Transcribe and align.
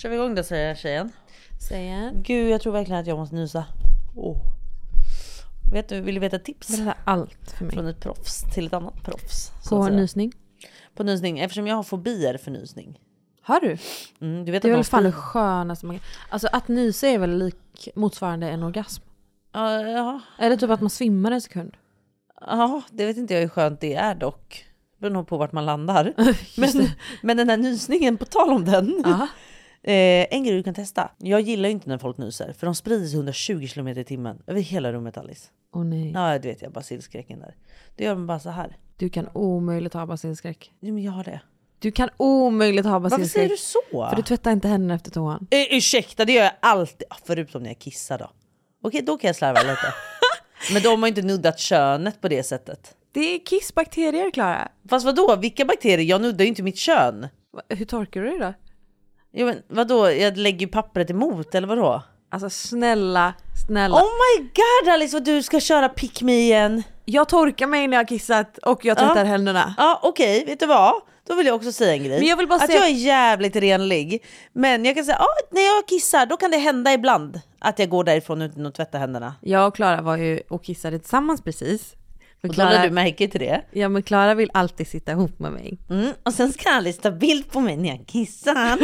Kör 0.00 0.08
vi 0.08 0.16
igång 0.16 0.34
då 0.34 0.42
säger 0.42 0.74
tjejen. 0.74 1.12
Säger. 1.68 2.12
Gud 2.14 2.50
jag 2.50 2.60
tror 2.60 2.72
verkligen 2.72 3.00
att 3.00 3.06
jag 3.06 3.18
måste 3.18 3.34
nysa. 3.34 3.64
Oh. 4.16 4.36
Vet 5.72 5.88
du, 5.88 6.00
vill 6.00 6.14
du 6.14 6.20
veta 6.20 6.36
ett 6.36 6.44
tips? 6.44 6.68
Berätta 6.68 6.94
allt 7.04 7.54
för 7.58 7.64
mig. 7.64 7.74
Från 7.74 7.86
ett 7.86 8.00
proffs 8.00 8.44
till 8.54 8.66
ett 8.66 8.72
annat 8.72 9.02
proffs. 9.04 9.52
På 9.68 9.88
nysning. 9.88 10.32
På 10.94 11.02
nysning, 11.02 11.38
eftersom 11.38 11.66
jag 11.66 11.76
har 11.76 11.82
fobier 11.82 12.38
för 12.38 12.50
nysning. 12.50 13.00
Har 13.42 13.60
du? 13.60 13.78
Mm, 14.20 14.44
du 14.44 14.52
vet 14.52 14.62
Det 14.62 14.68
är 14.68 14.72
väl 14.72 14.84
fan 14.84 15.04
det 15.04 15.12
skönaste 15.12 15.86
man 15.86 15.98
kan... 15.98 16.04
Alltså 16.28 16.48
att 16.52 16.68
nysa 16.68 17.08
är 17.08 17.18
väl 17.18 17.38
lik 17.38 17.88
motsvarande 17.94 18.50
en 18.50 18.62
orgasm? 18.62 19.02
Ja, 19.52 19.82
ja, 19.82 20.20
Eller 20.38 20.56
typ 20.56 20.70
att 20.70 20.80
man 20.80 20.90
svimmar 20.90 21.30
en 21.30 21.40
sekund. 21.40 21.76
ja, 22.40 22.82
det 22.90 23.06
vet 23.06 23.16
inte 23.16 23.34
jag 23.34 23.40
hur 23.40 23.48
skönt 23.48 23.80
det 23.80 23.94
är 23.94 24.14
dock. 24.14 24.64
Det 24.96 25.00
beror 25.00 25.14
nog 25.14 25.26
på 25.26 25.36
vart 25.36 25.52
man 25.52 25.66
landar. 25.66 26.14
Men, 26.56 26.88
men 27.22 27.36
den 27.36 27.50
här 27.50 27.56
nysningen, 27.56 28.16
på 28.16 28.24
tal 28.24 28.50
om 28.52 28.64
den. 28.64 29.02
Ja. 29.04 29.28
Eh, 29.82 30.26
en 30.30 30.44
grej 30.44 30.56
du 30.56 30.62
kan 30.62 30.74
testa. 30.74 31.10
Jag 31.18 31.40
gillar 31.40 31.68
ju 31.68 31.72
inte 31.72 31.88
när 31.88 31.98
folk 31.98 32.18
nyser. 32.18 32.52
För 32.58 32.66
de 32.66 32.74
sprider 32.74 33.06
sig 33.06 33.14
120 33.16 33.66
km 33.74 33.88
i 33.88 34.04
timmen 34.04 34.42
över 34.46 34.60
hela 34.60 34.92
rummet 34.92 35.16
Alice. 35.18 35.48
Åh 35.74 35.84
nej. 35.84 36.10
Ja, 36.14 36.38
det 36.38 36.48
vet 36.48 36.62
jag. 36.62 36.72
Basilskräcken 36.72 37.38
där. 37.38 37.54
Det 37.96 38.04
gör 38.04 38.14
de 38.14 38.26
bara 38.26 38.40
så 38.40 38.50
här. 38.50 38.76
Du 38.96 39.08
kan 39.08 39.28
omöjligt 39.32 39.94
ha 39.94 40.06
basilskräck. 40.06 40.72
Jo, 40.80 40.94
men 40.94 41.02
jag 41.02 41.12
har 41.12 41.24
det. 41.24 41.40
Du 41.78 41.90
kan 41.92 42.08
omöjligt 42.16 42.86
ha 42.86 42.98
Varför 42.98 43.16
säger 43.24 43.48
basilskräck. 43.48 43.50
du 43.50 43.56
så? 43.96 44.08
För 44.08 44.16
du 44.16 44.22
tvättar 44.22 44.52
inte 44.52 44.68
händerna 44.68 44.94
efter 44.94 45.10
toan. 45.10 45.46
Eh, 45.50 45.76
ursäkta, 45.76 46.24
det 46.24 46.32
gör 46.32 46.42
jag 46.42 46.52
alltid. 46.60 47.06
Ah, 47.10 47.16
Förutom 47.24 47.62
när 47.62 47.70
jag 47.70 47.78
kissar 47.78 48.18
då. 48.18 48.30
Okej, 48.82 49.02
då 49.02 49.16
kan 49.16 49.28
jag 49.28 49.36
slarva 49.36 49.60
lite. 49.60 49.94
Men 50.72 50.82
de 50.82 51.02
har 51.02 51.08
inte 51.08 51.22
nuddat 51.22 51.58
könet 51.58 52.20
på 52.20 52.28
det 52.28 52.42
sättet. 52.42 52.94
Det 53.12 53.20
är 53.34 53.38
kissbakterier 53.46 54.30
Klara. 54.30 54.68
Fast 54.88 55.06
vadå, 55.06 55.36
vilka 55.36 55.64
bakterier? 55.64 56.06
Jag 56.06 56.22
nuddar 56.22 56.44
ju 56.44 56.48
inte 56.48 56.62
mitt 56.62 56.76
kön. 56.78 57.26
Hur 57.68 57.84
torkar 57.84 58.22
du 58.22 58.30
det 58.30 58.44
då? 58.44 58.54
Jo, 59.32 59.46
men 59.46 59.62
vadå, 59.68 60.10
jag 60.10 60.36
lägger 60.36 60.60
ju 60.60 60.66
pappret 60.68 61.10
emot 61.10 61.54
eller 61.54 61.68
vadå? 61.68 62.02
Alltså 62.32 62.50
snälla, 62.50 63.34
snälla. 63.66 63.96
Oh 63.96 64.02
my 64.38 64.42
god 64.54 64.92
Alice 64.92 65.16
vad 65.16 65.24
du 65.24 65.42
ska 65.42 65.60
köra 65.60 65.88
pick 65.88 66.22
me 66.22 66.32
igen. 66.40 66.82
Jag 67.04 67.28
torkar 67.28 67.66
mig 67.66 67.88
när 67.88 67.96
jag 67.96 68.02
har 68.04 68.08
kissat 68.08 68.58
och 68.58 68.84
jag 68.84 68.98
tvättar 68.98 69.16
Ja. 69.16 69.24
händerna. 69.24 69.74
Ja 69.78 70.00
okej, 70.02 70.44
vet 70.46 70.60
du 70.60 70.66
vad? 70.66 70.94
Då 71.28 71.34
vill 71.34 71.46
jag 71.46 71.56
också 71.56 71.72
säga 71.72 71.92
en 71.92 72.04
grej. 72.04 72.18
Men 72.18 72.28
jag 72.28 72.36
vill 72.36 72.48
bara 72.48 72.54
att 72.60 72.66
säga- 72.66 72.78
jag 72.80 72.88
är 72.88 72.92
jävligt 72.94 73.56
renlig. 73.56 74.24
Men 74.52 74.84
jag 74.84 74.94
kan 74.94 75.04
säga, 75.04 75.16
ja, 75.20 75.26
när 75.50 75.62
jag 75.76 75.86
kissar 75.88 76.26
då 76.26 76.36
kan 76.36 76.50
det 76.50 76.56
hända 76.56 76.92
ibland 76.92 77.40
att 77.58 77.78
jag 77.78 77.88
går 77.88 78.04
därifrån 78.04 78.42
utan 78.42 78.66
att 78.66 78.74
tvätta 78.74 78.98
händerna. 78.98 79.34
Jag 79.40 79.66
och 79.68 79.74
Klara 79.74 80.02
var 80.02 80.16
ju 80.16 80.40
och 80.48 80.64
kissade 80.64 80.98
tillsammans 80.98 81.42
precis. 81.42 81.94
Och 82.42 82.48
då 82.48 82.62
lade 82.62 82.82
du 82.82 82.90
märke 82.90 83.28
till 83.28 83.40
det. 83.40 83.64
ja 83.70 83.88
men 83.88 84.02
Klara 84.02 84.34
vill 84.34 84.50
alltid 84.54 84.86
sitta 84.88 85.12
ihop 85.12 85.38
med 85.38 85.52
mig. 85.52 85.78
Mm. 85.90 86.12
Och 86.22 86.32
sen 86.32 86.52
ska 86.52 86.70
Alice 86.70 87.00
ta 87.02 87.10
bild 87.10 87.50
på 87.52 87.60
mig 87.60 87.76
när 87.76 87.88
jag 87.88 88.06
kissar. 88.06 88.78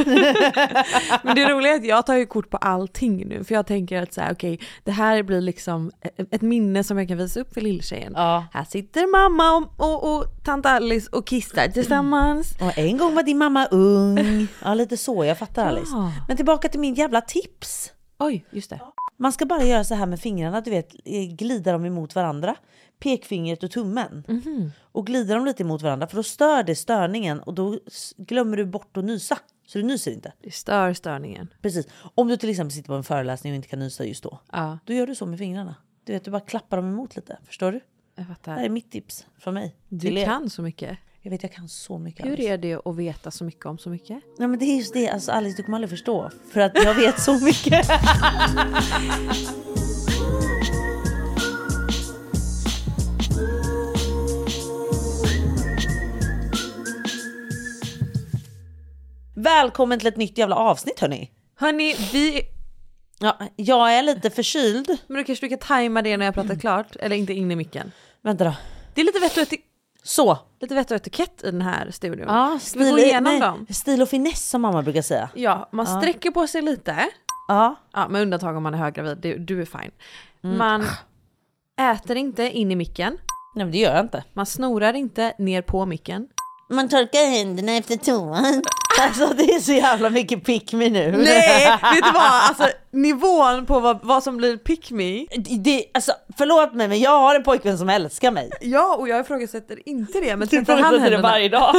Men 1.25 1.35
det 1.37 1.53
roliga 1.53 1.73
är 1.73 1.77
att 1.77 1.85
jag 1.85 2.07
tar 2.07 2.15
ju 2.15 2.27
kort 2.27 2.51
på 2.51 2.57
allting 2.57 3.27
nu 3.29 3.45
för 3.45 3.55
jag 3.55 3.67
tänker 3.67 4.03
att 4.03 4.13
så 4.13 4.21
här, 4.21 4.33
okej 4.33 4.61
det 4.85 4.93
här 4.93 5.23
blir 5.23 5.41
liksom 5.41 5.91
ett- 6.03 6.35
ett 6.35 6.43
minne 6.43 6.85
som 6.85 6.99
jag 6.99 7.09
kan 7.09 7.19
visa 7.19 7.41
upp 7.41 7.55
för 7.55 7.61
lilltjejen. 7.61 8.13
ja. 8.17 8.45
Här 8.53 8.65
sitter 8.65 9.07
mamma 9.13 9.53
och, 9.77 9.87
och, 10.05 10.17
och 10.17 10.25
tant 10.45 10.67
Alice 10.67 11.09
och 11.13 11.27
kissar 11.27 11.69
tillsammans. 11.69 12.53
Och 12.61 12.79
en 12.79 12.99
gång 12.99 13.15
var 13.15 13.23
din 13.23 13.39
mamma 13.39 13.67
ung. 13.67 14.47
Ja 14.65 14.75
lite 14.75 14.97
så, 14.97 15.25
jag 15.25 15.39
fattar 15.39 15.67
Alice. 15.67 15.91
Ja. 15.93 16.13
Men 16.29 16.37
tillbaka 16.37 16.69
till 16.69 16.81
min 16.81 16.95
jävla 16.95 17.21
tips. 17.21 17.93
Oj, 18.19 18.45
just 18.51 18.71
det. 18.71 18.81
Man 19.19 19.33
ska 19.33 19.47
bara 19.47 19.63
göra 19.65 19.85
så 19.85 19.95
här 19.95 20.07
med 20.07 20.21
fingrarna, 20.21 20.61
du 20.61 20.71
vet, 20.71 20.95
eh, 21.05 21.23
glida 21.37 21.73
dem 21.73 21.85
emot 21.85 22.15
varandra. 22.15 22.55
Pekfingret 22.99 23.63
och 23.63 23.71
tummen. 23.71 24.25
Mhm. 24.29 24.73
Och 24.93 25.07
glida 25.07 25.35
dem 25.35 25.45
lite 25.45 25.63
emot 25.63 25.83
varandra 25.83 26.07
för 26.07 26.17
då 26.17 26.23
stör 26.23 26.63
det 26.63 26.75
störningen 26.75 27.41
och 27.41 27.55
då 27.55 27.79
glömmer 28.17 28.57
du 28.57 28.65
bort 28.67 28.97
att 28.97 29.05
nysa. 29.05 29.39
Så 29.67 29.79
du 29.79 29.85
nyser 29.85 30.11
inte. 30.13 30.33
Det 30.43 30.51
stör 30.55 30.93
störningen. 30.95 31.49
Precis. 31.63 31.87
Om 32.15 32.29
du 32.29 32.37
till 32.37 32.51
exempel 32.51 32.73
sitter 32.73 32.89
på 32.89 32.95
en 32.95 33.05
föreläsning 33.05 33.53
och 33.53 33.57
inte 33.57 33.69
kan 33.69 33.79
nysa 33.79 34.05
just 34.05 34.23
då. 34.23 34.41
Ja, 34.53 34.79
Då 34.85 34.93
gör 34.93 35.07
du 35.07 35.15
så 35.15 35.27
med 35.27 35.39
fingrarna. 35.39 35.75
Du 36.05 36.13
vet, 36.13 36.25
du 36.25 36.31
bara 36.31 36.41
klappar 36.41 36.77
dem 36.77 36.87
emot 36.89 37.17
lite. 37.17 37.39
Förstår 37.47 37.73
du? 37.73 37.79
jag 37.79 37.85
Det 38.15 38.23
här 38.23 38.35
fattar. 38.35 38.57
är 38.65 38.69
mitt 38.69 38.91
tips 38.93 39.27
från 39.39 39.55
mig. 39.55 39.77
Du 39.89 40.25
kan 40.25 40.51
så 40.51 40.63
mycket. 40.63 40.99
Jag 41.23 41.31
vet, 41.31 41.43
jag 41.43 41.53
kan 41.53 41.69
så 41.69 41.99
mycket. 41.99 42.27
Hur 42.27 42.33
Alice. 42.33 42.49
är 42.53 42.59
det 42.59 42.75
att 42.87 42.97
veta 42.97 43.31
så 43.31 43.45
mycket 43.45 43.67
om 43.67 43.79
så 43.79 43.91
mycket? 43.91 44.23
Nej, 44.39 44.49
men 44.49 44.59
det 44.59 44.65
är 44.65 44.77
just 44.77 44.95
det. 44.95 45.09
Alltså, 45.11 45.33
Alice, 45.33 45.57
du 45.57 45.63
kommer 45.63 45.77
aldrig 45.77 45.91
förstå. 45.91 46.31
För 46.53 46.61
att 46.61 46.73
jag 46.75 46.95
vet 46.95 47.21
så 47.23 47.45
mycket. 47.45 47.87
Välkommen 59.39 59.99
till 59.99 60.09
ett 60.09 60.17
nytt 60.17 60.39
jävla 60.39 60.57
avsnitt 60.57 61.01
hörni. 61.01 61.31
Hörni, 61.57 61.95
vi... 62.13 62.43
Ja, 63.19 63.39
jag 63.57 63.95
är 63.99 64.03
lite 64.03 64.31
förkyld. 64.31 64.99
Men 65.07 65.17
då 65.17 65.25
kanske 65.25 65.47
du 65.47 65.51
kan 65.51 65.59
tajma 65.59 66.03
det 66.03 66.17
när 66.17 66.25
jag 66.27 66.35
pratar 66.35 66.55
klart, 66.55 66.97
eller 66.97 67.17
inte 67.17 67.33
in 67.33 67.51
i 67.51 67.57
micken. 67.57 67.93
Vänta 68.23 68.45
då. 68.45 68.55
Det 68.95 69.01
är 69.01 69.05
lite 69.05 69.19
vett 69.19 69.37
och, 69.37 69.43
eti- 69.43 69.61
Så. 70.03 70.39
lite 70.61 70.75
vett 70.75 70.91
och 70.91 70.97
etikett 70.97 71.43
i 71.45 71.51
den 71.51 71.63
här 71.63 71.91
studion. 71.91 72.27
Ja, 72.29 72.59
Ska 72.63 72.79
vi 72.79 72.91
gå 72.91 72.99
igenom 72.99 73.41
dem? 73.41 73.67
Stil 73.71 74.03
och 74.03 74.09
finess 74.09 74.49
som 74.51 74.63
mamma 74.63 74.83
brukar 74.83 75.03
säga. 75.03 75.29
Ja, 75.35 75.69
man 75.73 75.87
Ja. 75.89 76.01
sträcker 76.01 76.31
på 76.31 76.47
sig 76.47 76.63
lite. 76.63 76.97
Ja. 77.49 77.75
Ja, 77.93 78.09
med 78.09 78.23
undantag 78.23 78.57
om 78.57 78.63
man 78.63 78.75
är 78.75 78.79
höggravid, 78.79 79.19
du, 79.19 79.39
du 79.39 79.61
är 79.63 79.65
fine. 79.67 79.91
Mm. 80.45 80.59
Man 80.59 80.87
äter 81.81 82.17
inte 82.17 82.43
in 82.43 82.71
i 82.73 82.77
micken. 82.77 83.19
Nej 83.55 83.65
men 83.65 83.73
det 83.73 83.79
gör 83.79 83.95
jag 83.95 84.05
inte. 84.05 84.25
Man 84.33 84.47
snorar 84.47 84.93
inte 84.95 85.35
ner 85.39 85.63
på 85.63 85.87
micken. 85.87 86.29
Man 86.71 86.89
torkar 86.89 87.31
händerna 87.31 87.73
efter 87.73 87.97
toan. 87.97 88.63
Alltså 89.03 89.27
det 89.37 89.43
är 89.55 89.61
så 89.61 89.73
jävla 89.73 90.11
mycket 90.11 90.45
pick 90.45 90.73
me 90.73 90.89
nu. 90.91 91.11
Nej, 91.17 91.67
vet 91.95 92.05
du 92.05 92.13
vad? 92.13 92.23
Alltså 92.49 92.69
nivån 92.91 93.67
på 93.67 93.81
vad, 93.81 93.99
vad 94.03 94.23
som 94.23 94.37
blir 94.37 94.57
pick 94.57 94.91
me. 94.91 95.27
Det, 95.59 95.85
alltså, 95.95 96.13
förlåt 96.39 96.75
mig 96.75 96.89
men 96.89 97.01
jag 97.01 97.19
har 97.21 97.35
en 97.35 97.43
pojkvän 97.43 97.79
som 97.79 97.89
älskar 97.89 98.31
mig. 98.31 98.51
Ja, 98.61 98.95
och 98.99 99.09
jag 99.09 99.21
ifrågasätter 99.21 99.89
inte 99.89 100.21
det. 100.21 100.37
Men 100.37 100.49
Du 100.49 100.57
tvättar 100.57 100.73
han 100.73 100.95
ifrågasätter 100.95 101.11
det 101.11 101.17
händerna? 101.17 101.29
varje 101.29 101.49
dag. 101.49 101.75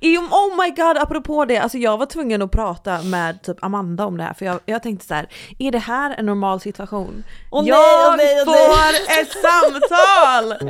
I- 0.00 0.18
Oh 0.30 0.64
my 0.64 0.70
god, 0.70 0.98
apropå 0.98 1.44
det, 1.44 1.58
alltså 1.58 1.78
jag 1.78 1.98
var 1.98 2.06
tvungen 2.06 2.42
att 2.42 2.50
prata 2.50 3.02
med 3.02 3.42
typ 3.42 3.64
Amanda 3.64 4.04
om 4.06 4.16
det 4.16 4.22
här 4.22 4.34
för 4.34 4.46
jag, 4.46 4.60
jag 4.66 4.82
tänkte 4.82 5.06
så 5.06 5.14
här: 5.14 5.28
är 5.58 5.70
det 5.72 5.78
här 5.78 6.14
en 6.18 6.26
normal 6.26 6.60
situation? 6.60 7.24
Nej, 7.52 7.68
jag 7.68 7.78
åh 8.08 8.16
nej, 8.16 8.42
åh 8.46 8.54
får 8.54 9.20
ett 9.20 9.32
samtal! 9.32 10.68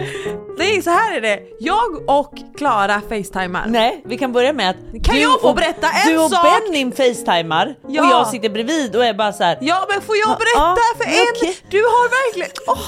Nej, 0.58 0.82
så 0.82 0.90
här 0.90 1.16
är 1.16 1.20
det. 1.20 1.38
Jag 1.60 2.10
och 2.10 2.34
Klara 2.58 3.00
facetimar. 3.08 3.64
Nej, 3.68 4.02
vi 4.06 4.18
kan 4.18 4.32
börja 4.32 4.52
med 4.52 4.70
att 4.70 4.76
Kan 5.04 5.14
du 5.14 5.20
jag 5.20 5.40
få 5.40 5.48
och, 5.48 5.54
berätta 5.54 5.86
en 5.90 6.12
Du 6.12 6.18
och 6.18 6.30
sak? 6.30 6.46
Benny 6.66 6.92
facetimar 6.92 7.74
Ja. 7.88 8.02
och 8.04 8.10
jag 8.10 8.26
sitter 8.26 8.48
bredvid 8.48 8.96
och 8.96 9.04
är 9.04 9.14
bara 9.14 9.32
så 9.32 9.44
här. 9.44 9.58
Ja 9.60 9.86
men 9.90 10.00
får 10.02 10.16
jag 10.16 10.28
Ja, 10.30 10.36
berätta 10.38 10.80
ja, 10.80 10.94
för 10.98 11.04
men 11.04 11.48
en? 11.48 11.54
Du 11.70 11.78
har 11.82 12.08
verkligen... 12.08 12.50
Åh, 12.66 12.78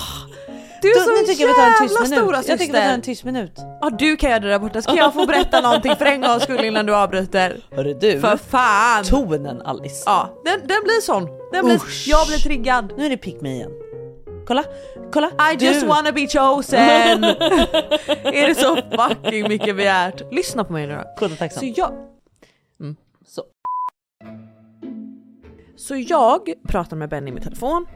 du 0.82 0.88
är 0.90 0.94
Då, 0.94 1.00
så 1.00 1.26
tycker 1.26 1.46
jag 1.46 1.56
jävla 1.58 2.00
minut. 2.00 2.18
stora 2.18 2.36
Jag 2.46 2.58
tycker 2.58 2.72
vi 2.72 2.78
tar 2.78 2.84
en 2.84 2.94
syster. 3.02 3.12
tyst 3.12 3.24
minut. 3.24 3.52
Ja 3.80 3.90
du 3.90 4.16
kan 4.16 4.30
göra 4.30 4.40
det 4.40 4.48
där 4.48 4.58
borta, 4.58 4.82
ska 4.82 4.94
jag 4.96 5.14
få 5.14 5.26
berätta 5.26 5.60
någonting 5.60 5.96
för 5.96 6.04
en 6.06 6.20
gångs 6.20 6.42
skull 6.42 6.64
innan 6.64 6.86
du 6.86 6.94
avbryter? 6.96 7.56
Hörru 7.76 7.94
du, 7.94 8.20
För 8.20 8.36
fan! 8.50 9.04
tonen 9.04 9.62
Alice. 9.62 10.02
Ja, 10.06 10.40
den, 10.44 10.60
den 10.60 10.82
blir 10.84 11.00
sån. 11.00 11.28
Den 11.52 11.64
blir, 11.64 11.80
jag 12.06 12.26
blir 12.26 12.38
triggad. 12.38 12.92
Nu 12.96 13.06
är 13.06 13.10
det 13.10 13.16
pick 13.16 13.40
me 13.40 13.52
igen. 13.54 13.70
Kolla, 14.48 14.64
kolla. 15.12 15.26
I 15.52 15.64
just 15.64 15.80
du. 15.80 15.86
wanna 15.86 16.12
be 16.12 16.26
chosen! 16.26 16.78
är 18.24 18.48
det 18.48 18.54
så 18.54 18.76
fucking 18.76 19.48
mycket 19.48 19.76
begärt? 19.76 20.32
Lyssna 20.32 20.64
på 20.64 20.72
mig 20.72 20.86
nu 20.86 20.94
då. 20.94 21.04
Kolla 21.18 21.36
tacksam. 21.36 21.60
Så 21.60 21.72
jag, 21.76 21.90
Så. 23.26 23.42
så 25.76 25.96
jag 25.96 26.52
pratar 26.68 26.96
med 26.96 27.08
Benny 27.08 27.32
med 27.32 27.42
telefon. 27.42 27.86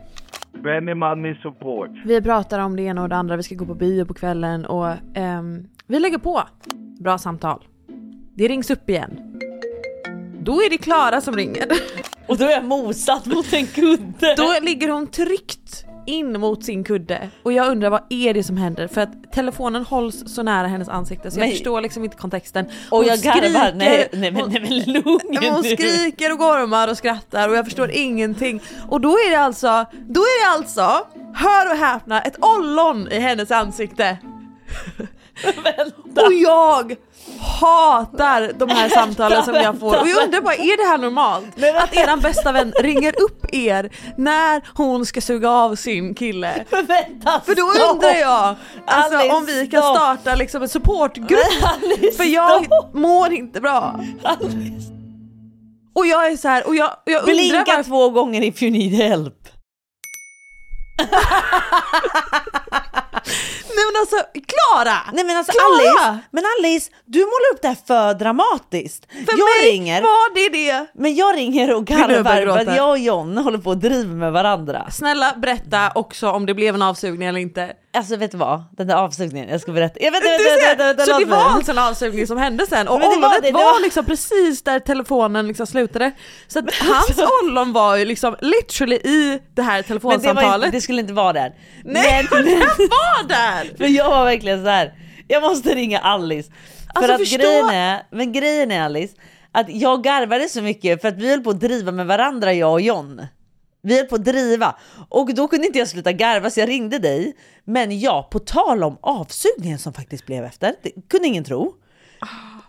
Benny 0.62 0.94
Money 0.94 1.34
Support. 1.34 1.90
Vi 2.04 2.22
pratar 2.22 2.58
om 2.58 2.76
det 2.76 2.82
ena 2.82 3.02
och 3.02 3.08
det 3.08 3.16
andra, 3.16 3.36
vi 3.36 3.42
ska 3.42 3.54
gå 3.54 3.66
på 3.66 3.74
bio 3.74 4.04
på 4.04 4.14
kvällen 4.14 4.66
och 4.66 4.88
ehm, 5.14 5.68
vi 5.86 5.98
lägger 5.98 6.18
på. 6.18 6.42
Bra 7.00 7.18
samtal. 7.18 7.64
Det 8.34 8.48
rings 8.48 8.70
upp 8.70 8.90
igen. 8.90 9.40
Då 10.40 10.52
är 10.52 10.70
det 10.70 10.78
Klara 10.78 11.20
som 11.20 11.36
ringer. 11.36 11.66
Och 12.26 12.38
då 12.38 12.44
är 12.44 12.50
jag 12.50 12.64
mosad 12.64 13.26
mot 13.26 13.52
en 13.52 13.66
kudde. 13.66 14.34
Då 14.36 14.54
ligger 14.62 14.88
hon 14.88 15.06
tryckt 15.06 15.84
in 16.06 16.40
mot 16.40 16.64
sin 16.64 16.84
kudde 16.84 17.28
och 17.42 17.52
jag 17.52 17.70
undrar 17.70 17.90
vad 17.90 18.02
är 18.08 18.34
det 18.34 18.42
som 18.42 18.56
händer 18.56 18.88
för 18.88 19.00
att 19.00 19.32
telefonen 19.32 19.84
hålls 19.84 20.22
så 20.26 20.42
nära 20.42 20.66
hennes 20.66 20.88
ansikte 20.88 21.30
så 21.30 21.38
jag 21.38 21.44
Nej. 21.46 21.52
förstår 21.52 21.80
liksom 21.80 22.04
inte 22.04 22.16
kontexten. 22.16 22.66
och 22.90 22.98
Hon 22.98 23.06
jag 23.06 23.18
garvar. 23.18 23.72
Nej, 23.74 24.08
nej, 24.12 24.30
men, 24.30 24.50
nej 24.50 24.60
men 24.60 24.92
lugn 24.92 25.52
hon 25.52 25.64
skriker 25.64 26.32
och 26.32 26.38
gormar 26.38 26.88
och 26.88 26.96
skrattar 26.96 27.48
och 27.48 27.54
jag 27.54 27.64
förstår 27.64 27.90
ingenting. 27.90 28.62
Och 28.88 29.00
då 29.00 29.10
är 29.10 29.30
det 29.30 29.38
alltså, 29.38 29.86
då 30.08 30.20
är 30.20 30.44
det 30.44 30.58
alltså, 30.58 31.06
hör 31.34 31.70
och 31.70 31.76
häpna, 31.76 32.20
ett 32.22 32.36
ollon 32.44 33.08
i 33.12 33.18
hennes 33.18 33.50
ansikte. 33.50 34.18
Vänta. 35.64 36.26
Och 36.26 36.32
jag 36.32 36.96
hatar 37.42 38.52
de 38.58 38.68
här 38.68 38.88
samtalen 38.88 39.44
som 39.44 39.54
jag 39.54 39.80
får. 39.80 40.00
Och 40.00 40.08
jag 40.08 40.24
undrar 40.24 40.40
bara, 40.40 40.54
är 40.54 40.76
det 40.76 40.88
här 40.90 40.98
normalt? 40.98 41.46
Att 41.76 41.96
eran 41.96 42.20
bästa 42.20 42.52
vän 42.52 42.72
ringer 42.80 43.22
upp 43.22 43.54
er 43.54 43.90
när 44.16 44.62
hon 44.74 45.06
ska 45.06 45.20
suga 45.20 45.50
av 45.50 45.74
sin 45.74 46.14
kille? 46.14 46.64
Vänta, 46.70 47.40
För 47.46 47.54
då 47.54 47.92
undrar 47.92 48.14
jag 48.14 48.54
alltså, 48.86 49.18
Alice, 49.18 49.34
om 49.34 49.46
vi 49.46 49.66
kan 49.66 49.82
starta 49.82 50.34
liksom 50.34 50.62
en 50.62 50.68
supportgrupp. 50.68 51.40
Alice, 51.62 52.16
För 52.16 52.24
jag 52.24 52.66
mår 52.92 53.32
inte 53.32 53.60
bra. 53.60 54.00
Alice. 54.22 54.92
Och 55.94 56.06
jag 56.06 56.32
är 56.32 56.36
så 56.36 56.48
här, 56.48 56.66
och 56.66 56.76
jag, 56.76 56.88
och 56.88 57.12
jag 57.12 57.20
undrar 57.20 57.34
Blinka 57.34 57.64
varför... 57.66 57.82
två 57.82 58.10
gånger 58.10 58.42
if 58.42 58.62
you 58.62 58.72
need 58.72 58.92
help. 58.92 59.34
Nej 63.82 63.92
men 63.92 64.00
alltså, 64.00 64.16
Klara! 64.52 64.98
Nej 65.12 65.24
men 65.24 65.36
alltså 65.36 65.52
Klara! 65.52 66.08
Alice, 66.10 66.18
men 66.30 66.44
Alice, 66.58 66.90
du 67.04 67.18
målar 67.18 67.48
upp 67.54 67.62
det 67.62 67.68
här 67.68 67.76
för 67.86 68.14
dramatiskt. 68.14 69.06
För 69.12 69.38
jag 69.38 69.62
mig 69.62 69.70
ringer, 69.72 70.02
var 70.02 70.34
det 70.34 70.48
det. 70.48 70.86
men 70.94 71.14
jag 71.14 71.36
ringer 71.36 71.74
och 71.74 71.84
garvar 71.86 72.46
för 72.46 72.70
att 72.70 72.76
jag 72.76 72.90
och 72.90 72.98
John 72.98 73.38
håller 73.38 73.58
på 73.58 73.70
att 73.70 73.80
driva 73.80 74.14
med 74.14 74.32
varandra. 74.32 74.90
Snälla 74.90 75.34
berätta 75.36 75.92
också 75.94 76.30
om 76.30 76.46
det 76.46 76.54
blev 76.54 76.74
en 76.74 76.82
avsugning 76.82 77.28
eller 77.28 77.40
inte. 77.40 77.72
Alltså 77.96 78.16
vet 78.16 78.30
du 78.30 78.36
vad? 78.36 78.62
Den 78.76 78.86
där 78.86 78.94
avsugningen, 78.96 79.48
jag 79.48 79.60
ska 79.60 79.72
berätta. 79.72 80.00
Jag 80.00 80.12
vet, 80.12 80.22
vänta, 80.24 80.44
vänta, 80.44 80.60
ser, 80.60 80.68
vänta, 80.68 80.84
vänta, 80.84 81.04
så 81.12 81.18
det 81.18 81.24
var 81.24 81.36
alltså 81.50 81.72
en 81.72 81.78
avsugning 81.78 82.26
som 82.26 82.38
hände 82.38 82.66
sen 82.66 82.88
och 82.88 82.98
Men 83.00 83.10
det 83.10 83.16
var 83.16 83.16
ollonet 83.28 83.42
det, 83.42 83.52
var, 83.52 83.60
det 83.60 83.66
var- 83.66 83.80
liksom 83.82 84.04
precis 84.04 84.62
där 84.62 84.80
telefonen 84.80 85.48
liksom 85.48 85.66
slutade. 85.66 86.12
Så 86.48 86.58
att 86.58 86.74
hans 86.74 87.20
ollon 87.42 87.72
var 87.72 87.96
ju 87.96 88.04
liksom 88.04 88.36
literally 88.40 88.96
i 88.96 89.40
det 89.54 89.62
här 89.62 89.72
Men 89.72 89.82
det, 89.82 89.88
telefonsamtalet. 89.88 90.66
inte, 90.66 90.76
det 90.76 90.80
skulle 90.80 91.00
inte 91.00 91.12
vara 91.12 91.32
där. 91.32 91.52
Nej 91.84 92.26
men 92.30 92.44
men, 92.44 92.50
den 92.58 92.60
var 92.88 93.28
där! 93.28 93.71
för 93.78 93.84
jag 93.86 94.10
var 94.10 94.24
verkligen 94.24 94.62
så 94.64 94.68
här. 94.70 94.94
jag 95.28 95.42
måste 95.42 95.74
ringa 95.74 95.98
Alice. 95.98 96.50
För 96.50 96.98
Alltså, 96.98 97.12
att 97.12 97.20
förstå- 97.20 97.36
grejen 97.38 97.68
är, 97.68 98.02
men 98.10 98.32
grejen 98.32 98.70
är 98.70 98.80
Alice, 98.82 99.14
att 99.52 99.66
jag 99.68 100.04
garvade 100.04 100.48
så 100.48 100.62
mycket 100.62 101.00
för 101.00 101.08
att 101.08 101.16
vi 101.18 101.30
höll 101.30 101.40
på 101.40 101.50
att 101.50 101.60
driva 101.60 101.92
med 101.92 102.06
varandra 102.06 102.52
jag 102.52 102.72
och 102.72 102.80
John. 102.80 103.26
Vi 103.82 103.96
höll 103.98 104.06
på 104.06 104.14
att 104.14 104.24
driva 104.24 104.76
och 105.08 105.34
då 105.34 105.48
kunde 105.48 105.66
inte 105.66 105.78
jag 105.78 105.88
sluta 105.88 106.12
garva 106.12 106.50
så 106.50 106.60
jag 106.60 106.68
ringde 106.68 106.98
dig. 106.98 107.36
Men 107.64 108.00
ja, 108.00 108.28
på 108.30 108.38
tal 108.38 108.84
om 108.84 108.96
avsugningen 109.00 109.78
som 109.78 109.92
faktiskt 109.92 110.26
blev 110.26 110.44
efter, 110.44 110.74
det 110.82 110.90
kunde 111.08 111.28
ingen 111.28 111.44
tro. 111.44 111.74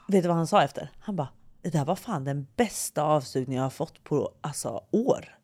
Vet 0.07 0.23
du 0.23 0.27
vad 0.27 0.37
han 0.37 0.47
sa 0.47 0.63
efter? 0.63 0.89
Han 0.99 1.15
bara, 1.15 1.27
det 1.63 1.69
där 1.69 1.85
var 1.85 1.95
fan 1.95 2.23
den 2.23 2.47
bästa 2.55 3.03
avsugningen 3.03 3.57
jag 3.57 3.65
har 3.65 3.69
fått 3.69 4.03
på 4.03 4.29
alltså 4.41 4.81
år. 4.91 5.37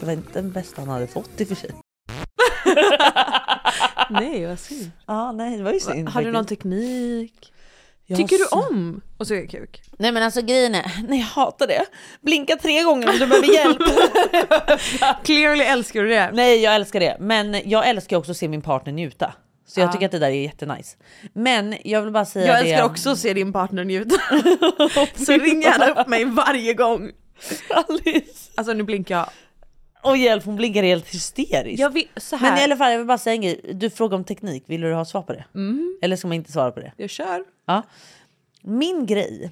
Det 0.00 0.06
var 0.06 0.12
inte 0.12 0.30
den 0.32 0.52
bästa 0.52 0.80
han 0.80 0.88
hade 0.88 1.06
fått 1.06 1.40
i 1.40 1.44
och 1.44 1.48
för 1.48 1.54
sig. 1.54 1.70
Nej 4.10 4.46
vad 4.46 4.58
synd. 4.58 4.90
Ja, 5.06 5.32
nej, 5.32 5.56
det 5.58 5.62
var 5.64 5.72
ju 5.72 5.80
synd. 5.80 6.08
Har 6.08 6.22
du 6.22 6.32
någon 6.32 6.46
teknik? 6.46 7.52
Jag 8.06 8.16
Tycker 8.18 8.38
du 8.38 8.44
om 8.46 9.00
att 9.18 9.28
suga 9.28 9.46
kuk? 9.46 9.82
Nej 9.98 10.12
men 10.12 10.22
alltså 10.22 10.42
grejen 10.42 10.74
är, 10.74 10.92
nej 11.08 11.18
jag 11.18 11.26
hatar 11.26 11.66
det. 11.66 11.84
Blinka 12.20 12.56
tre 12.56 12.82
gånger 12.82 13.08
om 13.08 13.18
du 13.18 13.26
behöver 13.26 13.54
hjälp. 13.54 13.78
Clearly 15.24 15.64
älskar 15.64 16.02
du 16.02 16.08
det. 16.08 16.30
nej 16.32 16.62
jag 16.62 16.74
älskar 16.74 17.00
det, 17.00 17.16
men 17.20 17.56
jag 17.64 17.88
älskar 17.88 18.16
också 18.16 18.30
att 18.30 18.36
se 18.36 18.48
min 18.48 18.62
partner 18.62 18.92
njuta. 18.92 19.32
Så 19.66 19.80
jag 19.80 19.88
Ja. 19.88 19.92
tycker 19.92 20.06
att 20.06 20.12
det 20.12 20.18
där 20.18 20.26
är 20.26 20.42
jättenice. 20.42 20.96
Men 21.32 21.74
jag 21.84 22.02
vill 22.02 22.12
bara 22.12 22.24
säga 22.24 22.46
Jag 22.46 22.64
det. 22.64 22.70
älskar 22.70 22.84
också 22.86 23.10
att 23.10 23.18
se 23.18 23.34
din 23.34 23.52
partner 23.52 23.84
njuta. 23.84 24.16
Så 25.26 25.32
ring 25.32 25.62
gärna 25.62 26.00
upp 26.00 26.08
mig 26.08 26.24
varje 26.24 26.74
gång. 26.74 27.10
Alice. 27.70 28.50
Alltså 28.54 28.72
nu 28.72 28.82
blinkar 28.82 29.16
jag. 29.16 29.28
Och 30.02 30.16
hjälp, 30.16 30.44
hon 30.44 30.56
blinkar 30.56 30.82
helt 30.82 31.08
hysteriskt. 31.14 31.80
Jag 31.80 31.90
vill, 31.90 32.08
så 32.16 32.36
här. 32.36 32.50
Men 32.50 32.58
i 32.60 32.64
alla 32.64 32.76
fall, 32.76 32.90
jag 32.90 32.98
vill 32.98 33.06
bara 33.06 33.18
säga 33.18 33.34
en 33.34 33.40
grej. 33.40 33.60
Du 33.74 33.90
frågar 33.90 34.16
om 34.16 34.24
teknik, 34.24 34.64
vill 34.66 34.80
du 34.80 34.94
ha 34.94 35.04
svar 35.04 35.22
på 35.22 35.32
det? 35.32 35.44
Mm. 35.54 35.98
Eller 36.02 36.16
ska 36.16 36.28
man 36.28 36.34
inte 36.34 36.52
svara 36.52 36.72
på 36.72 36.80
det? 36.80 36.92
Jag 36.96 37.10
kör. 37.10 37.44
Ja. 37.66 37.82
Min 38.62 39.06
grej, 39.06 39.50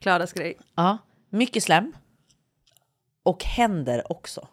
Klaras 0.00 0.32
grej. 0.32 0.58
ja, 0.74 0.98
mycket 1.30 1.62
slem. 1.62 1.92
Och 3.22 3.44
händer 3.44 4.12
också. 4.12 4.48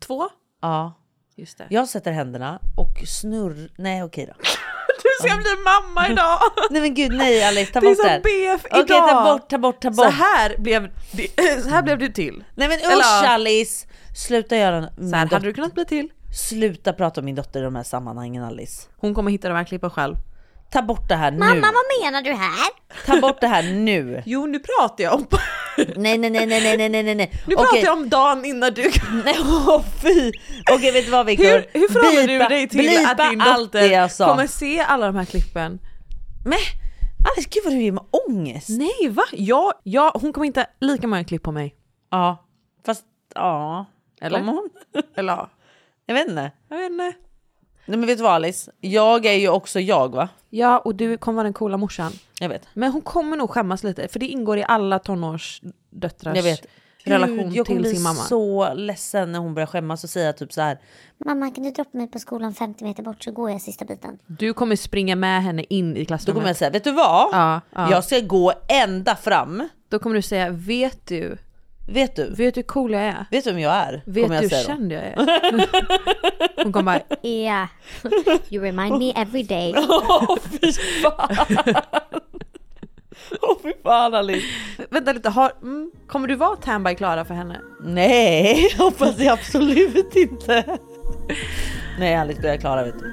Två. 0.00 0.28
Ja, 0.60 0.92
Just 1.36 1.58
det. 1.58 1.66
jag 1.70 1.88
sätter 1.88 2.12
händerna 2.12 2.60
och 2.76 3.08
snurr... 3.08 3.70
Nej 3.76 4.02
okej 4.02 4.26
då. 4.26 4.32
Ska 5.20 5.36
bli 5.36 5.54
mamma 5.64 6.08
idag! 6.08 6.38
Nej 6.70 6.80
men 6.80 6.94
gud 6.94 7.12
nej 7.12 7.44
Alice, 7.44 7.72
ta 7.72 7.80
Det 7.80 7.86
är 7.86 7.90
bort 7.90 7.96
som 7.96 8.04
det 8.06 8.10
här. 8.10 8.20
BF 8.56 8.64
Okej 8.70 8.82
idag. 8.96 9.08
ta 9.08 9.24
bort, 9.32 9.48
ta 9.50 9.58
bort, 9.58 9.80
ta 9.80 9.90
bort. 9.90 10.04
Så 10.04 10.10
här 10.10 10.56
blev 10.58 10.90
det, 11.12 11.62
så 11.62 11.68
här 11.68 11.82
blev 11.82 11.98
du 11.98 12.08
till. 12.08 12.44
Nej 12.54 12.68
men 12.68 12.78
usch 12.78 13.24
Alice! 13.28 13.86
Sluta 14.16 14.56
göra 14.56 14.88
min 14.96 15.10
Så 15.10 15.16
här 15.16 15.26
hade 15.26 15.46
du 15.46 15.52
kunnat 15.52 15.74
bli 15.74 15.84
till. 15.84 16.08
Sluta 16.48 16.92
prata 16.92 17.20
om 17.20 17.24
min 17.24 17.34
dotter 17.34 17.60
i 17.60 17.62
de 17.62 17.76
här 17.76 17.82
sammanhangen 17.82 18.44
Alice. 18.44 18.88
Hon 18.96 19.14
kommer 19.14 19.30
hitta 19.30 19.48
de 19.48 19.54
här 19.54 19.64
klippen 19.64 19.90
själv. 19.90 20.16
Ta 20.70 20.82
bort 20.82 21.08
det 21.08 21.14
här 21.14 21.30
nu. 21.30 21.38
Mamma, 21.38 21.66
vad 21.72 22.02
menar 22.02 22.22
du 22.22 22.32
här? 22.32 22.68
Ta 23.06 23.20
bort 23.20 23.40
det 23.40 23.46
här 23.46 23.62
nu. 23.62 24.22
Jo 24.26 24.46
nu 24.46 24.58
pratar 24.58 25.04
jag 25.04 25.14
om, 25.14 25.26
Nej 25.96 26.18
nej 26.18 26.30
nej 26.30 26.46
nej 26.46 26.76
nej 26.76 26.88
nej 26.88 27.14
nej 27.14 27.32
nu 27.46 27.56
pratar 27.56 27.76
jag 27.76 27.92
om 27.92 28.08
dagen 28.08 28.44
innan 28.44 28.74
du 28.74 28.82
Nej 29.24 29.36
åh 29.40 29.82
fy! 30.02 30.32
Okej 30.70 30.92
vet 30.92 31.04
du 31.04 31.10
vad 31.10 31.26
Viktor? 31.26 31.44
Hur, 31.44 31.66
hur 31.72 31.88
förhåller 31.88 32.28
du 32.28 32.38
dig 32.38 32.68
till 32.68 33.06
att 33.06 33.30
din 33.30 33.38
dotter 33.38 34.26
kommer 34.26 34.46
se 34.46 34.80
alla 34.80 35.06
de 35.06 35.16
här 35.16 35.24
klippen? 35.24 35.78
Men 36.44 36.58
Alice 37.32 37.48
gud 37.50 37.64
vad 37.64 37.72
du 37.72 37.82
ger 37.82 37.92
mig 37.92 38.04
ångest. 38.28 38.68
Nej 38.68 39.08
va? 39.10 39.22
Ja, 39.32 39.72
ja, 39.82 40.12
hon 40.20 40.32
kommer 40.32 40.46
inte 40.46 40.66
lika 40.80 41.06
många 41.06 41.24
klipp 41.24 41.42
på 41.42 41.52
mig. 41.52 41.74
Ja 42.10 42.44
fast 42.86 43.04
ja. 43.34 43.86
Eller? 44.20 44.38
Kommer 44.38 44.52
hon? 44.52 44.70
Eller 45.16 45.32
ja, 45.32 45.50
Jag 46.06 46.14
vet 46.14 46.28
inte. 46.28 46.50
jag 46.68 46.76
vet 46.76 46.90
inte. 46.90 47.12
Nej 47.86 47.98
men 47.98 48.06
vet 48.06 48.18
du 48.18 48.24
vad 48.24 48.32
Alice? 48.32 48.70
Jag 48.80 49.26
är 49.26 49.32
ju 49.34 49.48
också 49.48 49.80
jag 49.80 50.08
va? 50.14 50.28
Ja, 50.50 50.78
och 50.78 50.94
du 50.94 51.16
kommer 51.16 51.36
vara 51.36 51.44
den 51.44 51.52
coola 51.52 51.76
morsan. 51.76 52.12
Jag 52.40 52.48
vet. 52.48 52.62
Men 52.74 52.92
hon 52.92 53.02
kommer 53.02 53.36
nog 53.36 53.50
skämmas 53.50 53.84
lite, 53.84 54.08
för 54.08 54.18
det 54.18 54.26
ingår 54.26 54.58
i 54.58 54.64
alla 54.68 54.98
tonårsdöttrars 54.98 56.36
Jag 56.36 56.42
vet. 56.42 56.66
relation 57.04 57.36
Gud, 57.36 57.56
jag 57.56 57.66
kommer 57.66 57.80
till 57.80 57.90
bli 57.90 57.94
sin 57.94 58.02
mamma. 58.02 58.14
så 58.20 58.74
ledsen 58.74 59.32
när 59.32 59.38
hon 59.38 59.54
börjar 59.54 59.66
skämmas 59.66 60.04
och 60.04 60.10
säga 60.10 60.32
typ 60.32 60.52
så 60.52 60.60
här. 60.60 60.78
Mamma, 61.26 61.50
kan 61.50 61.64
du 61.64 61.70
droppa 61.70 61.98
mig 61.98 62.06
på 62.06 62.18
skolan 62.18 62.54
50 62.54 62.84
meter 62.84 63.02
bort 63.02 63.22
så 63.24 63.32
går 63.32 63.50
jag 63.50 63.60
sista 63.60 63.84
biten. 63.84 64.18
Du 64.26 64.52
kommer 64.52 64.76
springa 64.76 65.16
med 65.16 65.42
henne 65.42 65.64
in 65.68 65.96
i 65.96 66.00
Då 66.00 66.06
klassrummet. 66.06 66.34
kommer 66.36 66.48
jag 66.48 66.56
säga, 66.56 66.70
vet 66.70 66.84
du 66.84 66.92
vad? 66.92 67.28
Ja, 67.32 67.60
ja. 67.74 67.90
Jag 67.90 68.04
ska 68.04 68.20
gå 68.20 68.52
ända 68.68 69.16
fram. 69.16 69.68
Då 69.88 69.98
kommer 69.98 70.16
du 70.16 70.22
säga, 70.22 70.50
vet 70.50 71.06
du, 71.06 71.36
Vet 71.86 72.16
du? 72.16 72.30
vet 72.34 72.54
du 72.54 72.58
hur 72.58 72.62
cool 72.66 72.92
jag 72.92 73.02
är? 73.02 73.26
Vet 73.30 73.44
du 73.44 73.50
vem 73.50 73.60
jag 73.60 73.74
är? 73.74 74.02
Vet 74.06 74.24
kommer 74.24 74.28
du 74.28 74.34
jag 74.34 74.42
hur 74.42 74.48
säga 74.48 74.60
då. 74.62 74.66
känd 74.66 74.92
jag 74.92 75.02
är? 75.04 75.16
Hon 76.64 76.72
kommer 76.72 76.82
bara, 76.82 77.18
Yeah. 77.22 77.68
You 78.48 78.62
remind 78.64 78.98
me 78.98 79.12
every 79.16 79.42
day. 79.42 79.74
Åh 79.88 80.36
fy 80.60 80.72
fan! 80.72 81.36
Åh 83.42 83.56
fy 83.62 83.72
fan 83.82 84.14
Alice. 84.14 84.46
vänta 84.90 85.12
lite, 85.12 85.28
har, 85.28 85.52
mm, 85.62 85.90
kommer 86.06 86.28
du 86.28 86.34
vara 86.34 86.56
Tanby 86.56 86.94
Klara 86.94 87.24
för 87.24 87.34
henne? 87.34 87.60
Nej, 87.80 88.68
hoppas 88.78 89.18
jag 89.18 89.32
absolut 89.32 90.16
inte. 90.16 90.78
Nej 91.98 92.14
Alice 92.14 92.40
börjar 92.42 92.56
klara 92.56 92.84
vet 92.84 92.98
du. 92.98 93.12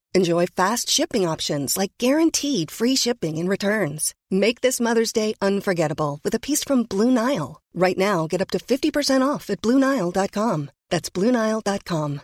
Enjoy 0.13 0.45
fast 0.45 0.89
shipping 0.89 1.29
options 1.29 1.77
like 1.77 1.91
guaranteed 1.97 2.69
free 2.69 2.95
shipping 2.97 3.37
and 3.39 3.49
returns. 3.49 4.13
Make 4.29 4.61
this 4.61 4.79
Mother's 4.81 5.13
Day 5.13 5.33
unforgettable 5.41 6.19
with 6.23 6.35
a 6.35 6.39
piece 6.39 6.65
from 6.65 6.83
Blue 6.83 7.11
Nile. 7.11 7.61
Right 7.73 7.97
now, 7.97 8.27
get 8.27 8.41
up 8.41 8.49
to 8.49 8.57
50% 8.57 9.35
off 9.35 9.49
at 9.49 9.61
BlueNile.com. 9.61 10.69
That's 10.89 11.09
BlueNile.com. 11.09 12.19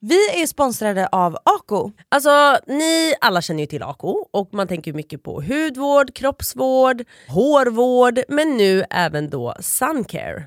Vi 0.00 0.42
är 0.42 0.46
sponsrade 0.46 1.06
av 1.06 1.38
Ako. 1.44 1.92
Alltså 2.08 2.58
ni 2.66 3.14
alla 3.20 3.42
känner 3.42 3.60
ju 3.60 3.66
till 3.66 3.82
Ako 3.82 4.28
och 4.30 4.54
man 4.54 4.68
tänker 4.68 4.92
mycket 4.92 5.22
på 5.22 5.42
hudvård, 5.42 6.14
kroppsvård, 6.14 7.04
hårvård 7.28 8.20
men 8.28 8.56
nu 8.56 8.84
även 8.90 9.30
då 9.30 9.54
suncare. 9.60 10.46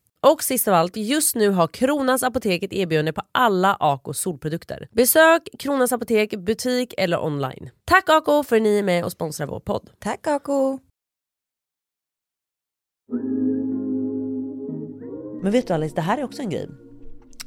Och 0.27 0.43
sist 0.43 0.67
av 0.67 0.73
allt, 0.73 0.97
just 0.97 1.35
nu 1.35 1.49
har 1.49 1.67
Kronans 1.67 2.23
Apotek 2.23 2.63
ett 2.63 2.73
erbjudande 2.73 3.13
på 3.13 3.21
alla 3.31 3.77
Ako 3.79 4.13
solprodukter. 4.13 4.87
Besök 4.91 5.49
Kronans 5.59 5.91
Apotek, 5.91 6.35
butik 6.35 6.93
eller 6.97 7.23
online. 7.23 7.69
Tack 7.85 8.09
Ako 8.09 8.43
för 8.43 8.55
att 8.55 8.61
ni 8.61 8.79
är 8.79 8.83
med 8.83 9.05
och 9.05 9.11
sponsrar 9.11 9.47
vår 9.47 9.59
podd. 9.59 9.89
Tack 9.99 10.27
Ako! 10.27 10.79
Men 15.43 15.51
vet 15.51 15.67
du 15.67 15.73
Alice, 15.73 15.95
det 15.95 16.01
här 16.01 16.17
är 16.17 16.23
också 16.23 16.41
en 16.41 16.49
grej. 16.49 16.69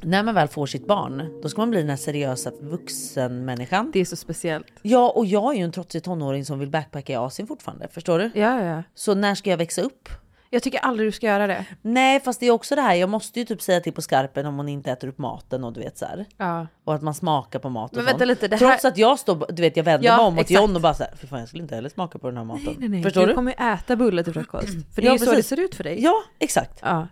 När 0.01 0.23
man 0.23 0.35
väl 0.35 0.47
får 0.47 0.65
sitt 0.65 0.87
barn, 0.87 1.41
då 1.41 1.49
ska 1.49 1.61
man 1.61 1.69
bli 1.69 1.79
den 1.79 1.89
här 1.89 1.97
seriösa 1.97 2.51
vuxenmänniskan. 2.61 3.91
Det 3.93 3.99
är 3.99 4.05
så 4.05 4.15
speciellt. 4.15 4.67
Ja, 4.81 5.13
och 5.15 5.25
jag 5.25 5.53
är 5.53 5.57
ju 5.57 5.63
en 5.63 5.71
trotsig 5.71 6.03
tonåring 6.03 6.45
som 6.45 6.59
vill 6.59 6.69
backpacka 6.69 7.13
i 7.13 7.15
Asien 7.15 7.47
fortfarande. 7.47 7.87
Förstår 7.87 8.19
du? 8.19 8.31
Ja, 8.33 8.63
ja. 8.63 8.83
Så 8.95 9.15
när 9.15 9.35
ska 9.35 9.49
jag 9.49 9.57
växa 9.57 9.81
upp? 9.81 10.09
Jag 10.55 10.63
tycker 10.63 10.79
aldrig 10.79 11.07
du 11.07 11.11
ska 11.11 11.27
göra 11.27 11.47
det. 11.47 11.65
Nej, 11.81 12.19
fast 12.19 12.39
det 12.39 12.45
är 12.45 12.51
också 12.51 12.75
det 12.75 12.81
här. 12.81 12.95
Jag 12.95 13.09
måste 13.09 13.39
ju 13.39 13.45
typ 13.45 13.61
säga 13.61 13.79
till 13.79 13.93
på 13.93 14.01
skarpen 14.01 14.45
om 14.45 14.57
hon 14.57 14.69
inte 14.69 14.91
äter 14.91 15.07
upp 15.07 15.17
maten 15.17 15.63
och 15.63 15.73
du 15.73 15.79
vet 15.79 15.97
så 15.97 16.05
här. 16.05 16.25
Ja. 16.37 16.67
Och 16.83 16.95
att 16.95 17.01
man 17.01 17.13
smakar 17.13 17.59
på 17.59 17.69
mat 17.69 17.91
och 17.91 17.95
Men 17.97 18.03
sånt. 18.05 18.13
vänta 18.13 18.25
lite, 18.25 18.47
det 18.47 18.57
Trots 18.57 18.83
här- 18.83 18.91
att 18.91 18.97
jag 18.97 19.19
står, 19.19 19.45
du 19.53 19.61
vet 19.61 19.77
jag 19.77 19.83
vänder 19.83 20.07
Ja, 20.07 20.17
mig 20.17 20.25
om 20.25 20.35
mot. 20.35 20.49
John 20.49 20.75
och 20.75 20.81
bara 20.81 20.93
så 20.93 21.03
här, 21.03 21.13
fy 21.21 21.27
fan 21.27 21.39
jag 21.39 21.47
skulle 21.47 21.63
inte 21.63 21.75
heller 21.75 21.89
smaka 21.89 22.19
på 22.19 22.27
den 22.27 22.37
här 22.37 22.43
maten. 22.43 22.63
Nej, 22.65 22.75
nej, 22.79 22.89
nej. 22.89 23.03
Förstår 23.03 23.21
du 23.21 23.27
du? 23.27 23.33
kommer 23.33 23.51
ju 23.51 23.73
äta 23.73 23.95
bulle 23.95 24.23
till 24.23 24.33
frukost. 24.33 24.67
För 24.67 25.01
det 25.01 25.01
är 25.01 25.05
Ja, 25.05 25.13
ju 25.13 25.19
så 25.19 25.31
det 25.33 25.43
ser 25.43 25.59
ut 25.59 25.75
för 25.75 25.83
dig. 25.83 26.03
Ja, 26.03 26.13
exakt. 26.39 26.79
Ja. 26.81 27.07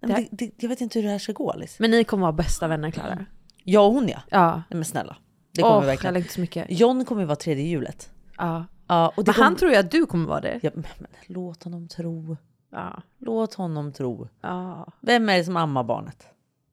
Nej, 0.00 0.28
det, 0.30 0.46
det, 0.46 0.52
jag 0.62 0.68
vet 0.68 0.80
inte 0.80 0.98
hur 0.98 1.06
det 1.06 1.12
här 1.12 1.18
ska 1.18 1.32
gå 1.32 1.50
Alice. 1.50 1.76
Men 1.78 1.90
ni 1.90 2.04
kommer 2.04 2.22
vara 2.22 2.32
bästa 2.32 2.68
vänner 2.68 2.90
Klara. 2.90 3.26
Jag 3.64 3.86
och 3.86 3.92
hon 3.92 4.08
ja. 4.08 4.18
Ja. 4.30 4.52
Nej, 4.56 4.62
men 4.68 4.84
snälla. 4.84 5.16
Det 5.54 5.62
kommer 5.62 5.74
Åh, 5.74 5.80
vi 5.80 5.86
jag 5.86 5.92
verkligen. 5.92 6.14
längtar 6.14 6.30
så 6.30 6.40
mycket. 6.40 6.66
John 6.68 7.04
kommer 7.04 7.22
ju 7.22 7.26
vara 7.26 7.36
tredje 7.36 7.64
hjulet. 7.64 8.10
Ja. 8.38 8.64
Ja, 8.90 9.12
Men 9.16 9.26
han 9.26 9.34
kommer- 9.34 9.56
tror 9.58 9.70
ju 9.70 9.76
att 9.76 9.90
du 9.90 10.06
kommer 10.06 10.26
vara 10.28 10.40
det. 10.40 10.60
Ja, 10.62 10.70
men, 10.74 10.84
men, 10.98 11.10
låt 11.26 11.62
honom 11.62 11.88
tro. 11.88 12.36
Ja. 12.70 13.02
Låt 13.18 13.54
honom 13.54 13.92
tro. 13.92 14.28
Ja. 14.40 14.86
Vem 15.00 15.28
är 15.28 15.38
det 15.38 15.44
som 15.44 15.56
ammar 15.56 15.84
barnet? 15.84 16.26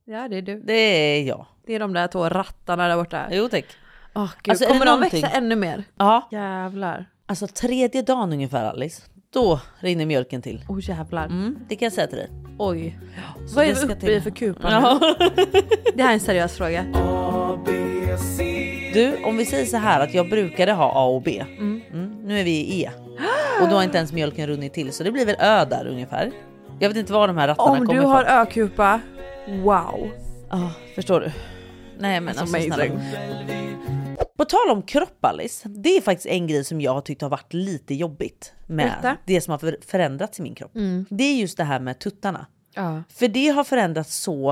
ja, 0.06 0.28
det 0.28 0.38
är 0.38 0.42
du. 0.42 0.60
Det 0.60 0.74
är 0.74 1.24
jag. 1.24 1.46
Det 1.66 1.76
är 1.76 1.80
de 1.80 1.94
där 1.94 2.08
två 2.08 2.30
rattarna 2.30 2.88
där 2.88 2.96
borta. 2.96 3.28
Jo 3.32 3.50
tack. 3.50 3.66
Åh, 4.16 4.32
gud. 4.44 4.52
Alltså, 4.52 4.66
kommer 4.66 4.86
de 4.86 5.00
växa 5.00 5.28
ännu 5.28 5.56
mer? 5.56 5.84
Ja. 5.98 6.28
Jävlar. 6.32 7.06
Alltså 7.26 7.48
tredje 7.48 8.02
dagen 8.02 8.34
ungefär 8.34 8.66
Alice. 8.66 9.02
Då 9.34 9.60
rinner 9.80 10.06
mjölken 10.06 10.42
till. 10.42 10.66
Åh 10.70 10.78
oh, 10.78 10.90
jävlar. 10.90 11.26
Mm, 11.26 11.60
det 11.70 11.76
kan 11.76 11.86
jag 11.86 11.94
säga 11.94 12.08
till 12.08 12.18
dig. 12.18 12.30
Oj. 12.60 13.00
Så 13.48 13.56
Vad 13.56 13.66
är 13.66 13.74
det 13.74 13.88
vi 13.88 13.94
uppe 13.94 14.12
i 14.12 14.22
för 14.22 14.30
kupa 14.30 14.72
Ja. 14.72 15.00
Det 15.96 16.04
här 16.04 16.10
är 16.10 16.14
en 16.14 16.20
seriös 16.20 16.58
fråga. 16.58 16.86
Du, 18.94 19.24
om 19.24 19.38
vi 19.38 19.46
säger 19.46 19.66
så 19.66 19.78
här 19.78 20.00
att 20.00 20.14
jag 20.14 20.30
brukade 20.30 20.74
ha 20.74 20.92
A 20.96 21.06
och 21.06 21.22
B. 21.22 21.46
Mm. 21.58 21.82
Mm, 21.94 22.18
nu 22.24 22.40
är 22.40 22.44
vi 22.44 22.52
i 22.52 22.84
E. 22.84 22.92
Och 23.62 23.70
då 23.70 23.76
har 23.76 23.84
inte 23.84 23.98
ens 23.98 24.14
mjölken 24.14 24.48
runnit 24.48 24.74
till 24.74 24.94
så 24.94 25.04
det 25.04 25.12
blir 25.12 25.26
väl 25.26 25.36
Ö 25.40 25.66
där 25.66 25.88
ungefär. 25.88 26.32
Jag 26.80 26.90
vet 26.90 26.98
inte 26.98 27.14
var 27.14 27.28
de 27.28 27.38
här 27.38 27.48
rattarna 27.48 27.72
Om 27.72 27.78
kommer 27.78 27.94
du 27.94 28.00
ifrån. 28.00 28.12
har 28.12 28.24
ökupa, 28.24 29.00
wow. 29.64 30.10
Ja, 30.50 30.72
förstår 30.96 31.20
du? 31.20 31.32
Nej 32.00 32.22
men 32.22 32.34
That's 32.34 32.40
alltså 32.40 32.56
amazing. 32.58 32.74
snälla. 32.74 34.26
På 34.38 34.46
tal 34.46 34.70
om 34.72 34.82
kropp 34.82 35.26
Alice, 35.26 35.70
det 35.70 35.90
är 35.98 36.02
faktiskt 36.02 36.26
en 36.28 36.48
grej 36.48 36.64
som 36.64 36.82
jag 36.82 36.94
har 36.94 37.02
tyckt 37.02 37.22
har 37.22 37.30
varit 37.30 37.54
lite 37.54 37.94
jobbigt 37.94 38.54
med 38.68 38.86
Berätta. 39.02 39.18
det 39.26 39.42
som 39.42 39.52
har 39.52 39.58
för- 39.58 39.78
förändrats 39.88 40.40
i 40.40 40.42
min 40.42 40.56
kropp. 40.56 40.76
Mm. 40.76 41.06
Det 41.10 41.24
är 41.24 41.36
just 41.36 41.58
det 41.58 41.64
här 41.64 41.80
med 41.80 42.00
tuttarna. 42.00 42.46
Ja. 42.76 43.04
För 43.10 43.28
det 43.28 43.48
har 43.48 43.64
förändrats 43.64 44.16
så, 44.16 44.50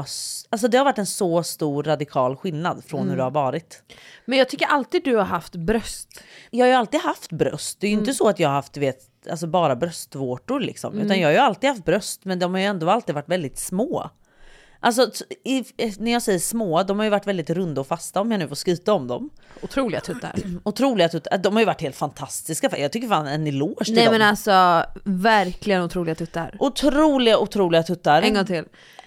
alltså 0.49 0.67
det 0.67 0.77
har 0.77 0.85
varit 0.85 0.97
en 0.97 1.05
så 1.05 1.43
stor 1.43 1.83
radikal 1.83 2.35
skillnad 2.35 2.83
från 2.85 2.99
hur 2.99 3.05
Mm. 3.07 3.17
det 3.17 3.23
har 3.23 3.31
varit. 3.31 3.83
Men 4.25 4.37
jag 4.39 4.49
tycker 4.49 4.65
alltid 4.65 5.03
du 5.03 5.15
har 5.15 5.23
haft 5.23 5.55
bröst. 5.55 6.09
Jag 6.49 6.65
har 6.65 6.69
ju 6.69 6.73
alltid 6.75 7.01
haft 7.01 7.31
bröst. 7.31 7.79
Det 7.79 7.87
är 7.87 7.91
ju 7.91 7.97
inte 7.97 8.13
så 8.13 8.27
att 8.27 8.39
jag 8.39 8.49
har 8.49 8.55
haft 8.55 8.77
vet, 8.77 8.99
alltså 9.29 9.47
bara 9.47 9.75
bröstvårtor 9.75 10.59
liksom. 10.59 10.93
Utan 10.93 11.05
Mm. 11.05 11.19
jag 11.21 11.27
har 11.27 11.33
ju 11.33 11.39
alltid 11.39 11.69
haft 11.69 11.85
bröst 11.85 12.25
men 12.25 12.39
de 12.39 12.53
har 12.53 12.59
ju 12.59 12.65
ändå 12.65 12.89
alltid 12.89 13.15
varit 13.15 13.29
väldigt 13.29 13.59
små. 13.59 14.09
Alltså 14.83 15.11
i, 15.43 15.63
när 15.97 16.11
jag 16.11 16.21
säger 16.21 16.39
små, 16.39 16.83
de 16.83 16.97
har 16.99 17.03
ju 17.03 17.09
varit 17.09 17.27
väldigt 17.27 17.49
runda 17.49 17.81
och 17.81 17.87
fasta 17.87 18.21
om 18.21 18.31
jag 18.31 18.39
nu 18.39 18.47
får 18.47 18.55
skryta 18.55 18.93
om 18.93 19.07
dem. 19.07 19.29
Otroliga 19.61 20.01
tuttar. 20.01 20.35
Otroliga 20.63 21.09
tuttar. 21.09 21.37
De 21.37 21.53
har 21.53 21.59
ju 21.61 21.65
varit 21.65 21.81
helt 21.81 21.95
fantastiska. 21.95 22.77
Jag 22.77 22.91
tycker 22.91 23.07
fan 23.07 23.27
en 23.27 23.47
eloge 23.47 23.85
till 23.85 23.95
Nej 23.95 24.05
dem. 24.05 24.11
men 24.11 24.21
alltså 24.21 24.83
verkligen 25.03 25.81
otroliga 25.83 26.15
tuttar. 26.15 26.55
Otroliga, 26.59 27.37
otroliga 27.37 27.83
tuttar. 27.83 28.21
En 28.21 28.33
gång 28.33 28.45
till. 28.45 28.63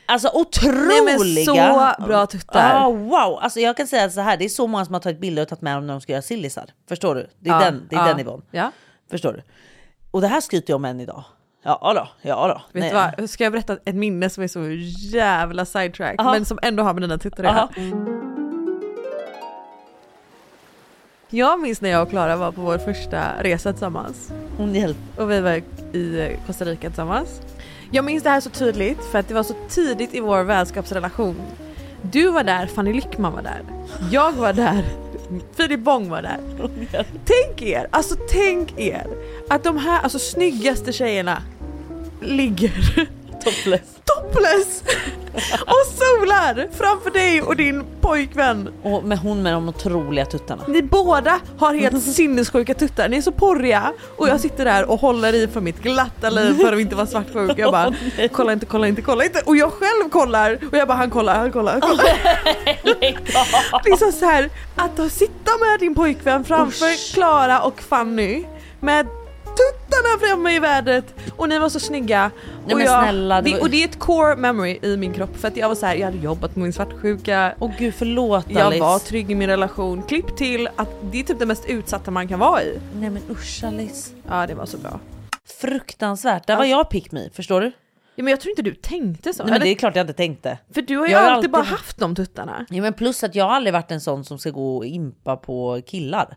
Alltså 0.07 0.31
otroliga! 0.35 1.03
Nej, 1.05 1.45
så 1.45 2.05
bra 2.07 2.27
tuttar. 2.27 2.75
Ah, 2.75 2.91
wow! 2.91 3.39
Alltså 3.41 3.61
jag 3.61 3.77
kan 3.77 3.87
säga 3.87 4.11
så 4.11 4.21
här, 4.21 4.37
det 4.37 4.45
är 4.45 4.49
så 4.49 4.67
många 4.67 4.85
som 4.85 4.95
har 4.95 5.01
tagit 5.01 5.21
bilder 5.21 5.43
och 5.43 5.49
tagit 5.49 5.63
med 5.63 5.77
dem 5.77 5.87
när 5.87 5.95
de 5.95 6.01
ska 6.01 6.13
göra 6.13 6.23
sillisar. 6.23 6.71
Förstår 6.89 7.15
du? 7.15 7.29
Det 7.39 7.51
är, 7.51 7.55
Ja, 7.55 7.61
den, 7.61 7.87
det 7.91 7.97
är 7.97 8.01
ja, 8.01 8.07
den 8.07 8.17
nivån. 8.17 8.43
Ja. 8.51 8.73
Förstår 9.11 9.33
du? 9.33 9.43
Och 10.11 10.21
det 10.21 10.29
här 10.29 10.41
skryter 10.41 10.71
jag 10.71 10.77
om 10.77 10.85
än 10.85 11.01
idag. 11.01 11.25
Ja 11.69 11.93
då, 11.95 12.09
ja 12.23 12.49
då. 12.49 12.55
Vet 12.73 12.93
Nej. 12.93 13.13
du 13.17 13.23
vad, 13.23 13.31
ska 13.31 13.45
jag 13.45 13.53
berätta 13.53 13.77
ett 13.85 13.95
minne 13.95 14.31
som 14.31 14.43
är 14.43 14.49
så 14.49 14.61
jävla 15.17 15.65
sidetrack 15.65 16.15
Aha. 16.19 16.33
men 16.33 16.45
som 16.45 16.59
ändå 16.63 16.83
har 16.83 16.95
med 16.95 17.03
dina 17.03 17.19
tuttar 17.19 17.45
att 17.45 17.57
Aha. 17.57 17.69
Jag 21.29 21.61
minns 21.61 21.81
när 21.81 21.91
jag 21.91 22.03
och 22.03 22.11
Klara 22.11 22.37
var 22.37 22.53
på 22.53 22.61
vår 22.61 22.79
första 22.79 23.43
resa 23.43 23.73
tillsammans. 23.73 24.33
Hon 24.57 24.75
hjälp. 24.75 24.97
Och 25.17 25.31
vi 25.31 25.41
var 25.41 25.53
i 25.97 26.37
Costa 26.47 26.65
Rica 26.65 26.89
tillsammans. 26.89 27.41
Jag 27.91 28.05
minns 28.05 28.23
det 28.23 28.31
här 28.31 28.41
så 28.41 28.51
tydligt 28.51 29.05
för 29.05 29.19
att 29.19 29.29
det 29.29 29.35
var 29.35 29.43
så 29.43 29.55
tidigt 29.69 30.15
i 30.15 30.21
vår 30.21 30.43
vänskapsrelation. 30.43 31.37
Du 32.03 32.31
var 32.31 32.45
där, 32.45 32.67
Fanny 32.67 32.93
Lyckman 32.93 33.33
var 33.33 33.43
där. 33.43 33.61
Jag 34.11 34.33
var 34.33 34.53
där, 34.53 34.85
Filip 35.57 35.81
Bong 35.81 36.09
var 36.09 36.23
där. 36.23 36.39
Tänk 37.25 37.63
er, 37.63 37.87
alltså 37.91 38.15
tänk 38.31 38.79
er 38.79 39.07
att 39.49 39.65
de 39.65 39.77
här 39.79 40.03
alltså 40.03 40.19
snyggaste 40.19 40.93
tjejerna 40.93 41.43
ligger 42.27 42.73
Topless. 43.45 43.81
topless 44.05 44.83
och 45.61 45.87
solar 45.99 46.69
framför 46.77 47.11
dig 47.11 47.43
och 47.43 47.57
din 47.57 47.85
pojkvän. 48.01 48.69
Och 48.83 49.05
med 49.05 49.19
hon 49.19 49.43
med 49.43 49.53
de 49.53 49.69
otroliga 49.69 50.27
tuttarna. 50.27 50.63
Ni 50.69 50.83
båda 50.83 51.41
har 51.59 51.75
helt 51.75 52.03
sinnessjuka 52.15 52.75
tuttar, 52.75 53.09
ni 53.09 53.17
är 53.17 53.23
så 53.23 53.33
porriga 53.33 53.93
och 54.17 54.29
jag 54.29 54.41
sitter 54.41 54.65
där 54.65 54.91
och 54.91 55.01
håller 55.01 55.33
i 55.33 55.49
för 55.49 55.61
mitt 55.61 55.83
glatta 55.83 56.31
liv 56.31 56.55
för 56.55 56.73
att 56.73 56.81
inte 56.81 56.97
vara 56.97 57.07
svartsjuk. 57.07 57.53
Jag 57.59 57.73
bara 57.73 57.95
kolla 58.33 58.53
inte, 58.53 58.67
kolla 58.67 58.89
inte, 58.89 59.03
kolla 59.03 59.25
inte 59.25 59.41
och 59.41 59.57
jag 59.57 59.73
själv 59.73 60.11
kollar 60.11 60.59
och 60.73 60.79
jag 60.79 60.89
bara 60.89 60.99
han 60.99 61.11
kollar, 61.11 61.35
han 61.39 61.53
kollar, 61.53 61.73
han 61.73 61.81
kollar. 61.81 62.05
liksom 63.85 64.13
så 64.13 64.25
här 64.25 64.51
att 64.77 65.13
sitta 65.13 65.51
med 65.61 65.81
din 65.81 65.95
pojkvän 65.95 66.45
framför 66.45 67.15
Klara 67.15 67.61
och 67.61 67.81
Fanny 67.83 68.45
med 68.81 69.07
tuttarna 69.57 70.19
framme 70.29 70.53
i 70.57 70.59
vädret 70.59 71.15
och 71.37 71.49
ni 71.49 71.59
var 71.59 71.69
så 71.69 71.81
snygga. 71.81 72.31
Nej, 72.67 72.75
och, 72.75 72.81
jag, 72.81 73.03
snälla, 73.05 73.43
det 73.43 73.53
var- 73.53 73.61
och 73.61 73.71
det 73.71 73.83
är 73.83 73.89
ett 73.89 73.99
core 73.99 74.37
memory 74.37 74.79
i 74.83 74.97
min 74.97 75.13
kropp 75.13 75.37
för 75.37 75.49
att 75.49 75.57
jag 75.57 75.69
var 75.69 75.75
så 75.75 75.87
här, 75.87 75.95
jag 75.97 76.05
hade 76.07 76.19
jobbat 76.19 76.57
med 76.57 76.63
min 76.63 76.73
svartsjuka. 76.73 77.55
Åh 77.59 77.71
gud 77.79 77.95
förlåt 77.95 78.45
Jag 78.49 78.61
Alice. 78.61 78.81
var 78.81 78.99
trygg 78.99 79.31
i 79.31 79.35
min 79.35 79.49
relation. 79.49 80.03
Klipp 80.03 80.37
till 80.37 80.69
att 80.77 80.89
det 81.13 81.19
är 81.21 81.23
typ 81.25 81.39
det 81.39 81.47
mest 81.47 81.67
utsatta 81.67 82.11
man 82.11 82.29
kan 82.29 82.39
vara 82.39 82.63
i. 82.63 82.79
Nej 82.95 83.11
men 83.11 83.23
usch 83.31 83.65
Alice. 83.65 84.11
Ja 84.29 84.47
det 84.47 84.55
var 84.55 84.67
så 84.67 84.79
bra. 84.79 85.01
Fruktansvärt. 85.61 86.47
Där 86.47 86.57
var 86.57 86.65
jag 86.65 86.91
pick 86.91 87.13
me, 87.13 87.31
förstår 87.33 87.61
du? 87.61 87.73
Ja, 88.15 88.25
men 88.25 88.31
jag 88.31 88.41
tror 88.41 88.51
inte 88.51 88.63
du 88.63 88.75
tänkte 88.75 89.33
så. 89.35 89.43
Nej, 89.43 89.53
men 89.53 89.61
det 89.61 89.69
är 89.69 89.75
klart 89.75 89.97
jag 89.97 90.03
inte 90.03 90.13
tänkte. 90.13 90.59
För 90.75 90.83
du 90.83 90.97
har 90.97 91.07
ju 91.07 91.13
Jag 91.13 91.19
har 91.21 91.31
alltid, 91.31 91.51
bara 91.51 91.59
alltid- 91.59 91.73
haft 91.73 91.99
de 91.99 92.15
tuttarna. 92.15 92.67
Ja, 92.71 92.83
men 92.83 92.93
plus 92.93 93.25
att 93.25 93.35
jag 93.35 93.45
har 93.45 93.53
aldrig 93.53 93.73
varit 93.73 93.91
en 93.91 94.01
sån 94.01 94.25
som 94.25 94.39
ska 94.39 94.51
gå 94.51 94.77
och 94.77 94.87
impa 94.87 95.37
på 95.37 95.81
killar. 95.87 96.37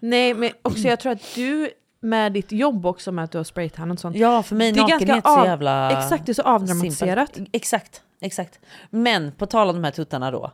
Nej 0.00 0.34
men 0.34 0.50
också 0.62 0.88
jag 0.88 1.00
tror 1.00 1.12
att 1.12 1.34
du 1.34 1.70
med 2.00 2.32
ditt 2.32 2.52
jobb 2.52 2.86
också 2.86 3.12
med 3.12 3.24
att 3.24 3.32
du 3.32 3.38
har 3.38 3.44
spraytan 3.44 3.90
och 3.90 3.98
sånt. 3.98 4.16
Ja 4.16 4.42
för 4.42 4.56
mig 4.56 4.72
Det 4.72 4.80
är 4.80 4.88
ganska 4.88 4.94
nakenhet 5.06 5.24
så 5.24 5.38
av- 5.40 5.46
jävla... 5.46 5.90
exakt, 6.04 6.26
det 6.26 6.32
är 6.32 6.34
så 6.34 6.42
avdramatiserat. 6.42 7.38
Exakt, 7.52 8.02
exakt. 8.20 8.60
Men 8.90 9.32
på 9.32 9.46
tal 9.46 9.68
om 9.68 9.74
de 9.74 9.84
här 9.84 9.90
tuttarna 9.90 10.30
då. 10.30 10.52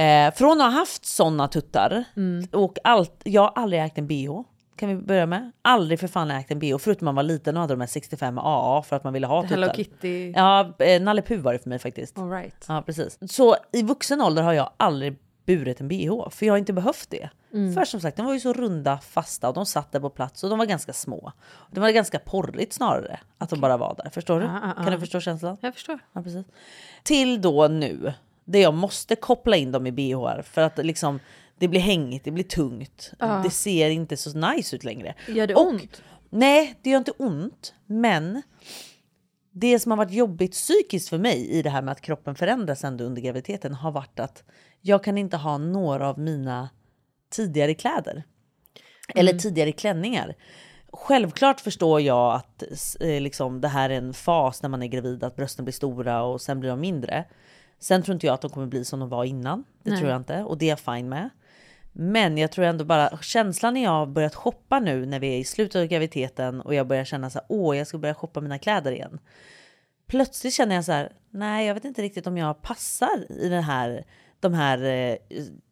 Eh, 0.00 0.34
från 0.34 0.60
att 0.60 0.72
ha 0.72 0.78
haft 0.78 1.04
såna 1.06 1.48
tuttar 1.48 2.04
Mm. 2.16 2.48
och 2.52 2.78
allt, 2.84 3.20
jag 3.24 3.42
har 3.42 3.52
aldrig 3.54 3.82
ägt 3.82 3.98
en 3.98 4.06
bh. 4.06 4.40
Kan 4.76 4.88
vi 4.88 4.94
börja 4.96 5.26
med? 5.26 5.50
Aldrig 5.62 6.00
för 6.00 6.08
fan 6.08 6.30
ägt 6.30 6.50
en 6.50 6.58
bh 6.58 6.78
förutom 6.78 7.04
man 7.04 7.14
var 7.14 7.22
liten 7.22 7.56
och 7.56 7.60
hade 7.60 7.72
de 7.74 7.80
här 7.80 7.88
65 7.88 8.38
AA 8.38 8.82
för 8.82 8.96
att 8.96 9.04
man 9.04 9.12
ville 9.12 9.26
ha 9.26 9.42
tuttar. 9.42 9.54
Hello 9.56 9.72
Kitty. 9.74 10.32
Ja, 10.36 10.74
eh, 10.78 11.02
Nalle 11.02 11.22
Puh 11.22 11.40
var 11.40 11.52
det 11.52 11.58
för 11.58 11.68
mig 11.68 11.78
faktiskt. 11.78 12.18
All 12.18 12.30
right. 12.30 12.64
Ja 12.68 12.82
precis. 12.86 13.18
Så 13.32 13.56
i 13.72 13.82
vuxen 13.82 14.20
ålder 14.20 14.42
har 14.42 14.52
jag 14.52 14.70
aldrig 14.76 15.18
burit 15.46 15.80
en 15.80 15.88
bh 15.88 16.30
för 16.30 16.46
jag 16.46 16.52
har 16.52 16.58
inte 16.58 16.72
behövt 16.72 17.10
det. 17.10 17.30
Mm. 17.52 17.74
För 17.74 17.84
som 17.84 18.00
sagt 18.00 18.16
de 18.16 18.26
var 18.26 18.34
ju 18.34 18.40
så 18.40 18.52
runda, 18.52 18.98
fasta 18.98 19.48
och 19.48 19.54
de 19.54 19.66
satt 19.66 19.92
där 19.92 20.00
på 20.00 20.10
plats 20.10 20.44
och 20.44 20.50
de 20.50 20.58
var 20.58 20.66
ganska 20.66 20.92
små. 20.92 21.32
Det 21.70 21.80
var 21.80 21.90
ganska 21.90 22.18
porrigt 22.18 22.72
snarare 22.72 23.20
att 23.38 23.50
de 23.50 23.60
bara 23.60 23.76
var 23.76 23.94
där. 24.04 24.10
Förstår 24.10 24.40
du? 24.40 24.46
Ah, 24.46 24.60
ah, 24.62 24.74
ah. 24.76 24.82
Kan 24.82 24.92
du 24.92 25.00
förstå 25.00 25.20
känslan? 25.20 25.56
Jag 25.60 25.74
förstår. 25.74 25.98
Ja, 26.12 26.22
precis. 26.22 26.46
Till 27.02 27.40
då 27.40 27.68
nu, 27.68 28.12
där 28.44 28.58
jag 28.60 28.74
måste 28.74 29.16
koppla 29.16 29.56
in 29.56 29.72
dem 29.72 29.86
i 29.86 29.92
bh 29.92 30.42
för 30.42 30.62
att 30.62 30.78
liksom 30.86 31.20
det 31.58 31.68
blir 31.68 31.80
hängigt, 31.80 32.24
det 32.24 32.30
blir 32.30 32.44
tungt. 32.44 33.12
Ja. 33.18 33.40
Det 33.44 33.50
ser 33.50 33.90
inte 33.90 34.16
så 34.16 34.38
nice 34.38 34.76
ut 34.76 34.84
längre. 34.84 35.14
Gör 35.28 35.46
det 35.46 35.54
Och- 35.54 35.66
ont? 35.66 36.02
Nej, 36.30 36.74
det 36.82 36.90
gör 36.90 36.98
inte 36.98 37.10
ont, 37.10 37.74
men 37.86 38.42
det 39.58 39.78
som 39.78 39.92
har 39.92 39.96
varit 39.96 40.12
jobbigt 40.12 40.52
psykiskt 40.52 41.08
för 41.08 41.18
mig 41.18 41.50
i 41.50 41.62
det 41.62 41.70
här 41.70 41.82
med 41.82 41.92
att 41.92 42.00
kroppen 42.00 42.34
förändras 42.34 42.84
ändå 42.84 43.04
under 43.04 43.22
graviditeten 43.22 43.74
har 43.74 43.92
varit 43.92 44.20
att 44.20 44.44
jag 44.80 45.04
kan 45.04 45.18
inte 45.18 45.36
ha 45.36 45.58
några 45.58 46.08
av 46.08 46.18
mina 46.18 46.68
tidigare 47.30 47.74
kläder. 47.74 48.24
Eller 49.14 49.32
tidigare 49.32 49.72
klänningar. 49.72 50.34
Självklart 50.92 51.60
förstår 51.60 52.00
jag 52.00 52.34
att 52.34 52.62
eh, 53.00 53.20
liksom, 53.20 53.60
det 53.60 53.68
här 53.68 53.90
är 53.90 53.98
en 53.98 54.14
fas 54.14 54.62
när 54.62 54.68
man 54.68 54.82
är 54.82 54.86
gravid, 54.86 55.24
att 55.24 55.36
brösten 55.36 55.64
blir 55.64 55.72
stora 55.72 56.22
och 56.22 56.40
sen 56.40 56.60
blir 56.60 56.70
de 56.70 56.80
mindre. 56.80 57.24
Sen 57.78 58.02
tror 58.02 58.14
inte 58.14 58.26
jag 58.26 58.34
att 58.34 58.40
de 58.40 58.50
kommer 58.50 58.66
bli 58.66 58.84
som 58.84 59.00
de 59.00 59.08
var 59.08 59.24
innan. 59.24 59.64
Det 59.82 59.90
Nej. 59.90 59.98
tror 59.98 60.10
jag 60.10 60.20
inte 60.20 60.42
och 60.42 60.58
det 60.58 60.66
är 60.66 60.70
jag 60.70 60.96
fine 60.96 61.08
med. 61.08 61.30
Men 61.98 62.38
jag 62.38 62.52
tror 62.52 62.64
ändå 62.64 62.84
bara 62.84 63.18
känslan 63.22 63.74
när 63.74 63.82
jag 63.82 63.90
har 63.90 64.06
börjat 64.06 64.34
shoppa 64.34 64.80
nu 64.80 65.06
när 65.06 65.20
vi 65.20 65.34
är 65.34 65.38
i 65.38 65.44
slutet 65.44 65.80
av 65.80 65.86
graviditeten 65.86 66.60
och 66.60 66.74
jag 66.74 66.86
börjar 66.86 67.04
känna 67.04 67.30
så 67.30 67.38
här, 67.38 67.46
åh 67.48 67.78
jag 67.78 67.86
ska 67.86 67.98
börja 67.98 68.14
shoppa 68.14 68.40
mina 68.40 68.58
kläder 68.58 68.92
igen. 68.92 69.18
Plötsligt 70.06 70.54
känner 70.54 70.74
jag 70.74 70.84
så 70.84 70.92
här, 70.92 71.12
nej 71.30 71.66
jag 71.66 71.74
vet 71.74 71.84
inte 71.84 72.02
riktigt 72.02 72.26
om 72.26 72.36
jag 72.36 72.62
passar 72.62 73.32
i 73.32 73.48
den 73.48 73.62
här, 73.62 74.04
de 74.40 74.54
här 74.54 74.82
eh, 74.84 75.16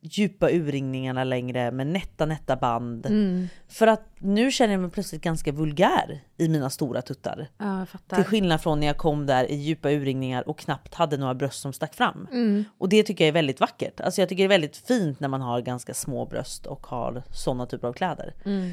djupa 0.00 0.50
urringningarna 0.50 1.24
längre 1.24 1.70
med 1.70 1.86
nätta 1.86 2.26
nätta 2.26 2.56
band. 2.56 3.06
Mm. 3.06 3.48
För 3.68 3.86
att 3.86 4.08
nu 4.18 4.50
känner 4.50 4.74
jag 4.74 4.80
mig 4.80 4.90
plötsligt 4.90 5.22
ganska 5.22 5.52
vulgär 5.52 6.20
i 6.36 6.48
mina 6.48 6.70
stora 6.70 7.02
tuttar. 7.02 7.48
Ja. 7.58 7.86
Till 8.14 8.24
skillnad 8.24 8.60
från 8.60 8.80
när 8.80 8.86
jag 8.86 8.98
kom 8.98 9.26
där 9.26 9.50
i 9.50 9.54
djupa 9.54 9.90
urringningar 9.90 10.48
och 10.48 10.58
knappt 10.58 10.94
hade 10.94 11.16
några 11.16 11.34
bröst 11.34 11.60
som 11.60 11.72
stack 11.72 11.94
fram. 11.94 12.28
Mm. 12.32 12.64
Och 12.78 12.88
det 12.88 13.02
tycker 13.02 13.24
jag 13.24 13.28
är 13.28 13.32
väldigt 13.32 13.60
vackert. 13.60 14.00
Alltså 14.00 14.20
jag 14.20 14.28
tycker 14.28 14.42
det 14.42 14.46
är 14.46 14.58
väldigt 14.58 14.76
fint 14.76 15.20
när 15.20 15.28
man 15.28 15.40
har 15.40 15.60
ganska 15.60 15.94
små 15.94 16.26
bröst 16.26 16.66
och 16.66 16.86
har 16.86 17.22
sådana 17.30 17.66
typer 17.66 17.88
av 17.88 17.92
kläder. 17.92 18.34
Mm. 18.44 18.72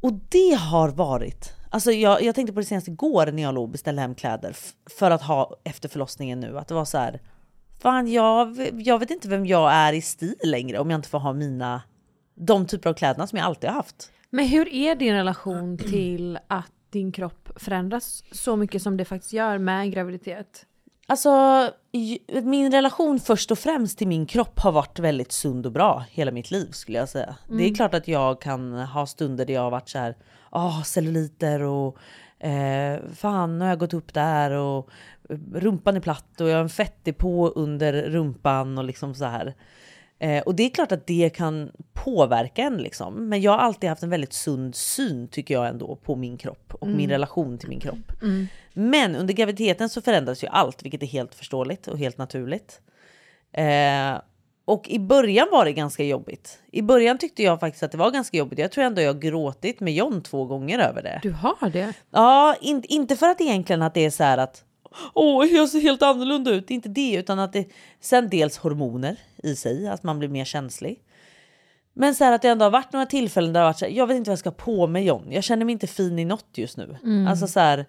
Och 0.00 0.12
det 0.12 0.58
har 0.60 0.88
varit, 0.88 1.54
alltså 1.70 1.92
jag, 1.92 2.22
jag 2.22 2.34
tänkte 2.34 2.52
på 2.52 2.60
det 2.60 2.66
senaste 2.66 2.90
igår 2.90 3.26
när 3.32 3.42
jag 3.42 3.54
låg 3.54 3.64
och 3.64 3.70
beställde 3.70 4.02
hem 4.02 4.14
kläder 4.14 4.56
för 4.98 5.10
att 5.10 5.22
ha 5.22 5.56
efter 5.64 5.88
förlossningen 5.88 6.40
nu. 6.40 6.58
Att 6.58 6.68
det 6.68 6.74
var 6.74 6.84
så 6.84 6.98
här, 6.98 7.20
fan 7.78 8.08
jag, 8.12 8.70
jag 8.82 8.98
vet 8.98 9.10
inte 9.10 9.28
vem 9.28 9.46
jag 9.46 9.72
är 9.72 9.92
i 9.92 10.00
stil 10.00 10.34
längre 10.44 10.78
om 10.78 10.90
jag 10.90 10.98
inte 10.98 11.08
får 11.08 11.18
ha 11.18 11.32
mina, 11.32 11.82
de 12.34 12.66
typer 12.66 12.90
av 12.90 12.94
kläderna 12.94 13.26
som 13.26 13.38
jag 13.38 13.46
alltid 13.46 13.70
har 13.70 13.76
haft. 13.76 14.12
Men 14.30 14.46
hur 14.46 14.68
är 14.74 14.94
din 14.94 15.14
relation 15.14 15.78
till 15.78 16.38
att 16.48 16.72
din 16.90 17.12
kropp 17.12 17.48
förändras 17.56 18.22
så 18.32 18.56
mycket 18.56 18.82
som 18.82 18.96
det 18.96 19.04
faktiskt 19.04 19.32
gör 19.32 19.58
med 19.58 19.92
graviditet? 19.92 20.66
Alltså 21.08 21.30
min 22.42 22.72
relation 22.72 23.20
först 23.20 23.50
och 23.50 23.58
främst 23.58 23.98
till 23.98 24.08
min 24.08 24.26
kropp 24.26 24.58
har 24.60 24.72
varit 24.72 24.98
väldigt 24.98 25.32
sund 25.32 25.66
och 25.66 25.72
bra 25.72 26.04
hela 26.10 26.30
mitt 26.30 26.50
liv 26.50 26.70
skulle 26.70 26.98
jag 26.98 27.08
säga. 27.08 27.36
Det 27.48 27.54
är 27.54 27.60
Mm. 27.60 27.74
klart 27.74 27.94
att 27.94 28.08
jag 28.08 28.40
kan 28.40 28.72
ha 28.72 29.06
stunder 29.06 29.46
där 29.46 29.54
jag 29.54 29.60
har 29.62 29.70
varit 29.70 29.88
så 29.88 29.98
här, 29.98 30.16
ah 30.50 30.82
celluliter 30.82 31.60
och 31.62 31.98
eh, 32.46 33.00
fan 33.14 33.58
nu 33.58 33.64
har 33.64 33.68
jag 33.70 33.78
gått 33.78 33.94
upp 33.94 34.14
där 34.14 34.50
och 34.50 34.88
rumpan 35.54 35.96
är 35.96 36.00
platt 36.00 36.40
och 36.40 36.48
jag 36.48 36.54
har 36.54 36.62
en 36.62 36.68
fettdepå 36.68 37.48
under 37.48 37.92
rumpan 37.92 38.78
och 38.78 38.84
liksom 38.84 39.14
så 39.14 39.24
här. 39.24 39.54
Eh, 40.18 40.42
och 40.42 40.54
det 40.54 40.62
är 40.62 40.70
klart 40.70 40.92
att 40.92 41.06
det 41.06 41.30
kan 41.36 41.70
påverka 41.92 42.62
en 42.62 42.76
liksom. 42.76 43.28
Men 43.28 43.40
jag 43.40 43.52
har 43.52 43.58
alltid 43.58 43.88
haft 43.90 44.02
en 44.02 44.10
väldigt 44.10 44.32
sund 44.32 44.74
syn 44.74 45.28
tycker 45.28 45.54
jag 45.54 45.68
ändå 45.68 45.96
på 45.96 46.16
min 46.16 46.36
kropp 46.38 46.74
och 46.74 46.86
min 46.86 46.96
Mm. 46.96 47.10
relation 47.10 47.58
till 47.58 47.68
min 47.68 47.80
kropp. 47.80 48.22
Mm. 48.22 48.46
Men 48.74 49.16
under 49.16 49.34
graviditeten 49.34 49.88
så 49.88 50.00
förändras 50.00 50.44
ju 50.44 50.48
allt, 50.48 50.82
vilket 50.82 51.02
är 51.02 51.06
helt 51.06 51.34
förståeligt 51.34 51.88
och 51.88 51.98
helt 51.98 52.18
naturligt. 52.18 52.80
Eh, 53.52 54.20
och 54.64 54.88
i 54.88 54.98
början 54.98 55.48
var 55.52 55.64
det 55.64 55.72
ganska 55.72 56.04
jobbigt. 56.04 56.58
I 56.72 56.82
början 56.82 57.18
tyckte 57.18 57.42
jag 57.42 57.60
faktiskt 57.60 57.82
att 57.82 57.92
det 57.92 57.98
var 57.98 58.10
ganska 58.10 58.36
jobbigt. 58.36 58.58
Jag 58.58 58.72
tror 58.72 58.84
ändå 58.84 59.02
jag 59.02 59.20
gråtit 59.20 59.80
med 59.80 59.94
John 59.94 60.22
två 60.22 60.44
gånger 60.44 60.78
över 60.78 61.02
det. 61.02 61.20
Du 61.22 61.30
har 61.32 61.70
det? 61.70 61.92
Ja, 62.10 62.56
in, 62.60 62.82
inte 62.88 63.16
för 63.16 63.26
att 63.28 63.40
egentligen 63.40 63.82
att 63.82 63.94
det 63.94 64.04
är 64.04 64.10
så 64.10 64.24
här 64.24 64.38
att 64.38 64.64
åh, 65.14 65.46
jag 65.46 65.68
ser 65.68 65.80
helt 65.80 66.02
annorlunda 66.02 66.50
ut. 66.50 66.68
Det 66.68 66.72
är 66.72 66.76
inte 66.76 66.88
det, 66.88 67.14
utan 67.14 67.38
att 67.38 67.52
det 67.52 67.68
sen 68.00 68.28
dels 68.28 68.58
hormoner 68.58 69.16
i 69.42 69.56
sig, 69.56 69.88
att 69.88 70.02
man 70.02 70.18
blir 70.18 70.28
mer 70.28 70.44
känslig. 70.44 71.02
Men 71.94 72.14
så 72.14 72.24
här 72.24 72.32
att 72.32 72.42
det 72.42 72.48
ändå 72.48 72.64
har 72.64 72.70
varit 72.70 72.92
några 72.92 73.06
tillfällen 73.06 73.52
där 73.52 73.60
har 73.60 73.68
varit 73.68 73.78
så 73.78 73.84
här, 73.84 73.92
jag 73.92 74.06
vet 74.06 74.16
inte 74.16 74.30
vad 74.30 74.32
jag 74.32 74.38
ska 74.38 74.50
ha 74.50 74.54
på 74.54 74.86
mig 74.86 75.04
John. 75.04 75.32
Jag 75.32 75.44
känner 75.44 75.64
mig 75.64 75.72
inte 75.72 75.86
fin 75.86 76.18
i 76.18 76.24
något 76.24 76.48
just 76.54 76.76
nu. 76.76 76.96
Mm. 77.02 77.26
Alltså 77.26 77.46
så 77.46 77.60
här, 77.60 77.86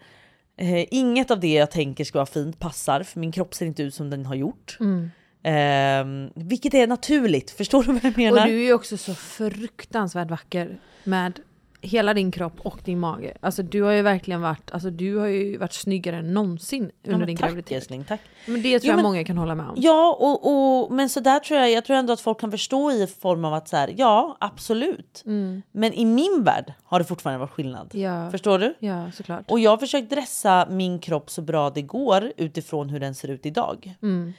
eh, 0.58 0.86
inget 0.93 1.32
av 1.32 1.39
det 1.39 1.54
jag 1.54 1.72
tänker 1.72 2.04
ska 2.04 2.17
vara 2.17 2.26
fint 2.26 2.60
passar, 2.60 3.04
för 3.04 3.20
min 3.20 3.32
kropp 3.32 3.54
ser 3.54 3.65
inte 3.65 3.84
ut 3.84 3.96
som 3.96 4.10
den 4.10 4.26
har 4.26 4.36
gjort. 4.36 4.78
Mm. 4.80 5.12
Ehm, 5.43 6.30
vilket 6.36 6.74
är 6.74 6.88
naturligt, 6.88 7.52
förstår 7.52 7.84
du 7.84 7.93
vad 7.93 8.04
jag 8.04 8.17
menar? 8.17 8.41
Och 8.41 8.48
du 8.48 8.62
är 8.62 8.65
ju 8.65 8.74
också 8.74 8.98
så 8.98 9.15
fruktansvärt 9.15 10.30
vacker 10.30 10.80
med 11.04 11.39
hela 11.88 12.13
din 12.13 12.32
kropp 12.32 12.54
och 12.60 12.80
din 12.86 13.00
mage. 13.00 13.34
Alltså 13.41 13.63
du 13.63 13.82
har 13.82 13.91
ju 13.91 14.02
verkligen 14.02 14.41
varit, 14.41 14.71
alltså 14.71 14.89
du 14.89 15.17
har 15.17 15.28
ju 15.28 15.58
varit 15.58 15.73
snyggare 15.73 16.15
än 16.17 16.34
någonsin 16.34 16.91
Ja, 17.04 17.08
under 17.08 17.17
men 17.17 17.28
din 17.28 17.38
tack, 17.38 17.50
graviditet. 17.50 17.78
älskling, 17.78 18.04
tack. 18.04 18.21
Men 18.45 18.62
det 18.62 18.80
tror 18.80 18.86
Jo, 18.86 18.89
jag 18.91 18.95
men- 18.95 19.04
många 19.04 19.23
kan 19.23 19.38
hålla 19.38 19.56
med 19.56 19.65
om. 19.69 19.73
Ja, 19.78 20.17
och, 20.19 20.47
och, 20.84 20.91
men 20.91 21.10
så 21.10 21.19
där 21.19 21.39
tror 21.39 21.60
jag, 21.60 21.71
jag 21.71 21.86
tror 21.86 21.97
ändå 21.97 22.13
att 22.13 22.21
folk 22.21 22.39
kan 22.39 22.52
förstå 22.52 22.91
i 22.91 23.08
form 23.08 23.45
av 23.45 23.54
att 23.54 23.67
så 23.67 23.76
här, 23.78 23.93
ja 23.97 24.38
absolut. 24.39 25.23
Mm. 25.26 25.62
Men 25.71 25.93
i 25.93 26.06
min 26.06 26.43
värld 26.43 26.73
har 26.84 27.00
det 27.00 27.06
fortfarande 27.06 27.39
varit 27.39 27.52
skillnad. 27.52 27.89
Ja. 27.93 28.32
Förstår 28.32 28.60
du? 28.60 28.73
Ja, 28.80 29.12
såklart. 29.12 29.52
Och 29.52 29.60
jag 29.60 29.71
har 29.71 29.78
försökt 29.78 30.10
dressa 30.10 30.67
min 30.69 31.00
kropp 31.00 31.30
så 31.30 31.41
bra 31.41 31.69
det 31.69 31.82
går 31.82 32.32
utifrån 32.38 32.89
hur 32.89 33.00
den 33.00 33.15
ser 33.15 33.28
ut 33.28 33.45
idag. 33.45 33.95
Mm. 34.02 34.34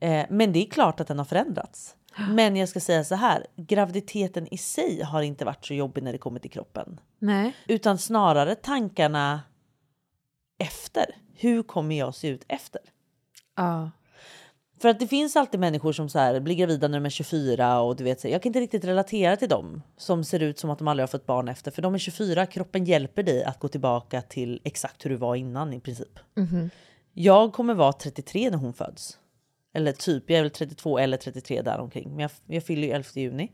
Eh, 0.00 0.26
men 0.30 0.52
det 0.52 0.66
är 0.66 0.70
klart 0.70 1.00
att 1.00 1.08
den 1.08 1.18
har 1.18 1.24
förändrats. 1.24 1.94
Men 2.16 2.56
jag 2.56 2.68
ska 2.68 2.80
säga 2.80 3.04
så 3.04 3.14
här, 3.14 3.46
graviditeten 3.56 4.54
i 4.54 4.58
sig 4.58 5.02
har 5.02 5.22
inte 5.22 5.44
varit 5.44 5.66
så 5.66 5.74
jobbig 5.74 6.02
när 6.02 6.12
det 6.12 6.18
kommer 6.18 6.40
till 6.40 6.50
kroppen. 6.50 7.00
Nej. 7.18 7.56
Utan 7.66 7.98
snarare 7.98 8.54
tankarna 8.54 9.40
efter. 10.58 11.16
Hur 11.34 11.62
kommer 11.62 11.98
jag 11.98 12.14
se 12.14 12.28
ut 12.28 12.44
efter? 12.48 12.80
Ja. 13.56 13.90
För 14.80 14.88
att 14.88 15.00
det 15.00 15.06
finns 15.06 15.36
alltid 15.36 15.60
människor 15.60 15.92
som 15.92 16.08
så 16.08 16.18
här, 16.18 16.40
blir 16.40 16.54
gravida 16.54 16.88
när 16.88 16.98
de 16.98 17.06
är 17.06 17.10
24 17.10 17.80
och 17.80 17.96
du 17.96 18.04
vet, 18.04 18.20
så 18.20 18.28
jag 18.28 18.42
kan 18.42 18.50
inte 18.50 18.60
riktigt 18.60 18.84
relatera 18.84 19.36
till 19.36 19.48
dem 19.48 19.82
som 19.96 20.24
ser 20.24 20.40
ut 20.40 20.58
som 20.58 20.70
att 20.70 20.78
de 20.78 20.88
aldrig 20.88 21.02
har 21.02 21.08
fått 21.08 21.26
barn 21.26 21.48
efter. 21.48 21.70
För 21.70 21.82
de 21.82 21.94
är 21.94 21.98
24, 21.98 22.46
kroppen 22.46 22.84
hjälper 22.84 23.22
dig 23.22 23.44
att 23.44 23.58
gå 23.58 23.68
tillbaka 23.68 24.22
till 24.22 24.60
exakt 24.64 25.04
hur 25.04 25.10
du 25.10 25.16
var 25.16 25.36
innan 25.36 25.72
i 25.72 25.80
princip. 25.80 26.18
Mhm. 26.36 26.70
Jag 27.12 27.52
kommer 27.52 27.74
vara 27.74 27.92
33 27.92 28.50
när 28.50 28.58
hon 28.58 28.72
föds. 28.72 29.18
Eller 29.72 29.92
typ, 29.92 30.24
jag 30.30 30.38
är 30.38 30.42
väl 30.42 30.50
32 30.50 30.98
eller 30.98 31.16
33 31.16 31.62
där 31.62 31.78
omkring. 31.80 32.10
Men 32.10 32.18
jag, 32.18 32.30
jag 32.46 32.64
fyller 32.64 32.88
ju 32.88 32.92
11 32.94 33.08
juni. 33.14 33.52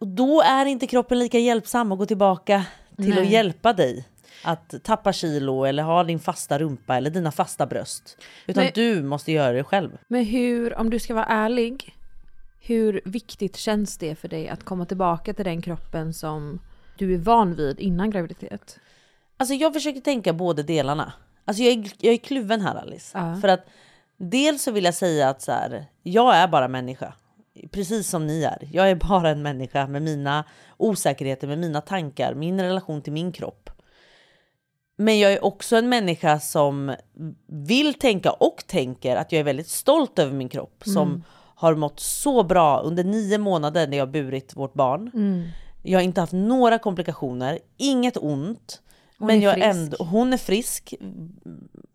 Och 0.00 0.06
då 0.08 0.42
är 0.42 0.66
inte 0.66 0.86
kroppen 0.86 1.18
lika 1.18 1.38
hjälpsam 1.38 1.92
att 1.92 1.98
gå 1.98 2.06
tillbaka 2.06 2.66
till 2.96 3.08
Nej. 3.14 3.20
att 3.20 3.30
hjälpa 3.30 3.72
dig 3.72 4.08
att 4.44 4.74
tappa 4.84 5.12
kilo 5.12 5.64
eller 5.64 5.82
ha 5.82 6.04
din 6.04 6.18
fasta 6.18 6.58
rumpa 6.58 6.96
eller 6.96 7.10
dina 7.10 7.32
fasta 7.32 7.66
bröst. 7.66 8.18
Utan 8.46 8.64
Men- 8.64 8.72
du 8.74 9.02
måste 9.02 9.32
göra 9.32 9.52
det 9.52 9.64
själv. 9.64 9.98
Men 10.08 10.24
hur, 10.24 10.78
om 10.78 10.90
du 10.90 10.98
ska 10.98 11.14
vara 11.14 11.24
ärlig, 11.24 11.96
hur 12.60 13.00
viktigt 13.04 13.56
känns 13.56 13.98
det 13.98 14.14
för 14.14 14.28
dig 14.28 14.48
att 14.48 14.64
komma 14.64 14.86
tillbaka 14.86 15.34
till 15.34 15.44
den 15.44 15.62
kroppen 15.62 16.14
som 16.14 16.60
du 16.98 17.14
är 17.14 17.18
van 17.18 17.54
vid 17.54 17.80
innan 17.80 18.10
graviditet? 18.10 18.78
Alltså 19.36 19.54
jag 19.54 19.72
försöker 19.74 20.00
tänka 20.00 20.32
båda 20.32 20.62
delarna. 20.62 21.12
Alltså 21.44 21.62
jag 21.62 21.72
är, 21.72 21.92
jag 21.98 22.12
är 22.14 22.18
kluven 22.18 22.60
här 22.60 22.74
Alice. 22.74 23.18
Ja. 23.18 23.38
För 23.40 23.48
att 23.48 23.66
dels 24.20 24.62
så 24.62 24.70
vill 24.70 24.84
jag 24.84 24.94
säga 24.94 25.28
att 25.28 25.42
så 25.42 25.52
här, 25.52 25.86
jag 26.02 26.36
är 26.36 26.48
bara 26.48 26.68
människa. 26.68 27.14
Precis 27.72 28.08
som 28.08 28.26
ni 28.26 28.42
är. 28.42 28.68
Jag 28.72 28.90
är 28.90 28.94
bara 28.94 29.30
en 29.30 29.42
människa 29.42 29.86
med 29.86 30.02
mina 30.02 30.44
osäkerheter, 30.76 31.46
med 31.48 31.58
mina 31.58 31.80
tankar, 31.80 32.34
min 32.34 32.60
relation 32.60 33.02
till 33.02 33.12
min 33.12 33.32
kropp. 33.32 33.70
Men 34.98 35.18
jag 35.18 35.32
är 35.32 35.44
också 35.44 35.76
en 35.76 35.88
människa 35.88 36.40
som 36.40 36.94
vill 37.46 37.94
tänka 37.94 38.30
och 38.30 38.64
tänker 38.66 39.16
att 39.16 39.32
jag 39.32 39.40
är 39.40 39.44
väldigt 39.44 39.68
stolt 39.68 40.18
över 40.18 40.32
min 40.32 40.48
kropp. 40.48 40.82
Som 40.84 41.08
Mm. 41.08 41.22
har 41.54 41.74
mått 41.74 42.00
så 42.00 42.42
bra 42.42 42.80
under 42.80 43.04
nio 43.04 43.38
månader 43.38 43.86
när 43.88 43.96
jag 43.96 44.10
burit 44.10 44.56
vårt 44.56 44.74
barn. 44.74 45.10
Mm. 45.14 45.48
Jag 45.82 45.98
har 45.98 46.04
inte 46.04 46.20
haft 46.20 46.32
några 46.32 46.78
komplikationer, 46.78 47.58
inget 47.76 48.16
ont. 48.16 48.82
Hon 49.20 49.26
men 49.26 49.40
jag 49.40 49.54
frisk. 49.54 49.66
ändå, 49.66 49.96
hon 50.04 50.32
är 50.32 50.36
frisk. 50.36 50.94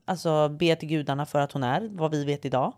Alltså 0.06 0.50
be 0.50 0.76
till 0.76 0.90
gudarna 0.90 1.26
för 1.26 1.40
att 1.40 1.52
hon 1.52 1.64
är, 1.64 1.90
vad 1.92 2.12
vi 2.12 2.26
vet 2.26 2.46
idag. 2.46 2.74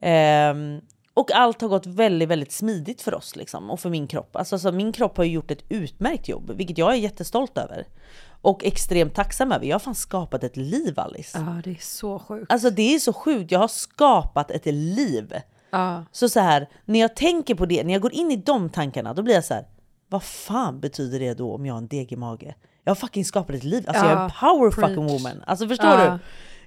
Ehm, 0.00 0.80
och 1.14 1.32
allt 1.32 1.60
har 1.60 1.68
gått 1.68 1.86
väldigt, 1.86 2.28
väldigt 2.28 2.52
smidigt 2.52 3.02
för 3.02 3.14
oss 3.14 3.36
liksom, 3.36 3.70
och 3.70 3.80
för 3.80 3.90
min 3.90 4.06
kropp. 4.06 4.36
Alltså, 4.36 4.58
så 4.58 4.72
min 4.72 4.92
kropp 4.92 5.16
har 5.16 5.24
gjort 5.24 5.50
ett 5.50 5.64
utmärkt 5.68 6.28
jobb, 6.28 6.50
vilket 6.56 6.78
jag 6.78 6.92
är 6.92 6.96
jättestolt 6.96 7.58
över. 7.58 7.86
Och 8.42 8.64
extremt 8.64 9.14
tacksam 9.14 9.52
över. 9.52 9.66
Jag 9.66 9.74
har 9.74 9.80
fan 9.80 9.94
skapat 9.94 10.44
ett 10.44 10.56
liv 10.56 11.00
Alice. 11.00 11.38
Ja, 11.38 11.60
det 11.64 11.70
är 11.70 11.80
så 11.80 12.18
sjukt. 12.18 12.52
Alltså 12.52 12.70
det 12.70 12.94
är 12.94 12.98
så 12.98 13.12
sjukt, 13.12 13.50
jag 13.50 13.58
har 13.58 13.68
skapat 13.68 14.50
ett 14.50 14.66
liv. 14.66 15.34
Ja. 15.70 16.04
Så 16.12 16.28
så 16.28 16.40
här, 16.40 16.68
när 16.84 17.00
jag 17.00 17.16
tänker 17.16 17.54
på 17.54 17.66
det, 17.66 17.84
när 17.84 17.92
jag 17.92 18.02
går 18.02 18.14
in 18.14 18.30
i 18.30 18.36
de 18.36 18.70
tankarna, 18.70 19.14
då 19.14 19.22
blir 19.22 19.34
jag 19.34 19.44
så 19.44 19.54
här. 19.54 19.66
Vad 20.10 20.22
fan 20.22 20.80
betyder 20.80 21.18
det 21.18 21.34
då 21.34 21.54
om 21.54 21.66
jag 21.66 21.74
har 21.74 21.78
en 21.78 21.88
degig 21.88 22.18
mage? 22.18 22.54
Jag 22.88 22.90
har 22.90 22.96
fucking 22.96 23.24
skapat 23.24 23.56
ett 23.56 23.64
liv. 23.64 23.84
Alltså 23.88 24.04
jag 24.04 24.12
är 24.12 24.16
en 24.16 24.30
Ja, 24.40 24.48
power 24.48 24.70
preach. 24.70 24.88
fucking 24.90 25.06
woman. 25.06 25.42
Alltså 25.46 25.68
förstår 25.68 25.86
Ja. 25.90 26.18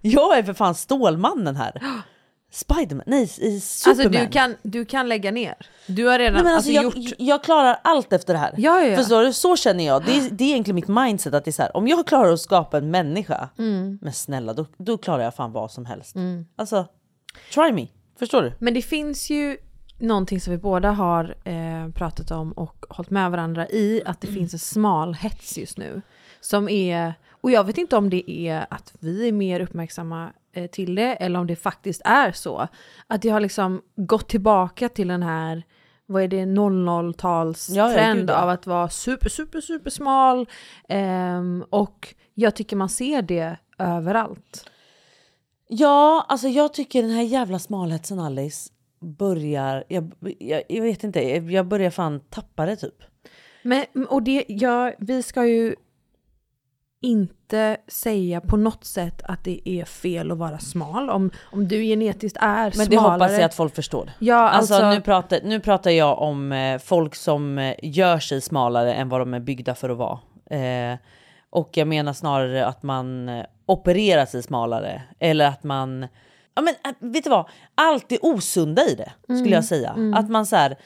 du? 0.02 0.10
Jag 0.10 0.38
är 0.38 0.44
för 0.44 0.54
fan 0.54 0.76
Stålmannen 0.76 1.56
här. 1.56 1.82
Spiderman, 2.52 3.04
nej 3.08 3.28
Superman. 3.28 4.00
Alltså 4.06 4.10
du 4.26 4.28
kan, 4.32 4.56
du 4.62 4.86
kan 4.86 5.10
lägga 5.10 5.32
ner. 5.32 5.56
Du 5.88 6.06
har 6.08 6.20
redan 6.20 6.34
Nej, 6.34 6.44
men 6.44 6.56
alltså, 6.56 6.72
alltså, 6.80 7.00
jag, 7.00 7.04
gjort... 7.06 7.14
jag 7.20 7.44
klarar 7.44 7.80
allt 7.84 8.14
efter 8.14 8.34
det 8.34 8.40
här. 8.40 8.54
Ja, 8.58 8.80
ja, 8.82 8.88
ja. 8.88 8.98
Förstår 8.98 9.24
du? 9.24 9.34
Så 9.34 9.56
känner 9.56 9.86
jag. 9.88 10.06
Det 10.06 10.18
är, 10.18 10.30
det 10.32 10.44
är 10.44 10.48
egentligen 10.50 10.76
mitt 10.76 10.88
mindset. 10.88 11.34
att 11.34 11.46
det 11.46 11.50
är 11.50 11.54
så 11.54 11.62
här, 11.62 11.78
Om 11.78 11.88
jag 11.88 12.08
klarar 12.08 12.34
att 12.34 12.42
skapa 12.42 12.78
en 12.78 12.92
människa, 12.92 13.50
Mm. 13.58 14.00
men 14.02 14.14
snälla 14.14 14.54
då, 14.54 14.66
då 14.78 14.98
klarar 14.98 15.24
jag 15.24 15.36
fan 15.36 15.52
vad 15.52 15.72
som 15.72 15.86
helst. 15.86 16.16
Alltså, 16.56 16.86
try 17.54 17.72
me. 17.72 17.88
Förstår 18.20 18.42
du? 18.42 18.54
Men 18.60 18.74
det 18.74 18.82
finns 18.82 19.30
ju 19.30 19.58
någonting 20.02 20.42
som 20.42 20.52
vi 20.52 20.58
båda 20.58 20.92
har 20.92 21.36
eh, 21.44 21.90
pratat 21.96 22.32
om 22.32 22.52
och 22.52 22.86
hållit 22.90 23.10
med 23.10 23.32
varandra 23.32 23.70
i, 23.70 24.02
att 24.06 24.22
det 24.22 24.28
finns 24.28 24.54
en 24.54 24.60
smal 24.60 25.14
hets 25.14 25.58
just 25.58 25.78
nu. 25.78 26.02
Som 26.42 26.70
är, 26.70 27.14
och 27.30 27.52
jag 27.52 27.64
vet 27.64 27.78
inte 27.78 27.96
om 27.96 28.10
det 28.10 28.32
är 28.32 28.66
att 28.70 28.94
vi 29.00 29.28
är 29.28 29.32
mer 29.32 29.60
uppmärksamma 29.60 30.30
eh, 30.54 30.68
till 30.68 30.96
det, 30.96 31.16
eller 31.16 31.40
om 31.40 31.48
det 31.48 31.56
faktiskt 31.56 32.02
är 32.06 32.32
så. 32.32 32.68
Att 33.08 33.22
det 33.22 33.30
har 33.30 33.40
liksom 33.40 33.82
gått 33.96 34.30
tillbaka 34.30 34.90
till 34.90 35.08
den 35.08 35.24
här, 35.24 35.64
vad 36.06 36.24
är 36.24 36.28
det, 36.28 36.46
00-talstrend 36.46 37.78
Ja, 37.78 38.08
ja, 38.08 38.14
gud, 38.14 38.30
ja. 38.30 38.42
av 38.42 38.50
att 38.50 38.68
vara 38.68 38.90
super, 38.90 39.30
super, 39.30 39.62
super 39.62 39.90
smal. 39.90 40.50
Ehm, 40.90 41.66
och 41.70 42.16
jag 42.34 42.56
tycker 42.56 42.76
man 42.76 42.90
ser 42.90 43.22
det 43.22 43.58
överallt. 43.80 44.70
Ja, 45.68 46.26
alltså 46.30 46.48
jag 46.48 46.74
tycker 46.74 47.02
den 47.02 47.12
här 47.12 47.24
jävla 47.24 47.60
smalhetsen 47.60 48.20
Alice 48.20 48.70
börjar, 49.02 49.84
jag, 49.88 50.14
jag, 50.40 50.64
jag 50.70 50.82
vet 50.82 51.04
inte, 51.04 51.22
jag, 51.22 51.68
börjar 51.68 51.90
fan 51.90 52.20
tappa 52.20 52.66
det 52.66 52.76
typ. 52.76 53.04
Men, 53.64 53.86
och 54.10 54.24
det, 54.24 54.46
ja, 54.48 54.92
vi 55.00 55.24
ska 55.24 55.46
ju 55.46 55.76
inte 57.02 57.78
säga 57.88 58.42
på 58.42 58.58
något 58.58 58.86
sätt 58.86 59.22
att 59.24 59.44
det 59.44 59.70
är 59.70 59.86
fel 59.86 60.32
att 60.32 60.38
vara 60.38 60.60
smal. 60.60 61.10
Om, 61.10 61.32
om 61.52 61.68
du 61.68 61.84
genetiskt 61.84 62.38
är 62.42 62.62
Men 62.78 62.90
det 62.90 62.96
smalare. 62.96 63.12
hoppas 63.12 63.32
jag 63.32 63.42
att 63.42 63.54
folk 63.54 63.76
förstår. 63.76 64.12
Ja, 64.20 64.50
Alltså, 64.50 64.74
alltså, 64.74 64.90
nu, 64.90 65.02
pratar, 65.02 65.40
nu 65.44 65.60
pratar 65.60 65.92
jag 65.92 66.20
om 66.20 66.52
eh, 66.52 66.80
folk 66.80 67.16
som 67.16 67.58
eh, 67.58 67.76
gör 67.84 68.20
sig 68.20 68.42
smalare 68.42 68.94
än 68.94 69.10
vad 69.10 69.22
de 69.22 69.34
är 69.34 69.40
byggda 69.40 69.76
för 69.76 69.90
att 69.90 69.98
vara. 69.98 70.20
Eh, 70.60 70.98
och 71.50 71.70
jag 71.78 71.88
menar 71.88 72.14
snarare 72.14 72.66
att 72.66 72.84
man 72.84 73.30
eh, 73.30 73.46
opererar 73.66 74.26
sig 74.26 74.44
smalare. 74.44 75.02
Eller 75.20 75.48
att 75.48 75.64
man... 75.64 76.08
Ja, 76.56 76.62
men, 76.62 76.74
eh, 76.86 76.92
vet 77.00 77.24
du 77.24 77.30
vad? 77.30 77.50
Allt 77.76 78.10
det 78.10 78.20
osunda 78.22 78.86
i 78.86 78.96
det 78.96 79.12
skulle 79.24 79.40
Mm, 79.40 79.52
jag 79.52 79.66
säga. 79.66 79.96
Att 80.16 80.30
man 80.30 80.46
så 80.46 80.56
här, 80.56 80.78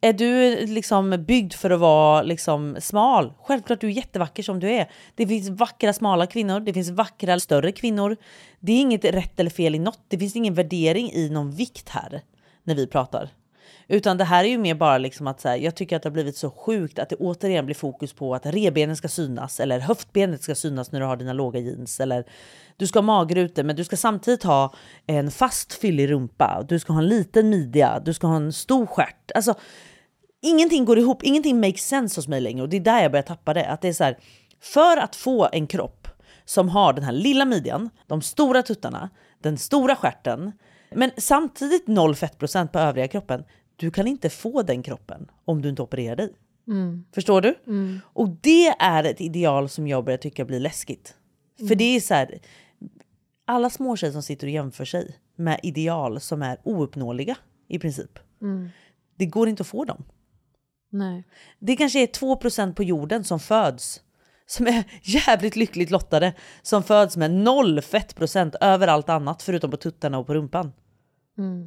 är 0.00 0.12
du 0.12 0.56
liksom 0.66 1.24
byggd 1.26 1.52
för 1.52 1.70
att 1.70 1.80
vara 1.80 2.22
liksom 2.22 2.76
smal? 2.80 3.32
Självklart 3.42 3.80
du 3.80 3.86
är 3.86 3.90
jättevacker 3.90 4.42
som 4.42 4.60
du 4.60 4.70
är. 4.70 4.90
Det 5.14 5.26
finns 5.26 5.48
vackra 5.48 5.92
smala 5.92 6.26
kvinnor, 6.26 6.60
det 6.60 6.72
finns 6.72 6.90
vackra 6.90 7.40
större 7.40 7.72
kvinnor. 7.72 8.16
Det 8.60 8.72
är 8.72 8.80
inget 8.80 9.04
rätt 9.04 9.40
eller 9.40 9.50
fel 9.50 9.74
i 9.74 9.78
något. 9.78 10.00
Det 10.08 10.18
finns 10.18 10.36
ingen 10.36 10.54
värdering 10.54 11.12
i 11.12 11.28
någon 11.30 11.50
vikt 11.50 11.88
här 11.88 12.22
när 12.62 12.74
vi 12.74 12.86
pratar. 12.86 13.28
Utan 13.88 14.16
det 14.16 14.24
här 14.24 14.44
är 14.44 14.48
ju 14.48 14.58
mer 14.58 14.74
bara 14.74 14.98
liksom 14.98 15.26
att 15.26 15.40
så 15.40 15.48
här, 15.48 15.56
jag 15.56 15.74
tycker 15.74 15.96
att 15.96 16.02
det 16.02 16.08
har 16.08 16.12
blivit 16.12 16.36
så 16.36 16.50
sjukt 16.50 16.98
att 16.98 17.08
det 17.08 17.16
återigen 17.16 17.66
blir 17.66 17.74
fokus 17.74 18.12
på 18.12 18.34
att 18.34 18.46
revbenen 18.46 18.96
ska 18.96 19.08
synas 19.08 19.60
eller 19.60 19.80
höftbenet 19.80 20.42
ska 20.42 20.54
synas 20.54 20.92
när 20.92 21.00
du 21.00 21.06
har 21.06 21.16
dina 21.16 21.32
låga 21.32 21.60
jeans 21.60 22.00
eller 22.00 22.24
du 22.76 22.86
ska 22.86 22.98
ha 22.98 23.02
magrutor 23.02 23.62
men 23.62 23.76
du 23.76 23.84
ska 23.84 23.96
samtidigt 23.96 24.42
ha 24.42 24.74
en 25.06 25.30
fast 25.30 25.72
fyllig 25.72 26.10
rumpa, 26.10 26.64
du 26.68 26.78
ska 26.78 26.92
ha 26.92 27.00
en 27.00 27.08
liten 27.08 27.50
midja, 27.50 28.02
du 28.04 28.14
ska 28.14 28.26
ha 28.26 28.36
en 28.36 28.52
stor 28.52 28.86
stjärt. 28.86 29.30
Alltså, 29.34 29.54
ingenting 30.42 30.84
går 30.84 30.98
ihop, 30.98 31.22
ingenting 31.22 31.60
makes 31.60 31.86
sense 31.86 32.18
hos 32.18 32.28
mig 32.28 32.40
längre 32.40 32.62
och 32.62 32.68
det 32.68 32.76
är 32.76 32.80
där 32.80 33.02
jag 33.02 33.10
börjar 33.10 33.22
tappa 33.22 33.54
det. 33.54 33.66
Att 33.66 33.80
det 33.80 33.88
är 33.88 33.92
så 33.92 34.04
här, 34.04 34.18
för 34.60 34.96
att 34.96 35.16
få 35.16 35.48
en 35.52 35.66
kropp 35.66 36.08
som 36.44 36.68
har 36.68 36.92
den 36.92 37.04
här 37.04 37.12
lilla 37.12 37.44
midjan, 37.44 37.90
de 38.06 38.22
stora 38.22 38.62
tuttarna, 38.62 39.10
den 39.42 39.58
stora 39.58 39.96
stjärten, 39.96 40.52
men 40.90 41.10
samtidigt 41.16 41.86
noll 41.86 42.14
fettprocent 42.14 42.72
på 42.72 42.78
övriga 42.78 43.08
kroppen. 43.08 43.44
Du 43.76 43.90
kan 43.90 44.06
inte 44.06 44.30
få 44.30 44.62
den 44.62 44.82
kroppen 44.82 45.30
om 45.44 45.62
du 45.62 45.68
inte 45.68 45.82
opererar 45.82 46.16
dig. 46.16 46.32
Förstår 47.14 47.40
du? 47.40 47.54
Och 48.12 48.28
det 48.40 48.68
är 48.68 49.04
ett 49.04 49.20
ideal 49.20 49.68
som 49.68 49.88
jag 49.88 50.04
börjar 50.04 50.18
tycka 50.18 50.44
blir 50.44 50.60
läskigt. 50.60 51.14
För 51.68 51.74
det 51.74 51.84
är 51.96 52.00
så 52.00 52.14
här, 52.14 52.38
alla 53.46 53.70
småtjejer 53.70 54.12
som 54.12 54.22
sitter 54.22 54.46
och 54.46 54.50
jämför 54.50 54.84
sig 54.84 55.18
med 55.36 55.60
ideal 55.62 56.20
som 56.20 56.42
är 56.42 56.58
ouppnåeliga 56.62 57.36
i 57.68 57.78
princip. 57.78 58.18
Det 59.16 59.26
går 59.26 59.48
inte 59.48 59.60
att 59.60 59.66
få 59.66 59.84
dem. 59.84 60.04
nej. 60.90 61.24
Det 61.58 61.76
kanske 61.76 62.02
är 62.02 62.06
2% 62.06 62.74
på 62.74 62.82
jorden 62.82 63.24
som 63.24 63.40
föds 63.40 64.00
som 64.46 64.66
är 64.66 64.84
jävligt 65.02 65.56
lyckligt 65.56 65.90
lottade 65.90 66.34
som 66.62 66.82
föds 66.82 67.16
med 67.16 67.30
noll 67.30 67.80
fettprocent 67.80 68.54
över 68.60 68.88
allt 68.88 69.08
annat 69.08 69.42
förutom 69.42 69.70
på 69.70 69.76
tuttarna 69.76 70.18
och 70.18 70.26
på 70.26 70.34
rumpan. 70.34 70.72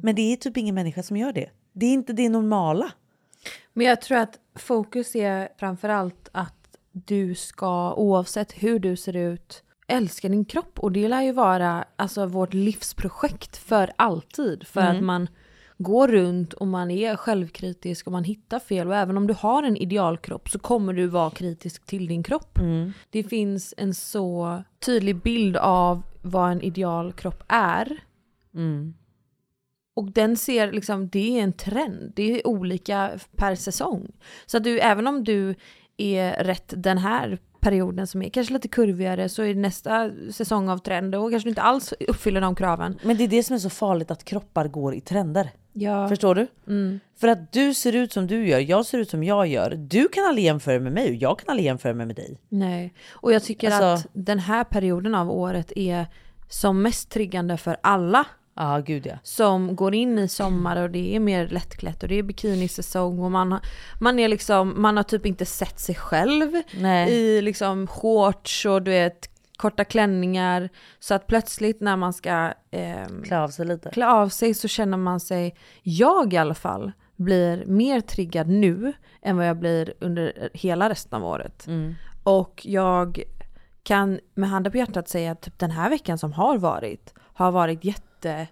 Men 0.02 0.14
det 0.14 0.22
är 0.32 0.36
typ 0.36 0.56
ingen 0.56 0.74
människa 0.74 1.02
som 1.02 1.16
gör 1.16 1.32
det. 1.32 1.50
Det 1.72 1.86
är 1.86 1.92
inte 1.92 2.12
det 2.12 2.28
normala. 2.28 2.92
Men 3.72 3.86
jag 3.86 4.00
tror 4.00 4.18
att 4.18 4.38
fokus 4.54 5.16
är 5.16 5.48
framförallt 5.58 6.28
att 6.32 6.76
du 6.92 7.34
ska, 7.34 7.94
oavsett 7.94 8.52
hur 8.52 8.78
du 8.78 8.96
ser 8.96 9.16
ut, 9.16 9.62
älska 9.86 10.28
din 10.28 10.44
kropp. 10.44 10.78
Och 10.78 10.92
det 10.92 11.08
lär 11.08 11.22
ju 11.22 11.32
vara 11.32 11.84
alltså, 11.96 12.26
vårt 12.26 12.54
livsprojekt 12.54 13.56
för 13.56 13.92
alltid. 13.96 14.66
För 14.66 14.80
att 14.80 15.02
man 15.02 15.28
går 15.78 16.08
runt 16.08 16.52
och 16.52 16.66
man 16.66 16.90
är 16.90 17.16
självkritisk 17.16 18.06
och 18.06 18.12
man 18.12 18.24
hittar 18.24 18.58
fel. 18.58 18.88
Och 18.88 18.96
även 18.96 19.16
om 19.16 19.26
du 19.26 19.34
har 19.34 19.62
en 19.62 19.76
idealkropp 19.76 20.48
så 20.48 20.58
kommer 20.58 20.92
du 20.92 21.06
vara 21.06 21.30
kritisk 21.30 21.86
till 21.86 22.06
din 22.06 22.22
kropp. 22.22 22.58
Det 23.10 23.22
finns 23.22 23.74
en 23.76 23.94
så 23.94 24.62
tydlig 24.86 25.16
bild 25.22 25.56
av 25.56 26.02
vad 26.22 26.50
en 26.50 26.62
idealkropp 26.62 27.44
är. 27.48 28.00
Och 29.98 30.10
den 30.12 30.36
ser 30.36 30.72
liksom, 30.72 31.08
det 31.08 31.38
är 31.38 31.42
en 31.42 31.52
trend. 31.52 32.12
Det 32.16 32.22
är 32.32 32.46
olika 32.46 33.10
per 33.36 33.54
säsong. 33.54 34.08
Så 34.46 34.56
att 34.56 34.64
du, 34.64 34.80
även 34.80 35.06
om 35.06 35.24
du 35.24 35.54
är 35.96 36.44
rätt 36.44 36.72
den 36.76 36.98
här 36.98 37.38
perioden 37.60 38.06
som 38.06 38.22
är 38.22 38.28
kanske 38.30 38.52
lite 38.52 38.68
kurvigare 38.68 39.28
så 39.28 39.42
är 39.42 39.54
nästa 39.54 40.10
säsong 40.32 40.68
av 40.68 40.78
trend 40.78 41.14
och 41.14 41.30
kanske 41.30 41.46
du 41.46 41.50
inte 41.50 41.62
alls 41.62 41.94
uppfyller 42.08 42.40
de 42.40 42.54
kraven. 42.54 42.98
Men 43.02 43.16
det 43.16 43.24
är 43.24 43.28
det 43.28 43.42
som 43.42 43.54
är 43.54 43.60
så 43.60 43.70
farligt 43.70 44.10
att 44.10 44.24
kroppar 44.24 44.68
går 44.68 44.94
i 44.94 45.00
trender. 45.00 45.50
Ja. 45.72 46.08
Förstår 46.08 46.34
du? 46.34 46.46
För 47.20 47.28
att 47.28 47.52
du 47.52 47.74
ser 47.74 47.96
ut 47.96 48.12
som 48.12 48.26
du 48.26 48.48
gör, 48.48 48.58
jag 48.58 48.86
ser 48.86 48.98
ut 48.98 49.10
som 49.10 49.24
jag 49.24 49.46
gör. 49.46 49.70
Du 49.70 50.08
kan 50.08 50.24
aldrig 50.24 50.44
jämföra 50.44 50.80
med 50.80 50.92
mig 50.92 51.08
och 51.08 51.14
jag 51.14 51.38
kan 51.38 51.50
aldrig 51.50 51.66
jämföra 51.66 51.94
mig 51.94 52.06
med 52.06 52.16
dig. 52.16 52.40
Nej. 52.48 52.94
Och 53.10 53.32
jag 53.32 53.42
tycker 53.42 53.70
Alltså- 53.70 54.08
att 54.08 54.12
den 54.12 54.38
här 54.38 54.64
perioden 54.64 55.14
av 55.14 55.30
året 55.30 55.72
är 55.76 56.06
som 56.48 56.82
mest 56.82 57.10
triggande 57.10 57.56
för 57.56 57.76
alla 57.80 58.26
Ja, 58.60 58.78
gud 58.86 59.06
ja. 59.06 59.14
som 59.22 59.76
går 59.76 59.94
in 59.94 60.18
i 60.18 60.28
sommar 60.28 60.82
och 60.82 60.90
det 60.90 61.16
är 61.16 61.20
mer 61.20 61.48
lättklätt 61.48 62.02
och 62.02 62.08
det 62.08 62.14
är 62.14 62.22
bikinisäsong 62.22 63.18
och 63.18 63.30
man 63.30 63.52
har, 63.52 63.60
man 64.00 64.18
är 64.18 64.28
liksom, 64.28 64.82
man 64.82 64.96
har 64.96 65.04
typ 65.04 65.26
inte 65.26 65.46
sett 65.46 65.80
sig 65.80 65.94
själv 65.94 66.50
Nej. 66.74 67.12
i 67.12 67.42
liksom 67.42 67.86
shorts 67.86 68.66
och 68.66 68.82
du 68.82 68.90
vet 68.90 69.30
korta 69.56 69.84
klänningar. 69.84 70.68
Så 70.98 71.14
att 71.14 71.26
plötsligt 71.26 71.80
när 71.80 71.96
man 71.96 72.12
ska 72.12 72.52
ehm, 72.70 73.22
Klä 73.22 73.38
av 73.38 73.48
sig 73.48 73.66
lite. 73.66 73.90
klä 73.90 74.06
av 74.06 74.28
sig 74.28 74.54
så 74.54 74.68
känner 74.68 74.96
man 74.96 75.20
sig, 75.20 75.56
jag 75.82 76.32
i 76.32 76.36
alla 76.36 76.54
fall, 76.54 76.92
blir 77.16 77.64
mer 77.66 78.00
triggad 78.00 78.48
nu 78.48 78.92
än 79.22 79.36
vad 79.36 79.48
jag 79.48 79.58
blir 79.58 79.94
under 80.00 80.50
hela 80.52 80.90
resten 80.90 81.22
av 81.22 81.28
året. 81.30 81.66
Mm. 81.66 81.94
Och 82.22 82.62
jag 82.64 83.22
kan 83.82 84.20
med 84.34 84.48
handen 84.50 84.72
på 84.72 84.78
hjärtat 84.78 85.08
säga 85.08 85.32
att 85.32 85.40
typ 85.40 85.58
den 85.58 85.70
här 85.70 85.90
veckan 85.90 86.18
som 86.18 86.32
har 86.32 86.58
varit, 86.58 87.14
har 87.38 87.52
varit 87.52 87.84
jätte... 87.84 88.46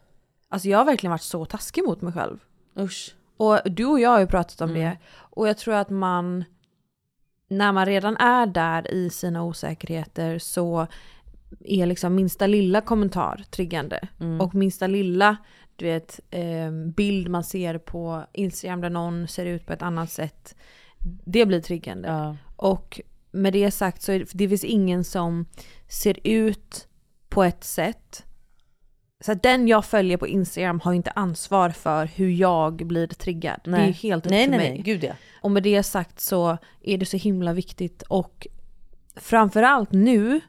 Alltså 0.48 0.68
jag 0.68 0.78
har 0.78 0.84
verkligen 0.84 1.10
varit 1.10 1.22
så 1.22 1.44
taskig 1.44 1.84
mot 1.84 2.00
mig 2.00 2.12
själv. 2.12 2.38
Usch. 2.78 3.14
Och 3.36 3.58
du 3.64 3.84
och 3.84 4.00
jag 4.00 4.10
har 4.10 4.20
ju 4.20 4.26
pratat 4.26 4.60
om 4.60 4.74
det. 4.74 4.98
Och 5.14 5.48
jag 5.48 5.58
tror 5.58 5.74
att 5.74 5.90
man, 5.90 6.44
när 7.48 7.72
man 7.72 7.86
redan 7.86 8.16
är 8.16 8.46
där 8.46 8.94
i 8.94 9.10
sina 9.10 9.44
osäkerheter 9.44 10.38
så 10.38 10.86
är 11.60 11.86
liksom 11.86 12.14
minsta 12.14 12.46
lilla 12.46 12.80
kommentar 12.80 13.44
triggande. 13.50 14.08
Och 14.40 14.54
minsta 14.54 14.86
lilla 14.86 15.36
du 15.76 15.84
vet, 15.84 16.20
eh, 16.30 16.70
bild 16.96 17.28
man 17.28 17.44
ser 17.44 17.78
på 17.78 18.24
Instagram 18.32 18.80
där 18.80 18.90
någon 18.90 19.28
ser 19.28 19.46
ut 19.46 19.66
på 19.66 19.72
ett 19.72 19.82
annat 19.82 20.10
sätt. 20.10 20.56
Det 21.24 21.46
blir 21.46 21.60
triggande. 21.60 22.08
Ja. 22.08 22.36
Och 22.56 23.00
med 23.30 23.52
det 23.52 23.70
sagt 23.70 24.02
så 24.02 24.12
är 24.12 24.18
det, 24.18 24.30
det 24.32 24.48
finns 24.48 24.64
ingen 24.64 25.04
som 25.04 25.46
ser 25.88 26.18
ut 26.24 26.88
på 27.28 27.44
ett 27.44 27.64
sätt. 27.64 28.25
Så 29.20 29.32
att 29.32 29.42
den 29.42 29.68
jag 29.68 29.84
följer 29.84 30.16
på 30.16 30.26
Instagram 30.26 30.80
har 30.80 30.92
inte 30.92 31.10
ansvar 31.10 31.70
för 31.70 32.06
hur 32.06 32.30
jag 32.30 32.86
blir 32.86 33.06
triggad. 33.06 33.60
Det 33.64 33.70
är 33.70 33.86
ju 33.86 33.92
helt 33.92 34.26
upp 34.26 34.30
nej, 34.30 34.44
till 34.44 34.50
nej, 34.50 34.58
mig. 34.58 34.70
nej, 34.70 34.82
gud 34.82 35.04
ja. 35.04 35.12
Och 35.40 35.50
med 35.50 35.62
det 35.62 35.82
sagt 35.82 36.20
så 36.20 36.58
är 36.82 36.98
det 36.98 37.06
så 37.06 37.16
himla 37.16 37.52
viktigt 37.52 38.02
och 38.02 38.46
framförallt 39.16 39.92
nu 39.92 40.40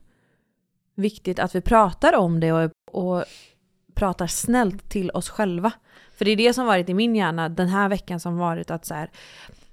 viktigt 0.95 1.39
att 1.39 1.55
vi 1.55 1.61
pratar 1.61 2.15
om 2.15 2.39
det 2.39 2.51
och, 2.51 2.71
och 2.91 3.23
pratar 3.93 4.27
snällt 4.27 4.89
till 4.89 5.11
oss 5.11 5.29
själva. 5.29 5.71
För 6.13 6.25
det 6.25 6.31
är 6.31 6.37
det 6.37 6.53
som 6.53 6.65
varit 6.65 6.89
i 6.89 6.93
min 6.93 7.15
hjärna 7.15 7.49
den 7.49 7.67
här 7.67 7.89
veckan 7.89 8.19
som 8.19 8.37
varit 8.37 8.71
att 8.71 8.85
så 8.85 8.93
här, 8.93 9.09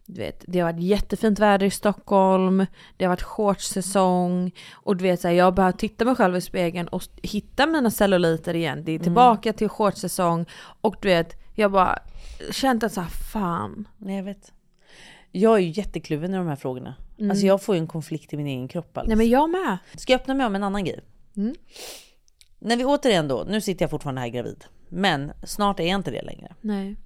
du 0.07 0.21
vet, 0.21 0.45
det 0.47 0.61
har 0.61 0.73
varit 0.73 0.83
jättefint 0.83 1.39
väder 1.39 1.67
i 1.67 1.71
Stockholm, 1.71 2.67
det 2.97 3.05
har 3.05 3.11
varit 3.11 3.23
shortssäsong 3.23 4.55
och 4.73 4.97
du 4.97 5.03
vet 5.03 5.21
så 5.21 5.29
här, 5.29 5.35
jag 5.35 5.55
behöver 5.55 5.79
titta 5.79 6.05
mig 6.05 6.15
själv 6.15 6.37
i 6.37 6.41
spegeln 6.41 6.89
och 6.89 7.03
hitta 7.23 7.67
mina 7.67 7.91
celluliter 7.91 8.57
igen. 8.57 8.85
Det 8.85 8.93
är 8.93 8.99
tillbaka 8.99 9.53
till 9.53 9.69
shortssäsong 9.69 10.47
och 10.81 10.97
du 11.01 11.09
vet, 11.09 11.37
jag 11.55 11.73
bara 11.73 11.99
känt 12.51 12.83
att 12.83 12.93
så 12.93 13.01
här, 13.01 13.11
fan. 13.33 13.89
Nej, 13.99 14.17
jag 14.17 14.25
vet. 14.25 14.53
Jag 15.33 15.55
är 15.55 15.59
ju 15.59 15.69
jättekluven 15.71 16.35
i 16.35 16.37
de 16.37 16.47
här 16.47 16.57
frågorna. 16.57 16.95
Alltså 17.31 17.47
jag 17.47 17.63
får 17.63 17.75
ju 17.75 17.79
en 17.79 17.87
konflikt 17.87 18.33
i 18.33 18.37
min 18.37 18.47
egen 18.47 18.69
kropp. 18.69 18.99
Alice. 18.99 19.09
Nej 19.09 19.17
men 19.17 19.29
jag 19.29 19.51
med. 19.51 19.79
Ska 19.95 20.13
jag 20.13 20.21
öppna 20.21 20.35
mig 20.35 20.47
om 20.47 20.55
en 20.55 20.65
annan 20.65 20.85
grej? 20.85 21.01
Mm. 21.37 21.55
När 22.59 22.77
vi 22.77 22.85
återigen 22.85 23.29
då, 23.29 23.45
nu 23.49 23.61
sitter 23.61 23.83
jag 23.83 23.91
fortfarande 23.91 24.21
här 24.21 24.29
gravid. 24.29 24.65
Men 24.89 25.33
snart 25.43 25.81
är 25.81 25.85
jag 25.85 25.95
inte 25.95 26.11
det 26.11 26.23
längre. 26.23 26.55
Nej. 26.61 26.97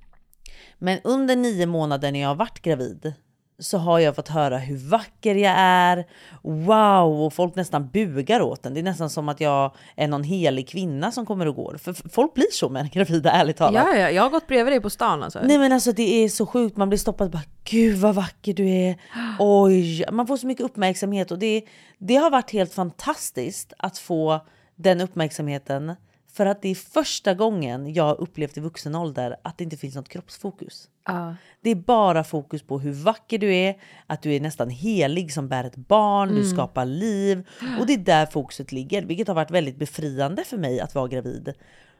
Men 0.78 0.98
under 1.04 1.36
nio 1.36 1.66
månader 1.66 2.12
när 2.12 2.20
jag 2.20 2.28
har 2.28 2.34
varit 2.34 2.62
gravid 2.62 3.14
så 3.60 3.78
har 3.78 3.98
jag 3.98 4.16
fått 4.16 4.28
höra 4.28 4.58
hur 4.58 4.76
vacker 4.76 5.34
jag 5.34 5.54
är. 5.56 6.06
Wow! 6.42 7.22
Och 7.22 7.32
folk 7.32 7.54
nästan 7.54 7.88
bugar 7.88 8.40
åt 8.40 8.62
den. 8.62 8.74
Det 8.74 8.80
är 8.80 8.82
nästan 8.82 9.10
som 9.10 9.28
att 9.28 9.40
jag 9.40 9.74
är 9.96 10.08
någon 10.08 10.24
helig 10.24 10.68
kvinna 10.68 11.12
som 11.12 11.26
kommer 11.26 11.48
och 11.48 11.54
går. 11.54 11.76
För 11.76 12.10
folk 12.10 12.34
blir 12.34 12.52
så 12.52 12.68
med 12.68 12.82
en 12.82 12.88
gravida, 12.88 13.30
ärligt 13.30 13.56
talat. 13.56 13.86
Ja, 13.86 13.96
ja, 13.96 14.10
jag 14.10 14.22
har 14.22 14.30
gått 14.30 14.46
bredvid 14.46 14.72
dig 14.72 14.80
på 14.80 14.90
stan 14.90 15.22
alltså. 15.22 15.40
Nej 15.44 15.58
men 15.58 15.72
alltså 15.72 15.92
det 15.92 16.24
är 16.24 16.28
så 16.28 16.46
sjukt, 16.46 16.76
man 16.76 16.88
blir 16.88 16.98
stoppad 16.98 17.24
och 17.24 17.30
bara 17.30 17.42
gud 17.64 17.96
vad 17.96 18.14
vacker 18.14 18.54
du 18.54 18.68
är. 18.70 18.96
Oj, 19.38 20.04
man 20.12 20.26
får 20.26 20.36
så 20.36 20.46
mycket 20.46 20.64
uppmärksamhet 20.64 21.30
och 21.30 21.38
det, 21.38 21.62
det 21.98 22.16
har 22.16 22.30
varit 22.30 22.50
helt 22.50 22.74
fantastiskt 22.74 23.72
att 23.78 23.98
få 23.98 24.40
den 24.76 25.00
uppmärksamheten. 25.00 25.94
För 26.38 26.46
att 26.46 26.62
det 26.62 26.68
är 26.68 26.74
första 26.74 27.34
gången 27.34 27.94
jag 27.94 28.04
har 28.04 28.20
upplevt 28.20 28.56
i 28.56 28.60
vuxen 28.60 28.94
ålder 28.94 29.36
att 29.42 29.58
det 29.58 29.64
inte 29.64 29.76
finns 29.76 29.94
något 29.94 30.08
kroppsfokus. 30.08 30.88
Ja. 31.06 31.34
Det 31.60 31.70
är 31.70 31.74
bara 31.74 32.24
fokus 32.24 32.62
på 32.62 32.78
hur 32.78 32.92
vacker 32.92 33.38
du 33.38 33.54
är, 33.54 33.80
att 34.06 34.22
du 34.22 34.34
är 34.34 34.40
nästan 34.40 34.70
helig 34.70 35.32
som 35.32 35.48
bär 35.48 35.64
ett 35.64 35.76
barn, 35.76 36.34
du 36.34 36.44
skapar 36.44 36.84
liv. 36.84 37.48
Och 37.80 37.86
det 37.86 37.92
är 37.92 37.98
där 37.98 38.26
fokuset 38.26 38.72
ligger, 38.72 39.02
vilket 39.02 39.28
har 39.28 39.34
varit 39.34 39.50
väldigt 39.50 39.76
befriande 39.76 40.44
för 40.44 40.56
mig 40.56 40.80
att 40.80 40.94
vara 40.94 41.08
gravid. 41.08 41.52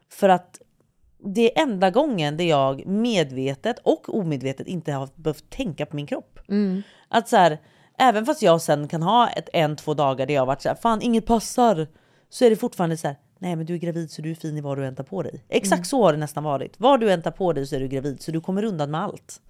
För 0.09 0.29
att 0.29 0.61
det 1.35 1.59
är 1.59 1.62
enda 1.62 1.90
gången 1.90 2.37
där 2.37 2.44
jag 2.44 2.87
medvetet 2.87 3.79
och 3.83 4.18
omedvetet 4.18 4.66
inte 4.66 4.92
har 4.92 5.09
behövt 5.14 5.51
tänka 5.51 5.87
på 5.87 5.96
min 5.96 6.07
kropp. 6.07 6.38
Att 7.09 7.29
så 7.29 7.37
här, 7.37 7.59
även 7.98 8.27
fast 8.27 8.42
jag 8.42 8.62
sen 8.62 8.88
kan 8.88 9.03
ha 9.03 9.29
ett 9.29 9.48
en, 9.53 9.77
två 9.77 9.94
dagar 9.94 10.27
där 10.27 10.35
jag 10.35 10.42
har 10.42 10.46
varit 10.46 10.62
så 10.62 10.68
här, 10.68 10.77
fan 10.77 11.03
inget 11.03 11.27
passar. 11.27 11.88
Så 12.31 12.44
är 12.44 12.51
det 12.51 12.57
fortfarande 12.57 12.96
så 12.96 13.07
här, 13.07 13.16
nej 13.38 13.57
men 13.57 13.66
du 13.66 13.74
är 13.74 13.79
gravid 13.79 14.11
så 14.11 14.22
du 14.22 14.31
är 14.31 14.35
fin 14.35 14.57
i 14.57 14.61
vad 14.61 14.79
du 14.79 14.87
än 14.87 14.94
tar 14.94 15.05
på 15.05 15.22
dig. 15.22 15.44
Exakt 15.48 15.87
så 15.87 16.03
har 16.03 16.12
det 16.12 16.18
nästan 16.18 16.44
varit. 16.44 16.81
Vad 16.81 17.01
du 17.01 17.12
än 17.12 17.22
tar 17.22 17.31
på 17.31 17.53
dig 17.53 17.66
så 17.66 17.77
är 17.77 17.81
du 17.81 17.88
gravid 17.88 18.22
så 18.22 18.31
du 18.31 18.40
kommer 18.40 18.64
undan 18.64 18.90
med 18.90 19.01
allt. 19.01 19.40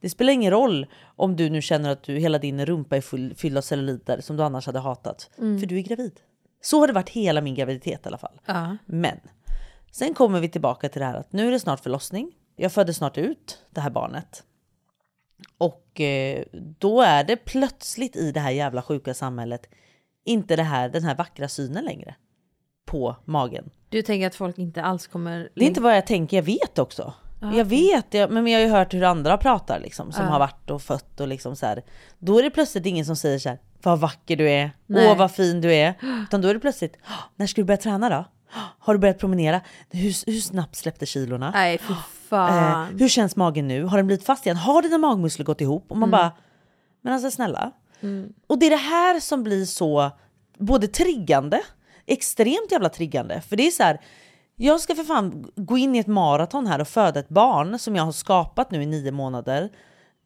Det 0.00 0.10
spelar 0.10 0.32
ingen 0.32 0.50
roll 0.50 0.86
om 1.16 1.36
du 1.36 1.50
nu 1.50 1.62
känner 1.62 1.90
att 1.90 2.02
du, 2.02 2.18
hela 2.18 2.38
din 2.38 2.66
rumpa 2.66 2.96
är 2.96 3.00
full, 3.00 3.34
fylld 3.34 3.58
av 3.58 3.62
celluliter 3.62 4.20
som 4.20 4.36
du 4.36 4.42
annars 4.42 4.66
hade 4.66 4.78
hatat. 4.78 5.30
För 5.60 5.66
du 5.66 5.78
är 5.78 5.82
gravid. 5.82 6.20
Så 6.62 6.80
har 6.80 6.86
det 6.86 6.92
varit 6.92 7.08
hela 7.08 7.40
min 7.40 7.54
graviditet 7.54 8.00
i 8.04 8.08
alla 8.08 8.18
fall. 8.18 8.40
Ja. 8.46 8.76
Men 8.86 9.20
sen 9.90 10.14
kommer 10.14 10.40
vi 10.40 10.48
tillbaka 10.48 10.88
till 10.88 11.00
det 11.00 11.06
här 11.06 11.14
att 11.14 11.32
nu 11.32 11.48
är 11.48 11.50
det 11.50 11.60
snart 11.60 11.80
förlossning. 11.80 12.32
Jag 12.56 12.72
födde 12.72 12.94
snart 12.94 13.18
ut 13.18 13.58
det 13.70 13.80
här 13.80 13.90
barnet. 13.90 14.42
Och 15.58 16.00
eh, 16.00 16.44
då 16.78 17.02
är 17.02 17.24
det 17.24 17.36
plötsligt 17.36 18.16
i 18.16 18.32
det 18.32 18.40
här 18.40 18.50
jävla 18.50 18.82
sjuka 18.82 19.14
samhället 19.14 19.68
inte 20.24 20.56
det 20.56 20.62
här, 20.62 20.88
den 20.88 21.04
här 21.04 21.14
vackra 21.14 21.48
synen 21.48 21.84
längre. 21.84 22.14
På 22.84 23.16
magen. 23.24 23.70
Du 23.88 24.02
tänker 24.02 24.26
att 24.26 24.34
folk 24.34 24.58
inte 24.58 24.82
alls 24.82 25.06
kommer... 25.06 25.48
Det 25.54 25.64
är 25.64 25.68
inte 25.68 25.80
vad 25.80 25.96
jag 25.96 26.06
tänker, 26.06 26.36
jag 26.36 26.44
vet 26.44 26.78
också. 26.78 27.12
Jag 27.54 27.64
vet, 27.64 28.14
jag, 28.14 28.30
men 28.30 28.46
jag 28.46 28.58
har 28.60 28.66
ju 28.66 28.72
hört 28.72 28.94
hur 28.94 29.02
andra 29.04 29.38
pratar 29.38 29.80
liksom, 29.80 30.12
som 30.12 30.26
har 30.26 30.38
varit 30.38 30.70
och 30.70 30.82
fött 30.82 31.20
och 31.20 31.28
liksom 31.28 31.56
så 31.56 31.66
här. 31.66 31.82
Då 32.18 32.38
är 32.38 32.42
det 32.42 32.50
plötsligt 32.50 32.86
ingen 32.86 33.04
som 33.06 33.16
säger 33.16 33.38
så 33.38 33.48
här, 33.48 33.58
vad 33.82 34.00
vacker 34.00 34.36
du 34.36 34.50
är, 34.50 34.70
Nej. 34.86 35.10
åh 35.10 35.16
vad 35.16 35.30
fin 35.32 35.60
du 35.60 35.74
är. 35.74 35.94
Utan 36.28 36.40
då 36.40 36.48
är 36.48 36.54
det 36.54 36.60
plötsligt, 36.60 36.96
"Åh, 37.08 37.12
när 37.36 37.46
ska 37.46 37.60
du 37.60 37.64
börja 37.64 37.78
träna 37.78 38.08
då? 38.08 38.24
"Åh, 38.56 38.60
Har 38.78 38.94
du 38.94 39.00
börjat 39.00 39.18
promenera? 39.18 39.60
Hur, 39.90 40.30
hur 40.32 40.40
snabbt 40.40 40.76
släppte 40.76 41.06
kilorna? 41.06 41.50
Nej 41.50 41.78
fy 41.78 41.92
Eh, 41.92 41.98
fan. 42.28 42.98
hur 42.98 43.08
känns 43.08 43.36
magen 43.36 43.68
nu? 43.68 43.84
Har 43.84 43.96
den 43.96 44.06
blivit 44.06 44.26
fast 44.26 44.46
igen? 44.46 44.56
Har 44.56 44.82
dina 44.82 44.98
magmuskler 44.98 45.44
gått 45.44 45.60
ihop? 45.60 45.84
Och 45.88 45.96
man 45.96 46.10
bara, 46.10 46.32
men 47.00 47.12
alltså 47.12 47.30
snälla. 47.30 47.70
Och 48.46 48.58
det 48.58 48.66
är 48.66 48.70
det 48.70 48.76
här 48.76 49.20
som 49.20 49.42
blir 49.44 49.64
så 49.64 50.10
både 50.58 50.86
triggande, 50.88 51.60
extremt 52.06 52.72
jävla 52.72 52.88
triggande. 52.88 53.40
För 53.40 53.56
det 53.56 53.66
är 53.66 53.70
så 53.70 53.82
här, 53.82 54.00
jag 54.56 54.80
ska 54.80 54.94
för 54.94 55.04
fan 55.04 55.46
gå 55.56 55.78
in 55.78 55.94
i 55.94 55.98
ett 55.98 56.06
maraton 56.06 56.66
här 56.66 56.80
och 56.80 56.88
föda 56.88 57.20
ett 57.20 57.28
barn 57.28 57.78
som 57.78 57.96
jag 57.96 58.04
har 58.04 58.12
skapat 58.12 58.70
nu 58.70 58.82
i 58.82 58.86
nio 58.86 59.12
månader. 59.12 59.70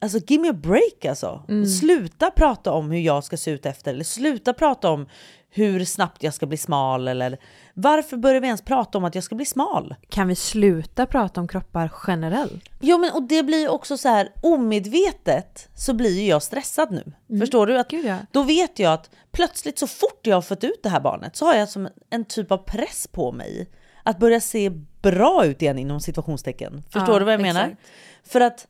Alltså 0.00 0.18
give 0.26 0.42
me 0.42 0.48
a 0.48 0.52
break 0.52 1.04
alltså. 1.04 1.42
Sluta 1.80 2.30
prata 2.30 2.72
om 2.72 2.90
hur 2.90 3.00
jag 3.00 3.24
ska 3.24 3.36
se 3.36 3.50
ut 3.50 3.66
efter 3.66 3.90
eller 3.90 4.04
sluta 4.04 4.52
prata 4.52 4.90
om 4.90 5.06
hur 5.50 5.84
snabbt 5.84 6.22
jag 6.22 6.34
ska 6.34 6.46
bli 6.46 6.56
smal 6.56 7.08
eller 7.08 7.38
varför 7.74 8.16
börjar 8.16 8.40
vi 8.40 8.46
ens 8.46 8.62
prata 8.62 8.98
om 8.98 9.04
att 9.04 9.14
jag 9.14 9.24
ska 9.24 9.34
bli 9.34 9.44
smal? 9.44 9.94
Kan 10.08 10.28
vi 10.28 10.34
sluta 10.34 11.06
prata 11.06 11.40
om 11.40 11.48
kroppar 11.48 11.92
generellt? 12.06 12.64
Ja 12.80 12.98
men 12.98 13.12
och 13.12 13.22
det 13.22 13.42
blir 13.42 13.68
också 13.68 13.96
så 13.98 14.08
här 14.08 14.32
omedvetet 14.42 15.68
så 15.74 15.94
blir 15.94 16.20
ju 16.20 16.26
jag 16.26 16.42
stressad 16.42 16.90
nu. 16.90 17.38
Förstår 17.38 17.66
du? 17.66 17.78
Att 17.78 17.88
Gud, 17.88 18.04
ja. 18.04 18.16
Då 18.32 18.42
vet 18.42 18.78
jag 18.78 18.92
att 18.92 19.10
plötsligt 19.30 19.78
så 19.78 19.86
fort 19.86 20.20
jag 20.26 20.36
har 20.36 20.42
fått 20.42 20.64
ut 20.64 20.80
det 20.82 20.88
här 20.88 21.00
barnet 21.00 21.36
så 21.36 21.44
har 21.46 21.54
jag 21.54 21.68
som 21.68 21.88
en 22.10 22.24
typ 22.24 22.52
av 22.52 22.58
press 22.58 23.06
på 23.12 23.32
mig 23.32 23.70
att 24.02 24.18
börja 24.18 24.40
se 24.40 24.70
bra 25.02 25.44
ut 25.46 25.62
igen 25.62 25.78
inom 25.78 26.00
situationstecken. 26.00 26.82
Förstår 26.90 27.14
Ja, 27.14 27.18
du 27.18 27.24
vad 27.24 27.34
jag 27.34 27.40
menar? 27.40 27.64
exakt. 27.64 27.82
För 28.32 28.40
att 28.40 28.66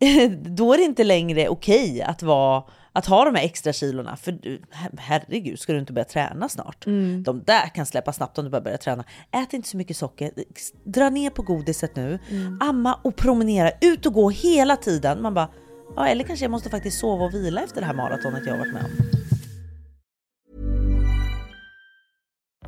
då 0.36 0.72
är 0.72 0.78
det 0.78 0.84
inte 0.84 1.04
längre 1.04 1.48
okej 1.48 2.02
att 2.02 2.22
vara 2.22 2.62
att 2.92 3.06
ha 3.06 3.24
de 3.24 3.34
här 3.34 3.44
extra 3.44 3.72
kilorna, 3.72 4.16
för 4.16 4.38
herregud, 4.98 5.58
ska 5.60 5.72
du 5.72 5.78
inte 5.78 5.92
börja 5.92 6.04
träna 6.04 6.48
snart? 6.48 6.84
De 7.24 7.42
där 7.46 7.74
kan 7.74 7.86
släppa 7.86 8.12
snabbt 8.12 8.38
om 8.38 8.44
du 8.44 8.50
bara 8.50 8.60
börjar 8.60 8.78
träna. 8.78 9.04
Ät 9.30 9.52
inte 9.52 9.68
så 9.68 9.76
mycket 9.76 9.96
socker, 9.96 10.30
dra 10.84 11.10
ner 11.10 11.30
på 11.30 11.42
godiset 11.42 11.96
nu, 11.96 12.18
amma 12.60 13.00
och 13.04 13.16
promenera, 13.16 13.70
ut 13.80 14.06
och 14.06 14.12
gå 14.12 14.30
hela 14.30 14.76
tiden. 14.76 15.22
Man 15.22 15.34
bara, 15.34 15.48
ja 15.96 16.06
eller 16.06 16.24
kanske 16.24 16.44
jag 16.44 16.50
måste 16.50 16.70
faktiskt 16.70 16.98
sova 16.98 17.24
och 17.24 17.34
vila 17.34 17.62
efter 17.62 17.80
det 17.80 17.86
här 17.86 17.94
maratonet 17.94 18.42
jag 18.46 18.52
har 18.52 18.58
varit 18.58 18.72
med 18.72 18.84
om. 18.84 19.19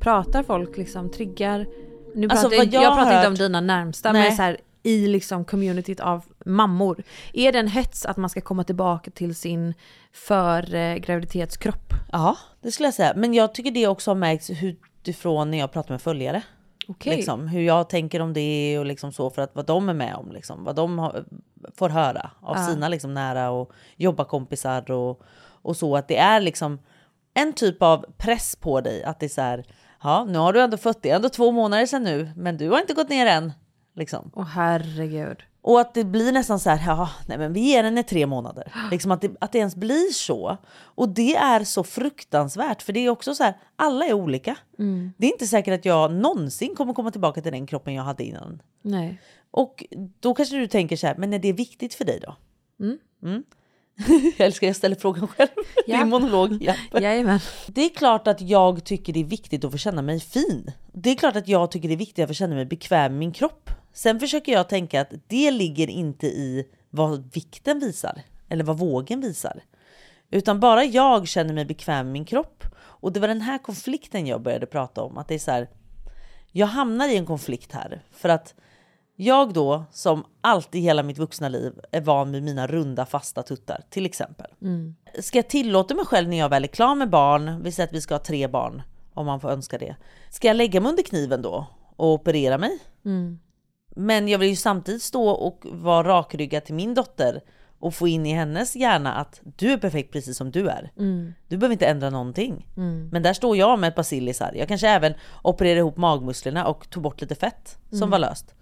Pratar 0.00 0.42
folk 0.42 0.76
liksom, 0.76 1.10
triggar... 1.10 1.66
Nu 2.14 2.28
Alltså, 2.28 2.48
pratar, 2.48 2.64
jag, 2.64 2.82
jag 2.82 2.94
pratar 2.94 3.02
inte 3.10 3.16
hört- 3.16 3.26
om 3.28 3.34
dina 3.34 3.60
närmsta 3.60 4.12
Nej. 4.12 4.22
men 4.22 4.36
så 4.36 4.42
här, 4.42 4.56
i 4.82 5.06
liksom 5.06 5.44
communityt 5.44 6.00
av 6.00 6.24
mammor. 6.44 7.02
Är 7.32 7.52
det 7.52 7.58
en 7.58 7.68
hets 7.68 8.06
att 8.06 8.16
man 8.16 8.30
ska 8.30 8.40
komma 8.40 8.64
tillbaka 8.64 9.10
till 9.10 9.34
sin 9.34 9.74
för 10.12 10.74
eh, 10.74 10.94
graviditetskropp? 10.96 11.92
Ja, 12.12 12.36
det 12.60 12.70
skulle 12.72 12.86
jag 12.86 12.94
säga. 12.94 13.12
Men 13.16 13.34
jag 13.34 13.54
tycker 13.54 13.70
det 13.70 13.86
också 13.86 14.10
har 14.10 14.16
märkts 14.16 14.50
utifrån 14.50 15.50
när 15.50 15.58
jag 15.58 15.72
pratar 15.72 15.90
med 15.94 16.02
följare. 16.02 16.42
Okej. 16.88 17.16
Liksom, 17.16 17.48
hur 17.48 17.60
jag 17.62 17.88
tänker 17.88 18.20
om 18.20 18.32
det 18.32 18.78
och 18.78 18.86
liksom 18.86 19.12
så 19.12 19.30
för 19.30 19.42
att 19.42 19.54
vad 19.54 19.66
de 19.66 19.88
är 19.88 19.94
med 19.94 20.14
om. 20.14 20.32
Liksom, 20.32 20.64
vad 20.64 20.76
de 20.76 20.98
har, 20.98 21.24
får 21.76 21.88
höra 21.88 22.30
av 22.40 22.56
Ja. 22.56 22.66
sina 22.66 22.88
liksom, 22.88 23.14
nära 23.14 23.50
och 23.50 23.72
jobbarkompisar 23.96 24.90
och, 24.90 25.22
och 25.62 25.76
så. 25.76 25.96
Att 25.96 26.08
det 26.08 26.16
är 26.16 26.40
liksom 26.40 26.78
en 27.34 27.52
typ 27.52 27.82
av 27.82 28.06
press 28.18 28.56
på 28.56 28.80
dig. 28.80 29.04
Att 29.04 29.20
det 29.20 29.26
är 29.26 29.30
så 29.30 29.40
här, 29.40 29.64
ja 30.02 30.24
nu 30.24 30.38
har 30.38 30.52
du 30.52 30.60
ändå 30.60 30.76
fött, 30.76 31.02
det 31.02 31.10
är 31.10 31.16
ändå 31.16 31.28
två 31.28 31.50
månader 31.50 31.86
sedan 31.86 32.02
nu, 32.02 32.30
men 32.36 32.56
du 32.56 32.70
har 32.70 32.80
inte 32.80 32.94
gått 32.94 33.08
ner 33.08 33.26
än. 33.26 33.52
Liksom. 33.96 34.30
Åh 34.34 34.44
herregud. 34.44 35.36
Och 35.62 35.80
att 35.80 35.94
det 35.94 36.04
blir 36.04 36.32
nästan 36.32 36.60
så 36.60 36.70
här, 36.70 36.86
ja, 36.86 37.10
nej 37.26 37.38
men 37.38 37.52
vi 37.52 37.60
ger 37.60 37.84
henne 37.84 38.02
tre 38.02 38.26
månader. 38.26 38.72
Liksom 38.90 39.10
att 39.10 39.20
det, 39.20 39.36
att 39.40 39.52
det 39.52 39.58
ens 39.58 39.76
blir 39.76 40.12
så. 40.12 40.56
Och 40.72 41.08
det 41.08 41.36
är 41.36 41.64
så 41.64 41.84
fruktansvärt, 41.84 42.82
för 42.82 42.92
det 42.92 43.00
är 43.00 43.10
också 43.10 43.34
så 43.34 43.44
här, 43.44 43.54
alla 43.76 44.04
är 44.04 44.12
olika. 44.12 44.56
Mm. 44.78 45.12
Det 45.16 45.26
är 45.26 45.32
inte 45.32 45.46
säkert 45.46 45.74
att 45.74 45.84
jag 45.84 46.12
någonsin 46.12 46.74
kommer 46.74 46.94
komma 46.94 47.10
tillbaka 47.10 47.40
till 47.40 47.52
den 47.52 47.66
kroppen 47.66 47.94
jag 47.94 48.02
hade 48.02 48.24
innan. 48.24 48.62
Nej. 48.82 49.20
Och 49.50 49.84
då 50.20 50.34
kanske 50.34 50.56
du 50.56 50.66
tänker 50.66 50.96
så 50.96 51.06
här, 51.06 51.14
men 51.18 51.32
är 51.32 51.38
det 51.38 51.52
viktigt 51.52 51.94
för 51.94 52.04
dig 52.04 52.20
då? 52.20 52.36
Mm. 52.84 52.98
Mm. 53.22 53.44
jag 54.38 54.46
älskar 54.46 54.66
jag 54.66 54.76
ställer 54.76 54.96
frågan 54.96 55.28
själv. 55.28 55.48
Ja. 55.86 55.98
Din 55.98 56.08
monolog. 56.08 56.58
Ja. 56.60 56.74
Jajamän. 57.00 57.40
Det 57.66 57.84
är 57.84 57.88
klart 57.88 58.26
att 58.26 58.40
jag 58.40 58.84
tycker 58.84 59.12
det 59.12 59.20
är 59.20 59.24
viktigt 59.24 59.64
att 59.64 59.72
få 59.72 59.78
känna 59.78 60.02
mig 60.02 60.20
fin. 60.20 60.72
Det 60.92 61.10
är 61.10 61.14
klart 61.14 61.36
att 61.36 61.48
jag 61.48 61.70
tycker 61.70 61.88
det 61.88 61.94
är 61.94 61.98
viktigt 61.98 62.22
att 62.22 62.28
få 62.28 62.34
känna 62.34 62.54
mig 62.54 62.64
bekväm 62.64 63.12
med 63.12 63.18
min 63.18 63.32
kropp. 63.32 63.70
Sen 63.92 64.20
försöker 64.20 64.52
jag 64.52 64.68
tänka 64.68 65.00
att 65.00 65.12
det 65.28 65.50
ligger 65.50 65.90
inte 65.90 66.26
i 66.26 66.66
vad 66.90 67.34
vikten 67.34 67.78
visar 67.78 68.22
eller 68.48 68.64
vad 68.64 68.78
vågen 68.78 69.20
visar. 69.20 69.62
Utan 70.30 70.60
bara 70.60 70.84
jag 70.84 71.28
känner 71.28 71.54
mig 71.54 71.64
bekväm 71.64 72.06
med 72.06 72.12
min 72.12 72.24
kropp. 72.24 72.64
Och 72.78 73.12
det 73.12 73.20
var 73.20 73.28
den 73.28 73.40
här 73.40 73.58
konflikten 73.58 74.26
jag 74.26 74.42
började 74.42 74.66
prata 74.66 75.02
om. 75.02 75.18
Att 75.18 75.28
det 75.28 75.34
är 75.34 75.38
så 75.38 75.50
här, 75.50 75.68
jag 76.52 76.66
hamnar 76.66 77.08
i 77.08 77.16
en 77.16 77.26
konflikt 77.26 77.72
här. 77.72 78.02
För 78.10 78.28
att 78.28 78.54
jag 79.24 79.52
då, 79.52 79.84
som 79.92 80.24
alltid 80.40 80.82
hela 80.82 81.02
mitt 81.02 81.18
vuxna 81.18 81.48
liv, 81.48 81.72
är 81.92 82.00
van 82.00 82.32
vid 82.32 82.42
mina 82.42 82.66
runda 82.66 83.06
fasta 83.06 83.42
tuttar 83.42 83.82
till 83.90 84.06
exempel. 84.06 84.46
Mm. 84.62 84.94
Ska 85.20 85.38
jag 85.38 85.48
tillåta 85.48 85.94
mig 85.94 86.04
själv 86.04 86.28
när 86.28 86.38
jag 86.38 86.48
väl 86.48 86.64
är 86.64 86.68
klar 86.68 86.94
med 86.94 87.10
barn, 87.10 87.62
vi 87.62 87.72
säger 87.72 87.86
att 87.86 87.94
vi 87.94 88.00
ska 88.00 88.14
ha 88.14 88.18
tre 88.18 88.48
barn 88.48 88.82
om 89.14 89.26
man 89.26 89.40
får 89.40 89.50
önska 89.50 89.78
det. 89.78 89.96
Ska 90.30 90.46
jag 90.48 90.56
lägga 90.56 90.80
mig 90.80 90.90
under 90.90 91.02
kniven 91.02 91.42
då 91.42 91.66
och 91.96 92.12
operera 92.12 92.58
mig? 92.58 92.78
Mm. 93.04 93.38
Men 93.96 94.28
jag 94.28 94.38
vill 94.38 94.48
ju 94.48 94.56
samtidigt 94.56 95.02
stå 95.02 95.28
och 95.30 95.66
vara 95.70 96.08
rakryggad 96.08 96.64
till 96.64 96.74
min 96.74 96.94
dotter 96.94 97.40
och 97.78 97.94
få 97.94 98.08
in 98.08 98.26
i 98.26 98.32
hennes 98.32 98.76
hjärna 98.76 99.14
att 99.14 99.40
du 99.56 99.72
är 99.72 99.76
perfekt 99.78 100.12
precis 100.12 100.36
som 100.36 100.50
du 100.50 100.68
är. 100.68 100.92
Mm. 100.98 101.34
Du 101.48 101.56
behöver 101.56 101.72
inte 101.72 101.86
ändra 101.86 102.10
någonting. 102.10 102.66
Mm. 102.76 103.08
Men 103.12 103.22
där 103.22 103.32
står 103.32 103.56
jag 103.56 103.78
med 103.78 103.88
ett 103.88 103.94
par 103.94 104.02
sillisar. 104.02 104.52
Jag 104.54 104.68
kanske 104.68 104.88
även 104.88 105.14
opererade 105.42 105.78
ihop 105.80 105.96
magmusklerna 105.96 106.66
och 106.66 106.90
tog 106.90 107.02
bort 107.02 107.20
lite 107.20 107.34
fett 107.34 107.78
som 107.88 107.96
Mm. 107.98 108.10
var 108.10 108.18
löst. 108.18 108.54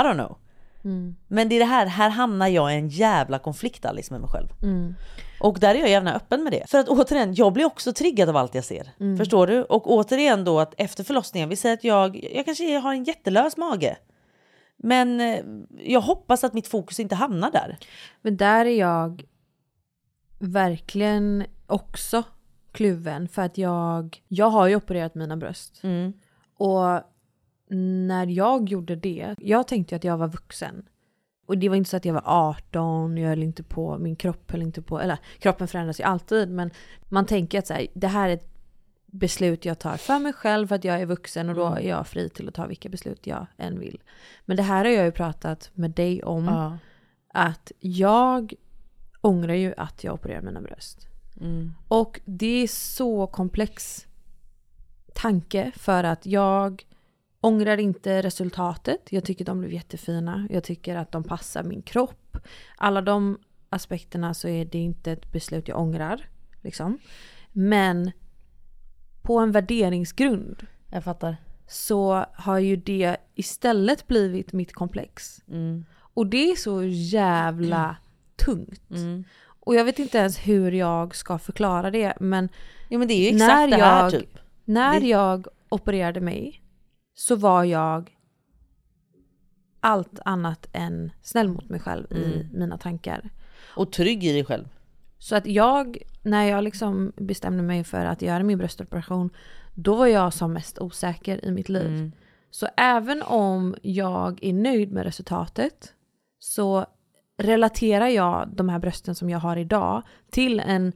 I 0.00 0.04
don't 0.04 0.14
know. 0.14 0.38
Mm. 0.84 1.16
Men 1.28 1.48
det 1.48 1.54
är 1.54 1.60
det 1.60 1.66
här, 1.66 1.86
här 1.86 2.10
hamnar 2.10 2.48
jag 2.48 2.72
i 2.72 2.76
en 2.76 2.88
jävla 2.88 3.38
konflikt 3.38 3.84
Alice 3.84 4.12
med 4.12 4.20
mig 4.20 4.30
själv. 4.30 4.48
Mm. 4.62 4.94
Och 5.40 5.60
där 5.60 5.74
är 5.74 5.78
jag 5.78 5.90
gärna 5.90 6.14
öppen 6.14 6.44
med 6.44 6.52
det. 6.52 6.70
För 6.70 6.78
att 6.78 6.88
återigen, 6.88 7.34
jag 7.34 7.52
blir 7.52 7.64
också 7.64 7.92
triggad 7.92 8.28
av 8.28 8.36
allt 8.36 8.54
jag 8.54 8.64
ser. 8.64 8.88
Mm. 9.00 9.16
Förstår 9.16 9.46
du? 9.46 9.62
Och 9.62 9.90
återigen 9.90 10.44
då 10.44 10.60
att 10.60 10.74
efter 10.76 11.04
förlossningen, 11.04 11.48
vi 11.48 11.56
säger 11.56 11.74
att 11.74 11.84
jag, 11.84 12.28
jag 12.32 12.44
kanske 12.44 12.78
har 12.78 12.92
en 12.92 13.04
jättelös 13.04 13.56
mage. 13.56 13.96
Men 14.76 15.20
eh, 15.20 15.40
jag 15.78 16.00
hoppas 16.00 16.44
att 16.44 16.54
mitt 16.54 16.68
fokus 16.68 17.00
inte 17.00 17.14
hamnar 17.14 17.50
där. 17.50 17.78
Men 18.22 18.36
där 18.36 18.66
är 18.66 18.78
jag 18.78 19.24
verkligen 20.38 21.44
också 21.66 22.22
kluven 22.72 23.28
för 23.28 23.42
att 23.42 23.58
jag, 23.58 24.22
jag 24.28 24.50
har 24.50 24.66
ju 24.66 24.76
opererat 24.76 25.14
mina 25.14 25.36
bröst. 25.36 25.80
Mm. 25.82 26.12
Och 26.56 27.00
när 27.68 28.26
jag 28.26 28.68
gjorde 28.68 28.96
det, 28.96 29.34
jag 29.38 29.68
tänkte 29.68 29.96
att 29.96 30.04
jag 30.04 30.16
var 30.18 30.28
vuxen. 30.28 30.88
Och 31.46 31.58
det 31.58 31.68
var 31.68 31.76
inte 31.76 31.90
så 31.90 31.96
att 31.96 32.04
jag 32.04 32.14
var 32.14 32.22
18, 32.24 33.16
jag 33.18 33.28
höll 33.28 33.42
inte 33.42 33.62
på, 33.62 33.98
min 33.98 34.16
kropp 34.16 34.50
höll 34.50 34.62
inte 34.62 34.82
på, 34.82 35.00
eller 35.00 35.18
kroppen 35.38 35.68
förändras 35.68 36.00
ju 36.00 36.04
alltid 36.04 36.50
men 36.50 36.70
man 37.08 37.26
tänker 37.26 37.58
att 37.58 37.66
så 37.66 37.74
här, 37.74 37.86
det 37.94 38.06
här 38.08 38.28
är 38.28 38.34
ett 38.34 38.48
beslut 39.06 39.64
jag 39.64 39.78
tar 39.78 39.96
för 39.96 40.18
mig 40.18 40.32
själv 40.32 40.66
för 40.66 40.74
att 40.74 40.84
jag 40.84 41.00
är 41.00 41.06
vuxen 41.06 41.48
och 41.48 41.54
då 41.54 41.66
Mm. 41.66 41.78
är 41.78 41.88
jag 41.88 42.06
fri 42.06 42.28
till 42.28 42.48
att 42.48 42.54
ta 42.54 42.66
vilka 42.66 42.88
beslut 42.88 43.26
jag 43.26 43.46
än 43.56 43.78
vill. 43.78 44.02
Men 44.44 44.56
det 44.56 44.62
här 44.62 44.84
har 44.84 44.92
jag 44.92 45.04
ju 45.04 45.12
pratat 45.12 45.70
med 45.74 45.90
dig 45.90 46.22
om. 46.22 46.44
Ja. 46.44 46.78
Att 47.28 47.72
jag 47.80 48.54
ångrar 49.20 49.54
ju 49.54 49.74
att 49.76 50.04
jag 50.04 50.14
opererade 50.14 50.46
mina 50.46 50.60
bröst. 50.60 51.06
Mm. 51.40 51.72
Och 51.88 52.20
det 52.24 52.62
är 52.62 52.66
så 52.66 53.26
komplex 53.26 54.06
tanke 55.14 55.72
för 55.76 56.04
att 56.04 56.26
jag 56.26 56.86
ångrar 57.46 57.78
inte 57.78 58.22
resultatet. 58.22 59.00
Jag 59.10 59.24
tycker 59.24 59.44
de 59.44 59.60
blev 59.60 59.72
jättefina. 59.72 60.46
Jag 60.50 60.64
tycker 60.64 60.96
att 60.96 61.12
de 61.12 61.24
passar 61.24 61.62
min 61.62 61.82
kropp. 61.82 62.36
Alla 62.76 63.00
de 63.02 63.38
aspekterna 63.70 64.34
så 64.34 64.48
är 64.48 64.64
det 64.64 64.78
inte 64.78 65.12
ett 65.12 65.32
beslut 65.32 65.68
jag 65.68 65.80
ångrar. 65.80 66.28
Liksom. 66.62 66.98
Men 67.52 68.12
på 69.22 69.38
en 69.38 69.52
värderingsgrund 69.52 70.66
Jag 70.92 71.04
fattar. 71.04 71.36
så 71.68 72.24
har 72.34 72.58
ju 72.58 72.76
det 72.76 73.16
istället 73.34 74.06
blivit 74.06 74.52
mitt 74.52 74.72
komplex. 74.72 75.40
Mm. 75.48 75.84
Och 75.98 76.26
det 76.26 76.50
är 76.50 76.56
så 76.56 76.82
jävla 76.84 77.96
tungt. 78.36 78.90
Mm. 78.90 79.24
Och 79.60 79.74
jag 79.74 79.84
vet 79.84 79.98
inte 79.98 80.18
ens 80.18 80.38
hur 80.38 80.72
jag 80.72 81.16
ska 81.16 81.38
förklara 81.38 81.90
det 81.90 82.14
men, 82.20 82.48
Ja, 82.88 82.98
men 82.98 83.08
det 83.08 83.14
är 83.14 83.30
ju 83.30 83.36
exakt 83.36 83.70
det 83.70 83.76
här 83.76 84.10
typ. 84.10 84.38
När 84.64 85.00
Det- 85.00 85.06
jag 85.06 85.46
opererade 85.68 86.20
mig 86.20 86.62
så 87.18 87.36
var 87.36 87.64
jag 87.64 88.16
allt 89.80 90.18
annat 90.24 90.66
än 90.72 91.12
snäll 91.22 91.48
mot 91.48 91.68
mig 91.68 91.80
själv 91.80 92.06
i 92.12 92.24
Mm. 92.24 92.48
mina 92.52 92.78
tankar. 92.78 93.30
Och 93.76 93.92
trygg 93.92 94.24
i 94.24 94.32
dig 94.32 94.44
själv. 94.44 94.68
Så 95.18 95.36
att 95.36 95.46
jag, 95.46 95.98
när 96.22 96.44
jag 96.44 96.64
liksom 96.64 97.12
bestämde 97.16 97.62
mig 97.62 97.84
för 97.84 98.04
att 98.06 98.22
göra 98.22 98.42
min 98.42 98.58
bröstoperation, 98.58 99.30
då 99.74 99.96
var 99.96 100.06
jag 100.06 100.32
som 100.32 100.52
mest 100.52 100.78
osäker 100.78 101.44
i 101.44 101.50
mitt 101.50 101.68
liv. 101.68 101.86
Mm. 101.86 102.12
Så 102.50 102.68
även 102.76 103.22
om 103.22 103.74
jag 103.82 104.38
är 104.44 104.52
nöjd 104.52 104.92
med 104.92 105.04
resultatet 105.04 105.94
så 106.38 106.86
relaterar 107.38 108.08
jag 108.08 108.48
de 108.54 108.68
här 108.68 108.78
brösten 108.78 109.14
som 109.14 109.30
jag 109.30 109.38
har 109.38 109.56
idag 109.56 110.02
till 110.30 110.60
en 110.60 110.92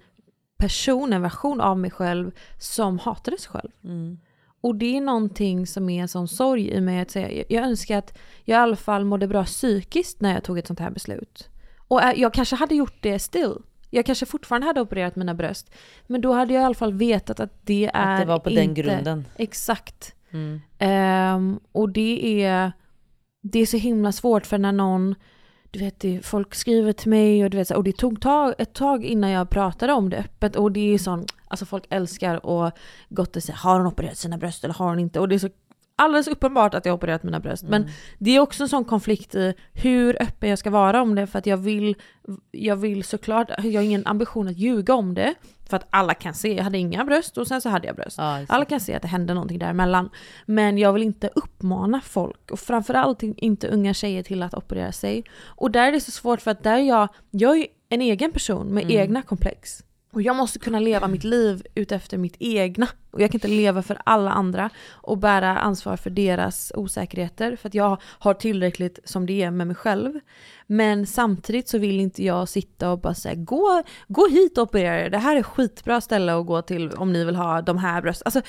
person, 0.59 1.13
en 1.13 1.23
version 1.23 1.61
av 1.61 1.79
mig 1.79 1.91
själv 1.91 2.31
som 2.59 2.99
hatade 2.99 3.39
sig 3.39 3.51
själv. 3.51 3.71
Mm. 3.85 4.19
Och 4.61 4.75
det 4.77 4.97
är 4.97 5.01
någonting 5.01 5.67
som 5.67 5.89
är 5.91 6.03
en 6.03 6.09
sån 6.09 6.29
sorg 6.29 6.71
i 6.71 6.81
mig 6.81 7.01
att 7.01 7.11
säga. 7.11 7.45
Jag- 7.49 7.65
önskar 7.65 7.99
att 7.99 8.19
jag 8.45 8.57
i 8.57 8.61
alla 8.61 8.77
fall 8.77 9.05
mådde 9.05 9.27
bra 9.29 9.45
psykiskt 9.45 10.21
när 10.21 10.35
jag 10.35 10.45
tog 10.45 10.59
ett 10.59 10.67
sånt 10.67 10.81
här 10.81 10.91
beslut. 10.91 11.49
Och 11.89 12.01
jag 12.17 12.35
kanske 12.35 12.57
hade 12.57 12.75
gjort 12.75 12.97
det 13.03 13.19
still. 13.19 13.55
Jag 13.91 14.07
kanske 14.07 14.27
fortfarande 14.27 14.67
hade 14.67 14.81
opererat 14.81 15.17
mina 15.17 15.35
bröst. 15.35 15.71
Men 16.07 16.21
då 16.21 16.33
hade 16.33 16.55
jag 16.55 16.61
i 16.61 16.65
alla 16.65 16.75
fall 16.75 16.93
vetat 16.95 17.41
att 17.41 17.67
det 17.67 17.91
är 17.95 18.15
Att 18.15 18.21
det 18.21 18.27
var 18.27 18.39
på 18.39 18.51
inte... 18.51 18.63
den 18.63 18.75
grunden. 18.75 19.25
Exakt. 19.37 20.15
Mm. 20.31 20.61
Ehm, 20.79 21.61
och 21.73 21.89
det 21.89 22.43
är, 22.45 22.73
det 23.43 23.59
är 23.59 23.67
så 23.67 23.77
himla 23.77 24.13
svårt 24.13 24.47
för 24.47 24.59
när 24.59 24.73
någon, 24.73 25.15
du 25.71 25.79
vet 25.79 26.27
folk 26.27 26.55
skriver 26.55 26.93
till 26.93 27.11
mig 27.11 27.45
och 27.45 27.51
du 27.51 27.57
vet 27.57 27.71
och 27.71 27.85
det 27.85 27.93
tog 27.93 28.21
tag, 28.21 28.55
ett 28.59 28.73
tag 28.73 29.05
innan 29.05 29.31
jag 29.31 29.51
pratade 29.51 29.93
om 29.93 30.11
det 30.11 30.17
öppet 30.17 30.57
och 30.57 30.73
det 30.73 30.95
är 30.95 30.99
sån, 30.99 31.27
alltså 31.49 31.67
folk 31.67 31.85
älskar 31.91 32.47
och 32.47 32.71
gott 33.09 33.37
och 33.37 33.43
säga 33.43 33.57
har 33.57 33.79
hon 33.79 33.87
opererat 33.87 34.19
sina 34.19 34.39
bröst 34.39 34.65
eller 34.65 34.75
har 34.75 34.89
hon 34.89 34.99
inte? 34.99 35.21
Och 35.21 35.29
det 35.29 35.35
är 35.35 35.39
så 35.39 35.49
alldeles 36.01 36.29
uppenbart 36.29 36.75
att 36.75 36.85
jag 36.85 36.93
har 36.93 36.97
opererat 36.97 37.23
mina 37.23 37.41
bröst. 37.41 37.63
Men 37.63 37.89
det 38.19 38.37
är 38.37 38.41
också 38.41 38.63
en 38.63 38.69
sån 38.69 38.85
konflikt 38.85 39.35
i 39.35 39.55
hur 39.73 40.23
öppen 40.23 40.51
jag 40.51 40.59
ska 40.59 40.71
vara 40.71 41.03
om 41.03 41.15
det 41.15 41.27
för 41.27 41.39
att 41.39 41.47
jag 41.47 41.57
vill, 41.57 41.95
jag 42.51 42.77
vill 42.77 43.05
såklart, 43.05 43.51
jag 43.59 43.73
har 43.81 43.83
ingen 43.83 44.07
ambition 44.07 44.49
att 44.49 44.57
ljuga 44.59 44.95
om 44.95 45.15
det. 45.15 45.35
För 45.69 45.77
att 45.77 45.87
alla 45.91 46.15
kan 46.15 46.35
se, 46.35 46.55
jag 46.55 46.65
hade 46.65 46.79
inga 46.79 47.05
bröst 47.05 47.39
och 47.39 47.47
sen 47.47 47.61
så 47.61 47.69
hade 47.69 47.87
jag 47.87 47.97
bröst. 47.97 48.19
Ja. 48.19 48.45
Alla 48.49 48.65
kan 48.65 48.81
se 48.81 48.95
att 48.95 49.03
det 49.03 49.09
hände 49.09 49.35
någonting 49.35 49.59
däremellan. 49.59 50.11
Men 50.47 50.79
jag 50.79 50.93
vill 50.93 51.03
inte 51.03 51.31
uppmana 51.35 52.01
folk 52.01 52.51
och 52.51 52.61
framförallt 52.61 53.23
inte 53.23 53.69
unga 53.69 53.95
tjejer 53.95 54.23
till 54.23 54.43
att 54.43 54.55
operera 54.55 54.93
sig. 54.93 55.25
Och 55.45 55.71
där 55.71 55.89
är 55.89 55.93
det 55.93 56.01
så 56.01 56.11
svårt 56.11 56.41
för 56.41 56.51
att 56.51 56.63
där 56.63 56.79
är 56.79 56.83
jag, 56.83 57.09
jag 57.31 57.59
är 57.59 57.67
en 57.89 58.01
egen 58.01 58.33
person 58.33 58.67
med 58.67 58.85
Mm. 58.85 58.97
egna 58.97 59.23
komplex. 59.23 59.85
Och 60.13 60.23
jag 60.23 60.37
måste 60.37 60.59
kunna 60.59 60.81
leva 60.81 61.09
mitt 61.09 61.25
liv 61.25 61.63
utefter 61.75 62.19
mitt 62.19 62.37
egna. 62.39 62.87
Och 63.11 63.21
jag 63.21 63.31
kan 63.31 63.37
inte 63.37 63.49
leva 63.49 63.83
för 63.83 63.99
alla 64.05 64.31
andra 64.31 64.71
och 64.91 65.19
bära 65.19 65.59
ansvar 65.59 65.97
för 65.97 66.11
deras 66.11 66.73
osäkerheter. 66.75 67.57
För 67.57 67.69
att 67.69 67.75
jag 67.75 68.01
har 68.03 68.35
tillräckligt 68.35 68.99
som 69.05 69.27
det 69.27 69.43
är 69.43 69.51
med 69.51 69.67
mig 69.67 69.77
själv. 69.77 70.21
Men 70.67 71.07
samtidigt 71.07 71.69
så 71.69 71.79
vill 71.79 72.01
inte 72.01 72.25
jag 72.25 72.49
sitta 72.49 72.91
och 72.91 73.01
bara 73.01 73.15
säga 73.15 73.35
gå, 73.35 73.83
gå 74.09 74.29
hit 74.29 74.59
och 74.59 74.63
operera 74.63 75.01
er. 75.01 75.11
Det 75.11 75.19
här 75.19 75.37
är 75.37 75.43
skitbra 75.43 76.01
ställe 76.01 76.35
att 76.35 76.47
gå 76.47 76.63
till 76.63 76.91
om 76.91 77.13
ni 77.13 77.25
vill 77.25 77.37
ha 77.37 77.63
de 77.63 77.79
här 77.79 78.03
brösten. 78.03 78.23
Alltså 78.25 78.41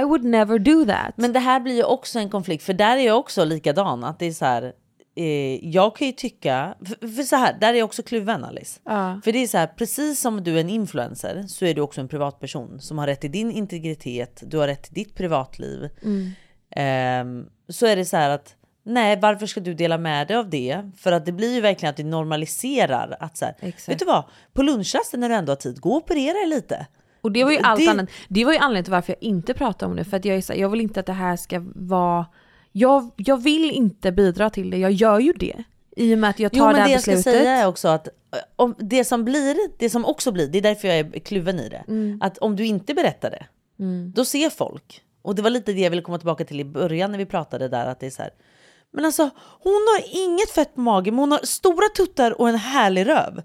I 0.00 0.04
would 0.04 0.24
never 0.24 0.58
do 0.58 0.84
that. 0.84 1.14
Men 1.16 1.32
det 1.32 1.40
här 1.40 1.60
blir 1.60 1.74
ju 1.74 1.84
också 1.84 2.18
en 2.18 2.30
konflikt, 2.30 2.64
för 2.64 2.72
där 2.72 2.96
är 2.96 3.06
jag 3.06 3.18
också 3.18 3.44
likadan. 3.44 4.04
Att 4.04 4.18
det 4.18 4.26
är 4.26 4.32
så 4.32 4.44
här, 4.44 4.72
eh, 5.18 5.68
jag 5.68 5.96
kan 5.96 6.06
ju 6.06 6.12
tycka, 6.12 6.74
för, 6.84 7.08
för 7.16 7.22
så 7.22 7.36
här, 7.36 7.56
där 7.60 7.74
är 7.74 7.78
jag 7.78 7.84
också 7.84 8.02
kluven 8.02 8.44
Alice. 8.44 8.80
Ja. 8.84 9.20
För 9.24 9.32
det 9.32 9.38
är 9.38 9.46
så 9.46 9.58
här, 9.58 9.66
precis 9.66 10.20
som 10.20 10.44
du 10.44 10.56
är 10.56 10.60
en 10.60 10.70
influencer 10.70 11.44
så 11.48 11.64
är 11.64 11.74
du 11.74 11.80
också 11.80 12.00
en 12.00 12.08
privatperson 12.08 12.80
som 12.80 12.98
har 12.98 13.06
rätt 13.06 13.20
till 13.20 13.32
din 13.32 13.50
integritet, 13.50 14.42
du 14.46 14.58
har 14.58 14.66
rätt 14.66 14.82
till 14.82 14.94
ditt 14.94 15.14
privatliv. 15.14 15.88
Mm. 16.02 16.30
Ehm, 16.70 17.46
så 17.68 17.86
är 17.86 17.96
det 17.96 18.04
så 18.04 18.16
här 18.16 18.30
att 18.30 18.54
nej, 18.84 19.18
varför 19.20 19.46
ska 19.46 19.60
du 19.60 19.74
dela 19.74 19.98
med 19.98 20.28
dig 20.28 20.36
av 20.36 20.50
det? 20.50 20.90
För 20.96 21.12
att 21.12 21.26
det 21.26 21.32
blir 21.32 21.54
ju 21.54 21.60
verkligen 21.60 21.90
att 21.90 21.96
du 21.96 22.04
normaliserar 22.04 23.16
att 23.20 23.36
så 23.36 23.44
här, 23.44 23.54
Exakt. 23.60 23.88
vet 23.88 23.98
du 23.98 24.04
vad, 24.04 24.24
på 24.52 24.62
lunchrasten 24.62 25.20
när 25.20 25.28
du 25.28 25.34
ändå 25.34 25.50
har 25.50 25.56
tid, 25.56 25.80
gå 25.80 25.90
och 25.90 25.96
operera 25.96 26.34
dig 26.34 26.46
lite. 26.46 26.86
Och 27.20 27.32
det 27.32 27.44
var 27.44 27.50
ju 27.50 27.58
allt 27.58 27.80
Det- 27.80 27.88
annat. 27.90 28.08
Det 28.28 28.44
var 28.44 28.52
ju 28.52 28.58
anledningen 28.58 28.84
till 28.84 28.92
varför 28.92 29.12
jag 29.12 29.22
inte 29.22 29.54
pratade 29.54 29.90
om 29.90 29.96
det. 29.96 30.04
För 30.04 30.16
att 30.16 30.24
jag, 30.24 30.36
är 30.36 30.40
så, 30.40 30.52
här, 30.52 30.60
jag 30.60 30.68
vill 30.68 30.80
inte 30.80 31.00
att 31.00 31.06
det 31.06 31.12
här 31.12 31.36
ska 31.36 31.64
vara... 31.74 32.26
Jag, 32.78 33.10
jag 33.16 33.36
vill 33.42 33.70
inte 33.70 34.12
bidra 34.12 34.50
till 34.50 34.70
det, 34.70 34.76
jag 34.78 34.92
gör 34.92 35.18
ju 35.20 35.32
det. 35.32 35.64
I 35.96 36.14
och 36.14 36.18
med 36.18 36.30
att 36.30 36.40
jag 36.40 36.52
tar 36.52 36.58
Jo 36.58 36.66
det 36.66 36.72
men 36.72 36.80
här 36.80 36.86
det 36.88 36.92
jag 36.92 37.02
ska 37.02 37.10
beslutet. 37.10 37.40
säga 37.40 37.50
är 37.56 37.66
också 37.66 37.88
att 37.88 38.06
eh, 38.06 38.12
om 38.56 38.74
det 38.78 39.04
som 39.04 39.24
blir, 39.24 39.56
det 39.78 39.90
som 39.90 40.04
också 40.04 40.32
blir, 40.32 40.46
det 40.48 40.58
är 40.58 40.62
därför 40.62 40.88
jag 40.88 40.96
är 40.98 41.20
kluven 41.20 41.60
i 41.60 41.68
det. 41.68 41.84
Mm. 41.88 42.18
Att 42.22 42.38
om 42.38 42.56
du 42.56 42.66
inte 42.66 42.94
berättar 42.94 43.30
det, 43.30 43.46
då 44.14 44.24
ser 44.24 44.50
folk. 44.50 45.02
Och 45.22 45.34
det 45.34 45.42
var 45.42 45.50
lite 45.50 45.72
det 45.72 45.80
jag 45.80 45.90
ville 45.90 46.02
komma 46.02 46.18
tillbaka 46.18 46.44
till 46.44 46.60
i 46.60 46.64
början 46.64 47.10
när 47.10 47.18
vi 47.18 47.26
pratade 47.26 47.68
där 47.68 47.86
att 47.86 48.00
det 48.00 48.06
är 48.06 48.10
så 48.10 48.22
här. 48.22 48.30
Men 48.92 49.04
alltså 49.04 49.30
hon 49.62 49.72
har 49.72 50.24
inget 50.24 50.50
fett 50.50 50.74
på 50.74 50.80
magen 50.80 51.14
men 51.14 51.20
hon 51.20 51.32
har 51.32 51.40
stora 51.42 51.88
tuttar 51.96 52.40
och 52.40 52.48
en 52.48 52.54
härlig 52.54 53.08
röv. 53.08 53.42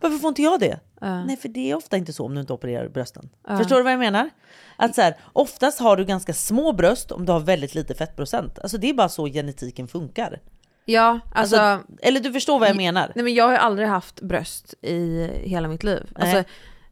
Varför 0.00 0.18
får 0.18 0.28
inte 0.28 0.42
jag 0.42 0.60
det? 0.60 0.80
Nej 1.00 1.36
för 1.36 1.48
det 1.48 1.70
är 1.70 1.74
ofta 1.74 1.96
inte 1.96 2.12
så 2.12 2.24
om 2.24 2.34
du 2.34 2.40
inte 2.40 2.52
opererar 2.52 2.88
brösten. 2.88 3.30
Förstår 3.58 3.76
du 3.76 3.82
vad 3.82 3.92
jag 3.92 3.98
menar? 3.98 4.30
Att 4.76 4.94
så 4.94 5.00
här, 5.00 5.16
oftast 5.32 5.80
har 5.80 5.96
du 5.96 6.04
ganska 6.04 6.34
små 6.34 6.72
bröst 6.72 7.12
om 7.12 7.26
du 7.26 7.32
har 7.32 7.40
väldigt 7.40 7.74
lite 7.74 7.94
fettprocent. 7.94 8.58
Alltså 8.58 8.78
det 8.78 8.90
är 8.90 8.94
bara 8.94 9.08
så 9.08 9.26
genetiken 9.26 9.88
funkar. 9.88 10.40
Ja, 10.84 11.20
alltså... 11.34 11.56
Alltså, 11.56 11.92
eller 12.02 12.20
du 12.20 12.32
förstår 12.32 12.58
vad 12.58 12.68
jag 12.68 12.76
menar? 12.76 13.12
Nej 13.14 13.24
men 13.24 13.34
jag 13.34 13.44
har 13.44 13.52
ju 13.52 13.58
aldrig 13.58 13.88
haft 13.88 14.20
bröst 14.20 14.74
i 14.82 15.30
hela 15.42 15.68
mitt 15.68 15.84
liv. 15.84 16.10
Alltså. 16.14 16.44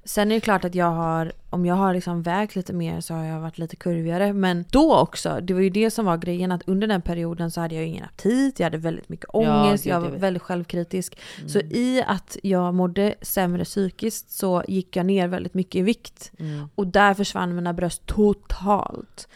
Sen 0.04 0.30
är 0.30 0.34
det 0.34 0.40
klart 0.40 0.64
att 0.64 0.74
jag 0.74 0.90
har, 0.90 1.32
om 1.50 1.66
jag 1.66 1.74
har 1.74 1.94
liksom 1.94 2.22
vägt 2.22 2.56
lite 2.56 2.72
mer 2.72 3.00
så 3.00 3.14
har 3.14 3.24
jag 3.24 3.40
varit 3.40 3.58
lite 3.58 3.76
kurvigare. 3.76 4.32
Men 4.32 4.64
då 4.70 4.96
också, 4.96 5.38
det 5.42 5.54
var 5.54 5.60
ju 5.60 5.70
det 5.70 5.90
som 5.90 6.06
var 6.06 6.16
grejen 6.16 6.52
att 6.52 6.62
under 6.66 6.86
den 6.86 7.02
perioden 7.02 7.50
så 7.50 7.60
hade 7.60 7.74
jag 7.74 7.86
ingen 7.86 8.04
aptit, 8.04 8.60
jag 8.60 8.66
hade 8.66 8.78
väldigt 8.78 9.08
mycket 9.08 9.26
ångest, 9.28 9.84
gud, 9.84 9.92
jag 9.92 10.00
var 10.00 10.08
väldigt 10.10 10.42
självkritisk. 10.42 11.18
Så 11.46 11.58
i 11.58 12.04
att 12.06 12.36
jag 12.42 12.74
mådde 12.74 13.14
sämre 13.22 13.64
psykiskt 13.64 14.30
så 14.30 14.64
gick 14.68 14.96
jag 14.96 15.06
ner 15.06 15.28
väldigt 15.28 15.54
mycket 15.54 15.74
i 15.74 15.82
vikt. 15.82 16.32
Och 16.74 16.86
där 16.86 17.14
försvann 17.14 17.54
mina 17.54 17.72
bröst 17.72 18.06
totalt. 18.06 19.28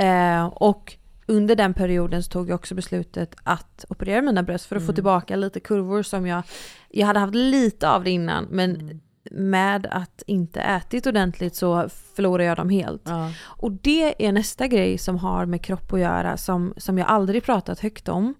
Eh, 0.00 0.46
och 0.46 0.96
under 1.26 1.56
den 1.56 1.74
perioden 1.74 2.22
så 2.22 2.30
tog 2.30 2.50
jag 2.50 2.54
också 2.54 2.74
beslutet 2.74 3.36
att 3.42 3.84
operera 3.88 4.22
mina 4.22 4.42
bröst 4.42 4.66
för 4.66 4.76
att 4.76 4.86
få 4.86 4.92
tillbaka 4.92 5.36
lite 5.36 5.60
kurvor 5.60 6.02
som 6.02 6.26
jag, 6.26 6.42
jag 6.90 7.06
hade 7.06 7.20
haft 7.20 7.34
lite 7.34 7.90
av 7.90 8.04
det 8.04 8.10
innan 8.10 8.46
men 8.50 9.00
med 9.30 9.86
att 9.90 10.22
inte 10.26 10.60
ätit 10.60 11.06
ordentligt 11.06 11.54
så 11.54 11.88
förlorar 11.88 12.44
jag 12.44 12.56
dem 12.56 12.68
helt. 12.68 13.02
Ja. 13.04 13.30
Och 13.42 13.72
det 13.72 14.26
är 14.26 14.32
nästa 14.32 14.66
grej 14.66 14.98
som 14.98 15.16
har 15.16 15.46
med 15.46 15.62
kropp 15.62 15.92
att 15.92 16.00
göra 16.00 16.36
som, 16.36 16.74
som 16.76 16.98
jag 16.98 17.08
aldrig 17.08 17.44
pratat 17.44 17.80
högt 17.80 18.08
om. 18.08 18.34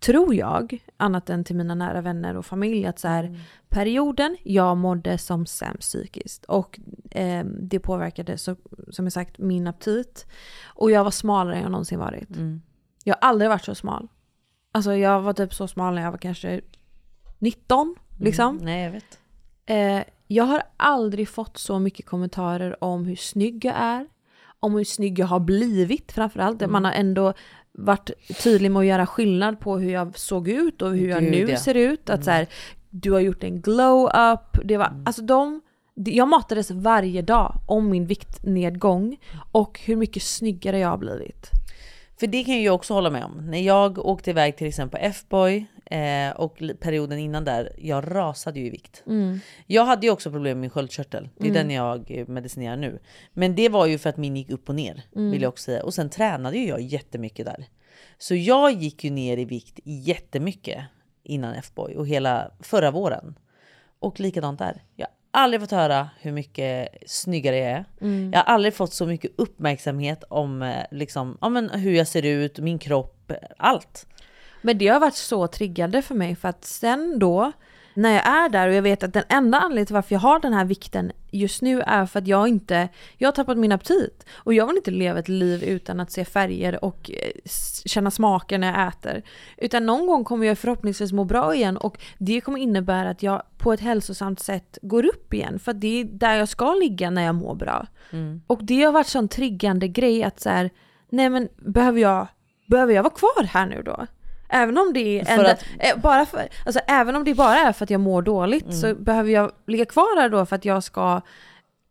Tror 0.00 0.34
jag, 0.34 0.84
annat 0.96 1.30
än 1.30 1.44
till 1.44 1.56
mina 1.56 1.74
nära 1.74 2.00
vänner 2.00 2.36
och 2.36 2.46
familj, 2.46 2.86
att 2.86 2.98
så 2.98 3.08
här, 3.08 3.40
perioden 3.68 4.36
jag 4.42 4.76
mådde 4.76 5.18
som 5.18 5.46
sämst 5.46 5.80
psykiskt 5.80 6.44
och 6.44 6.80
eh, 7.10 7.44
det 7.44 7.80
påverkade 7.80 8.38
så, 8.38 8.56
som 8.90 9.06
jag 9.06 9.12
sagt 9.12 9.38
min 9.38 9.66
aptit. 9.66 10.26
Och 10.64 10.90
jag 10.90 11.04
var 11.04 11.10
smalare 11.10 11.56
än 11.56 11.62
jag 11.62 11.70
någonsin 11.70 11.98
varit. 11.98 12.28
Jag 13.04 13.14
har 13.20 13.28
aldrig 13.28 13.50
varit 13.50 13.64
så 13.64 13.74
smal. 13.74 14.08
Alltså 14.72 14.94
jag 14.94 15.20
var 15.20 15.32
typ 15.32 15.54
så 15.54 15.68
smal 15.68 15.94
när 15.94 16.02
jag 16.02 16.10
var 16.10 16.18
kanske 16.18 16.60
19 17.38 17.96
liksom. 18.18 18.56
Nej 18.62 18.84
jag 18.84 18.90
vet. 18.90 19.21
Eh, 19.72 20.02
jag 20.28 20.44
har 20.44 20.62
aldrig 20.76 21.28
fått 21.28 21.58
så 21.58 21.78
mycket 21.78 22.06
kommentarer 22.06 22.84
om 22.84 23.04
hur 23.04 23.16
snygg 23.16 23.64
jag 23.64 23.74
är. 23.76 24.06
Om 24.60 24.74
hur 24.74 24.84
snygg 24.84 25.18
jag 25.18 25.26
har 25.26 25.40
blivit 25.40 26.12
framförallt. 26.12 26.62
Mm. 26.62 26.72
Man 26.72 26.84
har 26.84 26.92
ändå 26.92 27.32
varit 27.72 28.10
tydlig 28.42 28.70
med 28.70 28.80
att 28.80 28.86
göra 28.86 29.06
skillnad 29.06 29.60
på 29.60 29.78
hur 29.78 29.92
jag 29.92 30.18
såg 30.18 30.48
ut 30.48 30.82
och 30.82 30.96
hur 30.96 31.08
jag 31.08 31.20
Gud, 31.20 31.30
nu 31.30 31.38
ja. 31.38 31.44
Mm. 31.44 31.56
ser 31.56 31.74
ut. 31.74 32.10
Att 32.10 32.24
så 32.24 32.30
här, 32.30 32.46
du 32.90 33.12
har 33.12 33.20
gjort 33.20 33.44
en 33.44 33.60
glow 33.60 34.04
up. 34.04 34.58
Det 34.64 34.76
var, 34.76 34.86
Mm. 34.86 35.02
alltså 35.06 35.22
de, 35.22 35.60
jag 35.94 36.28
matades 36.28 36.70
varje 36.70 37.22
dag 37.22 37.54
om 37.66 37.90
min 37.90 38.06
viktnedgång 38.06 39.16
och 39.52 39.80
hur 39.84 39.96
mycket 39.96 40.22
snyggare 40.22 40.78
jag 40.78 40.88
har 40.88 40.98
blivit. 40.98 41.50
För 42.20 42.26
det 42.26 42.44
kan 42.44 42.54
ju 42.54 42.62
jag 42.62 42.74
också 42.74 42.94
hålla 42.94 43.10
med 43.10 43.24
om. 43.24 43.50
När 43.50 43.58
jag 43.60 43.98
åkte 43.98 44.30
iväg 44.30 44.56
till 44.56 44.66
exempel 44.66 45.00
på 45.00 45.06
F-boy 45.06 45.66
eh, 45.92 46.30
och 46.30 46.62
perioden 46.80 47.18
innan 47.18 47.44
där, 47.44 47.72
jag 47.78 48.04
rasade 48.14 48.60
ju 48.60 48.66
i 48.66 48.70
vikt. 48.70 49.02
Jag 49.66 49.84
hade 49.84 50.06
ju 50.06 50.12
också 50.12 50.30
problem 50.30 50.56
med 50.56 50.60
min 50.60 50.70
sköldkörtel. 50.70 51.28
Det 51.36 51.48
är 51.48 51.52
den 51.54 51.70
jag 51.70 52.10
eh, 52.10 52.26
medicinerar 52.26 52.76
nu. 52.76 52.98
Men 53.32 53.54
det 53.54 53.68
var 53.68 53.86
ju 53.86 53.98
för 53.98 54.10
att 54.10 54.16
min 54.16 54.36
gick 54.36 54.50
upp 54.50 54.68
och 54.68 54.74
ner 54.74 55.02
vill 55.30 55.42
jag 55.42 55.48
också 55.48 55.64
säga. 55.64 55.82
Och 55.84 55.94
sen 55.94 56.10
tränade 56.10 56.58
ju 56.58 56.68
jag 56.68 56.80
jättemycket 56.80 57.46
där. 57.46 57.64
Så 58.18 58.34
jag 58.34 58.72
gick 58.72 59.04
ju 59.04 59.10
ner 59.10 59.36
i 59.38 59.44
vikt 59.44 59.80
jättemycket 59.84 60.84
innan 61.22 61.54
F-boy 61.54 61.96
och 61.96 62.06
hela 62.06 62.50
förra 62.60 62.90
våren. 62.90 63.38
Och 63.98 64.20
likadant 64.20 64.58
där. 64.58 64.82
Jag 64.96 65.06
har 65.06 65.42
aldrig 65.42 65.60
fått 65.60 65.70
höra 65.70 66.10
hur 66.20 66.32
mycket 66.32 66.88
snyggare 67.06 67.56
jag 67.56 67.70
är. 67.70 67.84
Jag 68.32 68.38
har 68.38 68.54
aldrig 68.54 68.74
fått 68.74 68.92
så 68.92 69.06
mycket 69.06 69.30
uppmärksamhet 69.36 70.24
om 70.28 70.62
eh, 70.62 70.82
liksom, 70.90 71.38
ja, 71.40 71.48
men 71.48 71.70
hur 71.70 71.92
jag 71.92 72.08
ser 72.08 72.22
ut, 72.26 72.58
min 72.58 72.78
kropp, 72.78 73.32
allt. 73.56 74.06
Men 74.62 74.78
det 74.78 74.88
har 74.88 75.00
varit 75.00 75.14
så 75.14 75.46
triggande 75.46 76.02
för 76.02 76.14
mig 76.14 76.36
för 76.36 76.48
att 76.48 76.64
sen 76.64 77.18
då 77.18 77.52
när 77.94 78.12
jag 78.12 78.26
är 78.26 78.48
där 78.48 78.68
och 78.68 78.74
jag 78.74 78.82
vet 78.82 79.02
att 79.02 79.12
den 79.12 79.24
enda 79.28 79.58
anledningen 79.58 79.86
till 79.86 79.94
varför 79.94 80.14
jag 80.14 80.20
har 80.20 80.40
den 80.40 80.52
här 80.52 80.64
vikten 80.64 81.12
just 81.30 81.62
nu 81.62 81.80
är 81.80 82.06
för 82.06 82.18
att 82.18 82.26
jag 82.26 82.48
inte, 82.48 82.88
jag 83.18 83.28
har 83.28 83.32
tappat 83.32 83.58
min 83.58 83.72
aptit. 83.72 84.26
Och 84.34 84.54
jag 84.54 84.66
vill 84.66 84.76
inte 84.76 84.90
leva 84.90 85.18
ett 85.18 85.28
liv 85.28 85.64
utan 85.64 86.00
att 86.00 86.12
se 86.12 86.24
färger 86.24 86.84
och 86.84 87.10
eh, 87.10 87.30
känna 87.84 88.10
smaker 88.10 88.58
när 88.58 88.78
jag 88.78 88.88
äter. 88.88 89.22
Utan 89.56 89.86
någon 89.86 90.06
gång 90.06 90.24
kommer 90.24 90.46
jag 90.46 90.58
förhoppningsvis 90.58 91.12
må 91.12 91.24
bra 91.24 91.54
igen 91.54 91.76
och 91.76 91.98
det 92.18 92.40
kommer 92.40 92.58
innebära 92.58 93.10
att 93.10 93.22
jag 93.22 93.42
på 93.58 93.72
ett 93.72 93.80
hälsosamt 93.80 94.40
sätt 94.40 94.78
går 94.82 95.06
upp 95.06 95.34
igen. 95.34 95.58
För 95.58 95.72
det 95.72 96.00
är 96.00 96.04
där 96.04 96.34
jag 96.34 96.48
ska 96.48 96.74
ligga 96.74 97.10
när 97.10 97.22
jag 97.22 97.34
mår 97.34 97.54
bra. 97.54 97.86
Och 98.46 98.64
det 98.64 98.82
har 98.82 98.92
varit 98.92 99.06
sån 99.06 99.28
triggande 99.28 99.88
grej 99.88 100.24
att 100.24 100.40
så 100.40 100.48
här, 100.48 100.70
nej 101.08 101.28
men 101.30 101.48
behöver 101.56 102.00
jag, 102.00 102.26
behöver 102.66 102.94
jag 102.94 103.02
vara 103.02 103.14
kvar 103.14 103.44
här 103.44 103.66
nu 103.66 103.82
då? 103.82 104.06
Även 104.52 104.78
om 104.78 104.92
det 104.92 105.20
är 105.20 105.24
För 105.24 105.32
enda, 105.32 105.50
att- 105.52 105.64
eh, 105.78 105.96
bara 106.02 106.26
för, 106.26 106.48
alltså 106.66 106.80
även 106.86 107.16
om 107.16 107.24
det 107.24 107.34
bara 107.34 107.58
är 107.58 107.72
för 107.72 107.84
att 107.84 107.90
jag 107.90 108.00
mår 108.00 108.22
dåligt 108.22 108.74
så 108.74 108.94
behöver 108.94 109.30
jag 109.30 109.52
ligga 109.66 109.84
kvar 109.84 110.20
här 110.20 110.28
då 110.28 110.46
för 110.46 110.56
att 110.56 110.64
jag 110.64 110.82
ska 110.84 111.20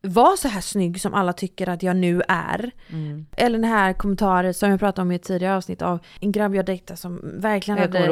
vara 0.03 0.37
så 0.37 0.47
här 0.47 0.61
snygg 0.61 1.01
som 1.01 1.13
alla 1.13 1.33
tycker 1.33 1.69
att 1.69 1.83
jag 1.83 1.95
nu 1.95 2.21
är. 2.27 2.71
Eller 3.37 3.59
den 3.59 3.69
här 3.69 3.93
kommentaren 3.93 4.53
som 4.53 4.69
jag 4.69 4.79
pratade 4.79 5.01
om 5.01 5.11
i 5.11 5.15
ett 5.15 5.23
tidigare 5.23 5.55
avsnitt 5.57 5.81
av 5.81 5.99
en 6.19 6.31
grabb 6.31 6.55
jag 6.55 6.65
dejtade 6.65 6.97
som 6.97 7.19
verkligen 7.23 7.77
Jag 7.77 7.87
hade 7.87 8.07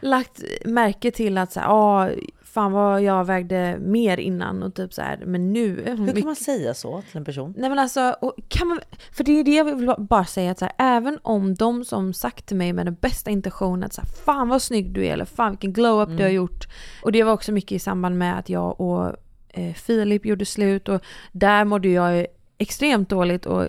lagt 0.00 0.42
märke 0.64 1.10
till 1.10 1.38
att 1.38 1.52
så 1.52 1.60
här, 1.60 1.66
ah, 1.70 2.08
fan 2.54 2.72
vad 2.72 3.02
jag 3.02 3.24
vägde 3.24 3.78
mer 3.80 4.20
innan 4.20 4.62
och 4.62 4.74
typ 4.74 4.92
så 4.94 5.02
här, 5.02 5.22
men 5.26 5.52
nu 5.52 5.82
Hur 5.86 5.96
mycket 5.96 6.16
kan 6.16 6.24
man 6.26 6.36
säga 6.36 6.74
så 6.74 7.02
till 7.02 7.16
en 7.16 7.24
person? 7.24 7.54
Nej 7.56 7.70
men 7.70 7.78
alltså, 7.78 8.16
kan 8.48 8.68
man, 8.68 8.80
för 9.12 9.24
det 9.24 9.32
är 9.40 9.44
det 9.44 9.54
jag 9.54 9.64
vill 9.64 9.94
bara 9.98 10.24
säga 10.24 10.50
att 10.50 10.58
så 10.58 10.64
här, 10.64 10.74
även 10.78 11.18
om 11.22 11.54
de 11.54 11.84
som 11.84 12.12
sagt 12.14 12.46
till 12.46 12.56
mig 12.56 12.72
med 12.72 12.86
den 12.86 12.94
bästa 13.00 13.30
intentionen 13.30 13.84
att 13.84 13.92
så 13.92 14.00
här, 14.00 14.08
fan 14.08 14.48
vad 14.48 14.62
snygg 14.62 14.92
du 14.92 15.06
är 15.06 15.12
eller 15.12 15.24
fan 15.24 15.50
vilken 15.50 15.72
glow-up 15.72 16.08
du 16.08 16.14
har 16.14 16.20
Mm. 16.20 16.34
gjort. 16.34 16.68
Och 17.02 17.12
det 17.12 17.22
var 17.22 17.32
också 17.32 17.52
mycket 17.52 17.72
i 17.72 17.78
samband 17.78 18.18
med 18.18 18.38
att 18.38 18.48
jag 18.48 18.80
och 18.80 19.16
eh, 19.48 19.74
Filip 19.74 20.26
gjorde 20.26 20.44
slut 20.44 20.88
och 20.88 21.00
där 21.32 21.64
mådde 21.64 21.88
jag 21.88 22.26
extremt 22.58 23.08
dåligt 23.08 23.46
och 23.46 23.68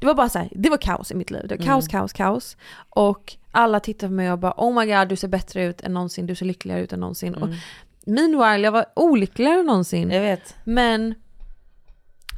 det 0.00 0.06
var 0.06 0.14
bara 0.14 0.28
så 0.28 0.38
här, 0.38 0.48
det 0.52 0.70
var 0.70 0.76
kaos 0.76 1.10
i 1.10 1.14
mitt 1.14 1.30
liv. 1.30 1.42
Det 1.48 1.56
var 1.56 1.64
kaos, 1.64 1.84
Mm. 1.84 1.90
kaos, 2.00 2.12
kaos. 2.12 2.56
Och 2.90 3.36
alla 3.50 3.80
tittade 3.80 4.08
på 4.10 4.14
mig 4.14 4.32
och 4.32 4.38
bara 4.38 4.54
oh 4.56 4.80
my 4.80 4.86
god 4.94 5.08
du 5.08 5.16
ser 5.16 5.28
bättre 5.28 5.64
ut 5.64 5.80
än 5.80 5.94
någonsin, 5.94 6.26
du 6.26 6.34
ser 6.34 6.46
lyckligare 6.46 6.80
ut 6.80 6.92
än 6.92 7.00
någonsin. 7.00 7.34
Och 7.34 7.48
meanwhile 8.06 8.64
jag 8.64 8.72
var 8.72 8.86
olyckligare 8.96 9.60
än 9.60 9.66
någonsin. 9.66 10.10
Jag 10.10 10.20
vet. 10.20 10.54
Men 10.64 11.14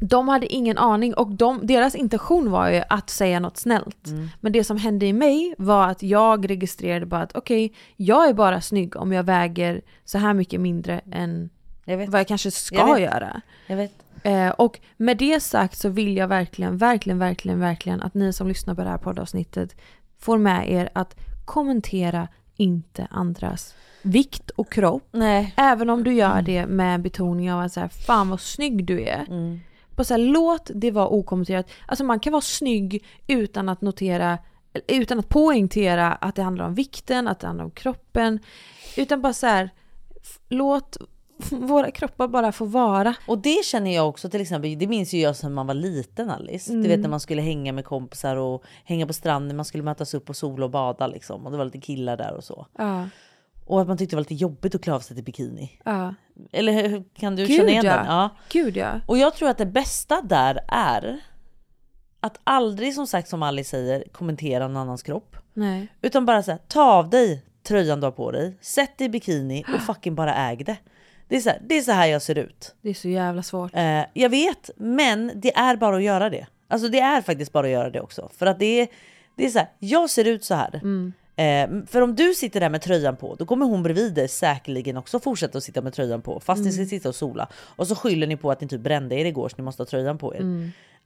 de 0.01 0.29
hade 0.29 0.53
ingen 0.53 0.79
aning 0.79 1.15
och 1.15 1.31
de, 1.31 1.67
deras 1.67 1.95
intention 1.95 2.51
var 2.51 2.69
ju 2.71 2.83
att 2.89 3.11
säga 3.11 3.41
något 3.41 3.57
snällt. 3.57 4.07
Mm. 4.07 4.29
Men 4.41 4.53
det 4.53 4.65
som 4.65 4.77
hände 4.77 5.07
i 5.07 5.13
mig 5.13 5.55
var 5.59 5.89
att 5.89 6.03
jag 6.03 6.51
registrerade 6.51 7.07
bara 7.07 7.23
att 7.23 7.37
okej, 7.37 7.73
jag 7.97 8.29
är 8.29 8.35
bara 8.35 8.61
snygg 8.61 8.97
om 8.97 9.13
jag 9.13 9.23
väger 9.23 9.83
så 10.05 10.19
här 10.19 10.35
mycket 10.35 10.61
mindre 10.61 11.01
än 11.13 11.51
Jag 11.85 12.11
vad 12.11 12.21
jag 12.21 12.29
kanske 12.29 12.51
ska 12.51 12.77
Jag 12.77 13.01
göra. 13.01 13.41
Jag. 13.67 13.89
Eh, 14.23 14.51
och 14.51 14.81
med 14.97 15.17
det 15.17 15.41
sagt 15.41 15.79
så 15.79 15.89
vill 15.89 16.17
jag 16.17 16.29
verkligen, 16.29 16.79
verkligen, 16.79 17.19
verkligen, 17.19 17.61
verkligen 17.61 18.03
att 18.03 18.15
ni 18.15 18.33
som 18.33 18.49
lyssnar 18.49 18.75
på 18.75 18.83
det 18.83 18.89
här 18.89 18.99
poddavsnittet 18.99 19.77
får 20.19 20.39
med 20.39 20.73
er 20.73 20.89
att 20.93 21.17
kommentera 21.45 22.29
inte 22.57 23.07
andras 23.11 23.75
vikt 24.03 24.51
och 24.51 24.73
kropp. 24.73 25.09
Nej. 25.13 25.55
Även 25.57 25.91
om 25.91 26.05
du 26.05 26.13
gör 26.13 26.43
det 26.43 26.67
med 26.67 27.03
betoning 27.03 27.53
av 27.53 27.61
att 27.61 27.73
så 27.73 27.81
här, 27.81 27.89
fan 27.89 28.29
vad 28.29 28.41
snygg 28.41 28.85
du 28.85 29.03
är. 29.03 29.25
Mm. 29.29 29.61
Bara 29.97 30.05
så 30.05 30.15
här, 30.15 30.21
låt 30.21 30.71
det 30.75 30.91
vara 30.91 31.09
okommenterat. 31.09 31.71
Alltså 31.87 32.05
man 32.05 32.21
kan 32.21 32.33
vara 32.33 32.43
snygg 32.43 33.07
utan 33.27 33.69
att 33.69 33.81
notera, 33.81 34.39
utan 34.87 35.19
att 35.19 35.29
poängtera 35.29 36.13
att 36.13 36.35
det 36.35 36.43
handlar 36.43 36.67
om 36.67 36.75
vikten, 36.75 37.29
att 37.29 37.41
det 37.41 37.47
handlar 37.47 37.65
om 37.65 37.71
kroppen. 37.71 38.39
Utan 38.97 39.23
bara 39.23 39.33
så 39.33 39.47
här, 39.47 39.71
låt 40.49 40.97
våra 41.51 41.91
kroppar 41.91 42.29
bara 42.29 42.53
få 42.53 42.65
vara. 42.65 43.15
Och 43.29 43.39
det 43.39 43.65
känner 43.65 43.95
jag 43.95 44.09
också 44.09 44.31
till 44.31 44.41
exempel, 44.41 44.79
det 44.79 44.87
minns 44.87 45.15
ju 45.15 45.21
jag 45.21 45.37
sen 45.37 45.55
man 45.55 45.67
var 45.67 45.75
liten 45.75 46.31
Alice. 46.31 46.73
Du 46.73 46.89
vet 46.89 47.01
när 47.01 47.09
man 47.09 47.21
skulle 47.21 47.43
hänga 47.43 47.73
med 47.73 47.85
kompisar 47.85 48.37
och 48.37 48.65
hänga 48.85 49.07
på 49.07 49.13
stranden, 49.13 49.57
man 49.57 49.65
skulle 49.65 49.83
mötas 49.83 50.15
upp 50.15 50.29
och 50.29 50.37
sola 50.37 50.65
och 50.65 50.71
bada 50.71 51.07
liksom. 51.07 51.47
Och 51.47 51.53
det 51.53 51.59
var 51.59 51.65
lite 51.65 51.81
killar 51.81 52.17
där 52.17 52.35
och 52.35 52.45
så. 52.45 52.67
Ja, 52.79 53.09
Och 53.65 53.81
att 53.81 53.89
man 53.89 53.99
tyckte 53.99 54.13
det 54.13 54.17
var 54.17 54.23
lite 54.23 54.35
jobbigt 54.35 54.75
att 54.75 54.83
klä 54.83 54.95
av 54.95 55.01
sig 55.01 55.17
till 55.17 55.25
bikini. 55.25 55.81
ja. 55.85 56.15
Eller 56.53 57.05
kan 57.15 57.37
du 57.37 57.47
Gud, 57.47 57.57
känna 57.57 57.71
igen 57.71 57.85
ja. 57.85 57.97
den? 57.97 58.07
Ja. 58.07 58.31
Gud 58.49 58.77
ja. 58.77 59.01
Och 59.07 59.19
jag 59.19 59.35
tror 59.35 59.49
att 59.49 59.59
det 59.59 59.67
bästa 59.67 60.23
där 60.23 60.61
är 60.69 61.21
att 62.21 62.41
aldrig 62.45 62.95
som 62.95 63.07
sagt 63.07 63.29
som 63.29 63.43
Alice 63.43 63.71
säger 63.71 64.05
kommentera 64.13 64.69
någon 64.69 64.77
annans 64.77 65.03
kropp. 65.03 65.37
Nej. 65.53 65.89
Utan 66.03 66.27
bara 66.27 66.43
säga 66.43 66.59
ta 66.69 66.83
av 66.83 67.11
dig 67.11 67.45
tröjan 67.63 68.01
du 68.01 68.07
har 68.07 68.13
på 68.13 68.31
dig, 68.31 68.59
sätt 68.61 68.99
dig 68.99 69.07
i 69.07 69.11
bikini 69.11 69.65
och 69.75 69.81
fucking 69.87 70.15
bara 70.15 70.35
äg 70.35 70.57
det. 70.57 70.77
Det 71.35 71.39
är 71.39 71.43
så 71.43 71.51
här, 71.51 71.59
det 71.67 71.75
är 71.79 71.83
så 71.83 71.93
här 71.93 72.07
jag 72.07 72.23
ser 72.23 72.39
ut. 72.39 72.75
Det 72.83 72.91
är 72.91 72.95
så 72.95 73.09
jävla 73.09 73.43
svårt. 73.43 73.75
Eh, 73.75 74.03
jag 74.13 74.31
vet, 74.31 74.71
men 74.77 75.33
det 75.35 75.57
är 75.57 75.77
bara 75.77 75.97
att 75.97 76.03
göra 76.03 76.31
det. 76.31 76.47
Alltså 76.69 76.89
det 76.89 77.01
är 77.01 77.23
faktiskt 77.23 77.53
bara 77.53 77.67
att 77.67 77.73
göra 77.73 77.91
det 77.91 78.01
också. 78.01 78.31
För 78.37 78.47
att 78.47 78.59
det 78.59 78.81
är, 78.81 78.89
det 79.37 79.45
är 79.47 79.51
så 79.51 79.59
här, 79.59 79.69
jag 79.79 80.11
ser 80.11 80.25
ut 80.25 80.45
så 80.45 80.55
här. 80.55 80.75
Eh, 81.37 81.87
för 81.87 82.01
om 82.01 82.15
du 82.15 82.35
sitter 82.35 82.61
där 82.61 82.71
med 82.71 82.83
tröjan 82.83 83.17
på, 83.17 83.35
då 83.35 83.47
kommer 83.47 83.67
hon 83.67 83.83
bredvid 83.83 84.15
dig 84.15 84.29
säkerligen 84.29 84.97
också 84.97 85.21
fortsätta 85.21 85.59
att 85.59 85.65
sitta 85.65 85.83
med 85.83 85.93
tröjan 85.93 86.23
på. 86.23 86.41
Fast 86.41 86.65
ni 86.65 86.73
ska 86.73 86.85
sitta 86.87 87.09
och 87.09 87.15
sola. 87.15 87.49
Och 87.57 87.87
så 87.87 87.95
skyller 87.97 88.27
ni 88.27 88.37
på 88.37 88.51
att 88.51 88.61
ni 88.61 88.69
typ 88.69 88.81
brände 88.81 89.15
er 89.15 89.25
igår 89.25 89.49
så 89.49 89.55
ni 89.59 89.65
måste 89.65 89.81
ha 89.81 89.87
tröjan 89.87 90.19
på 90.19 90.35
er. 90.35 90.41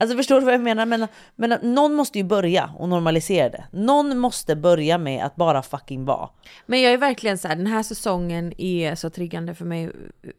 Alltså 0.01 0.17
förstår 0.17 0.41
du 0.41 0.45
vad 0.45 0.55
jag 0.55 0.61
menar? 0.61 0.87
Men, 0.87 1.07
men 1.37 1.59
någon 1.63 1.95
måste 1.95 2.19
ju 2.19 2.25
börja 2.25 2.71
och 2.79 2.89
normalisera 2.89 3.49
det. 3.49 3.65
Någon 3.73 4.19
måste 4.19 4.57
börja 4.57 4.99
med 4.99 5.25
att 5.25 5.37
bara 5.37 5.63
fucking 5.63 6.05
vara. 6.05 6.29
Men 6.67 6.83
jag 6.83 6.93
är 6.93 6.99
verkligen 6.99 7.39
så 7.39 7.49
här, 7.49 7.57
den 7.57 7.67
här 7.67 7.83
säsongen 7.83 8.53
är 8.61 8.95
så 8.95 9.11
triggande 9.11 9.55
för 9.55 9.65
mig 9.65 9.91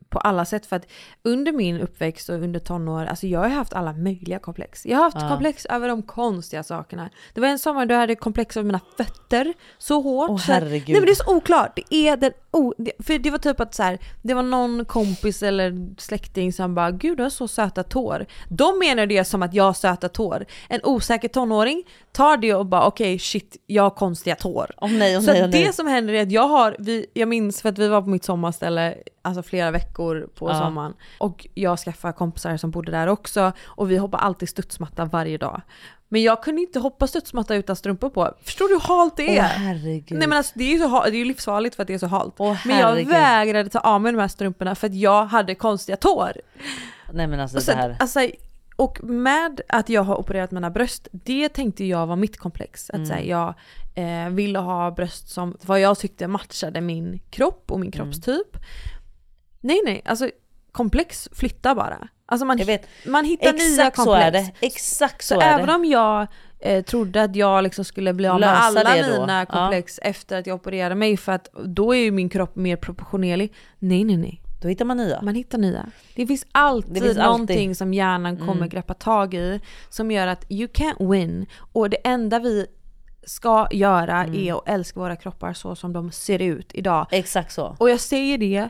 på 0.10 0.20
alla 0.20 0.46
sätt. 0.46 0.66
För 0.66 0.76
att 0.76 0.88
under 1.24 1.52
min 1.52 1.82
uppväxt 1.82 2.30
och 2.30 2.36
under 2.36 2.60
tonår, 2.60 3.06
alltså 3.06 3.28
jag 3.28 3.40
har 3.40 3.50
haft 3.50 3.74
alla 3.74 3.94
möjliga 3.94 4.40
komplex. 4.40 4.86
Jag 4.86 4.98
har 4.98 5.04
haft 5.04 5.30
komplex 5.30 5.66
över 5.66 5.88
de 5.88 6.04
konstiga 6.04 6.64
sakerna. 6.64 7.10
Det 7.34 7.42
var 7.42 7.48
en 7.48 7.60
sommar 7.60 7.86
då 7.86 7.94
jag 7.94 8.00
hade 8.00 8.16
komplex 8.16 8.58
över 8.58 8.66
mina 8.66 8.82
fötter 8.98 9.54
så 9.78 10.02
hårt. 10.02 10.30
Åh, 10.30 10.38
så 10.38 10.52
herregud. 10.52 10.90
Nej 10.90 10.96
men 10.96 11.06
det 11.06 11.12
är 11.12 11.24
så 11.24 11.36
oklart. 11.36 11.76
Det 11.76 11.96
är 11.96 12.18
den 12.18 12.32
oh, 12.52 12.74
det, 12.78 12.92
för 13.00 13.20
det 13.20 13.32
var 13.32 13.38
typ 13.38 13.60
att 13.60 13.76
så 13.76 13.84
här, 13.84 14.00
det 14.22 14.34
var 14.34 14.44
någon 14.44 14.86
kompis 14.86 15.44
eller 15.44 15.96
släkting 15.98 16.54
som 16.54 16.76
bara 16.76 16.92
“Gud 16.92 17.18
du 17.18 17.24
har 17.24 17.30
så 17.30 17.48
söta 17.48 17.84
tår”. 17.84 18.26
De 18.50 18.80
menar 18.80 19.06
det 19.06 19.26
som 19.26 19.44
att 19.44 19.54
jag 19.54 19.64
har 19.64 19.74
söta 19.74 20.10
tår. 20.10 20.46
En 20.70 20.80
osäker 20.84 21.28
tonåring 21.28 21.84
tar 22.12 22.38
det 22.38 22.54
och 22.54 22.66
bara 22.66 22.86
okej 22.88 23.20
shit, 23.20 23.58
jag 23.68 23.84
har 23.84 23.90
konstiga 23.90 24.36
tår. 24.36 24.72
Åh 24.78 24.92
nej, 24.92 25.18
åh 25.18 25.24
Så 25.24 25.32
nej, 25.32 25.42
att 25.42 25.50
nej. 25.50 25.64
det 25.66 25.74
som 25.74 25.88
händer 25.88 26.14
är 26.14 26.22
att 26.24 26.32
jag 26.32 26.48
har, 26.48 26.76
vi, 26.80 27.06
jag 27.14 27.28
minns 27.28 27.62
för 27.62 27.70
att 27.70 27.78
vi 27.78 27.88
var 27.88 28.02
på 28.02 28.10
mitt 28.10 28.24
sommarställe 28.24 28.96
alltså 29.22 29.44
flera 29.44 29.72
veckor 29.72 30.30
på 30.36 30.50
Ja. 30.50 30.60
sommaren. 30.60 30.94
Och 31.18 31.48
jag 31.54 31.80
skaffade 31.80 32.14
kompisar 32.14 32.58
som 32.58 32.72
bodde 32.72 32.92
där 32.92 33.08
också 33.08 33.52
och 33.66 33.92
vi 33.92 33.98
hoppade 33.98 34.24
alltid 34.24 34.50
studsmatta 34.50 35.06
varje 35.06 35.38
dag. 35.38 35.62
Men 36.12 36.24
jag 36.24 36.44
kunde 36.44 36.62
inte 36.62 36.80
hoppa 36.80 37.08
studsmatta 37.08 37.56
utan 37.56 37.76
strumpor 37.76 38.10
på. 38.10 38.34
Förstår 38.44 38.68
du 38.68 38.74
hur 38.74 38.82
halt 38.82 39.18
det 39.18 39.38
är? 39.38 39.42
Åh 39.44 39.46
herregud. 39.64 40.20
Nej 40.20 40.28
men 40.28 40.38
alltså 40.38 40.52
det 40.56 40.64
är 40.64 40.72
ju 40.74 40.80
så 40.80 41.04
det 41.04 41.18
är 41.22 41.26
livsfarligt 41.26 41.76
för 41.76 41.84
att 41.84 41.88
det 41.88 41.94
är 41.94 41.98
så 41.98 42.08
halt. 42.08 42.34
Åh, 42.38 42.58
men 42.66 42.78
jag 42.80 43.06
vägrade 43.06 43.70
ta 43.70 43.80
av 43.80 44.02
mig 44.02 44.12
de 44.12 44.20
här 44.20 44.28
strumporna 44.28 44.76
för 44.76 44.88
att 44.88 44.96
jag 44.96 45.26
hade 45.26 45.56
konstiga 45.56 45.96
tår. 45.98 46.32
nej 47.14 47.28
men 47.28 47.40
alltså 47.40 47.58
Och, 47.58 47.64
det 47.66 47.74
här. 47.74 47.98
alltså, 48.00 48.20
och 48.80 49.04
med 49.04 49.62
att 49.70 49.90
jag 49.90 50.02
har 50.04 50.16
opererat 50.20 50.52
mina 50.52 50.70
bröst, 50.70 51.08
det 51.12 51.50
tänkte 51.50 51.86
jag 51.86 52.08
var 52.08 52.16
mitt 52.16 52.38
komplex. 52.38 52.90
Att 52.90 53.08
så 53.08 53.14
här, 53.14 53.22
jag 53.22 53.54
eh, 53.96 54.30
ville 54.30 54.60
ha 54.60 54.92
bröst 54.92 55.30
som 55.30 55.58
vad 55.62 55.80
jag 55.80 56.00
tyckte 56.00 56.28
matchade 56.28 56.82
min 56.82 57.20
kropp 57.30 57.72
och 57.72 57.80
min 57.80 57.92
kroppstyp. 57.92 58.58
Nej 59.62 59.82
nej, 59.86 60.02
alltså 60.06 60.30
komplex 60.72 61.30
flyttar 61.32 61.76
bara. 61.76 62.08
Alltså 62.26 62.46
man, 62.46 62.60
man 63.08 63.26
hittar 63.26 63.54
nya 63.54 63.62
Exakt 63.64 63.96
komplex. 63.96 64.06
så 64.22 64.28
är 64.28 64.32
det. 64.32 64.52
Exakt 64.62 65.26
så, 65.26 65.34
Så, 65.36 65.42
är 65.42 65.54
även 65.54 65.68
det. 65.68 65.74
om 65.76 65.86
jag 65.86 66.28
eh, 66.60 66.84
trodde 66.84 67.22
att 67.24 67.36
jag 67.36 67.64
liksom 67.64 67.86
skulle 67.86 68.14
bli 68.14 68.28
av 68.28 68.40
med 68.40 68.48
Lösa 68.50 68.62
alla 68.62 68.94
mina 69.18 69.40
Ja. 69.40 69.46
komplex 69.46 70.00
efter 70.04 70.38
att 70.40 70.48
jag 70.48 70.56
opererade 70.56 70.96
mig 70.96 71.18
för 71.18 71.32
att 71.32 71.50
då 71.66 71.96
är 71.96 72.00
ju 72.00 72.12
min 72.12 72.30
kropp 72.30 72.56
mer 72.56 72.76
proportionerlig. 72.76 73.54
Nej 73.80 74.04
nej 74.04 74.18
nej. 74.18 74.42
Då 74.62 74.68
hittar 74.68 74.86
man 74.86 74.98
nya. 74.98 75.22
Man 75.22 75.36
hittar 75.36 75.58
nya. 75.58 75.86
Det 76.16 76.28
finns 76.28 76.46
alltid 76.52 76.94
Det 76.94 77.02
finns 77.02 77.18
någonting 77.18 77.60
alltid. 77.70 77.78
som 77.78 77.94
hjärnan 77.94 78.38
kommer 78.38 78.52
Mm. 78.52 78.70
greppa 78.70 78.94
tag 78.94 79.34
i 79.34 79.60
som 79.90 80.12
gör 80.12 80.28
att 80.28 80.46
you 80.50 80.68
can't 80.68 81.12
win. 81.12 81.46
Och 81.74 81.90
det 81.90 81.98
enda 82.08 82.40
vi 82.40 82.66
ska 83.24 83.68
göra 83.72 84.24
Mm. 84.24 84.36
är 84.36 84.54
att 84.54 84.70
älska 84.70 85.00
våra 85.00 85.16
kroppar 85.16 85.54
så 85.54 85.76
som 85.76 85.94
de 85.94 86.12
ser 86.12 86.42
ut 86.42 86.72
idag. 86.74 87.08
Exakt 87.12 87.52
så. 87.54 87.76
Och 87.80 87.90
jag 87.90 88.00
säger 88.00 88.38
det 88.38 88.70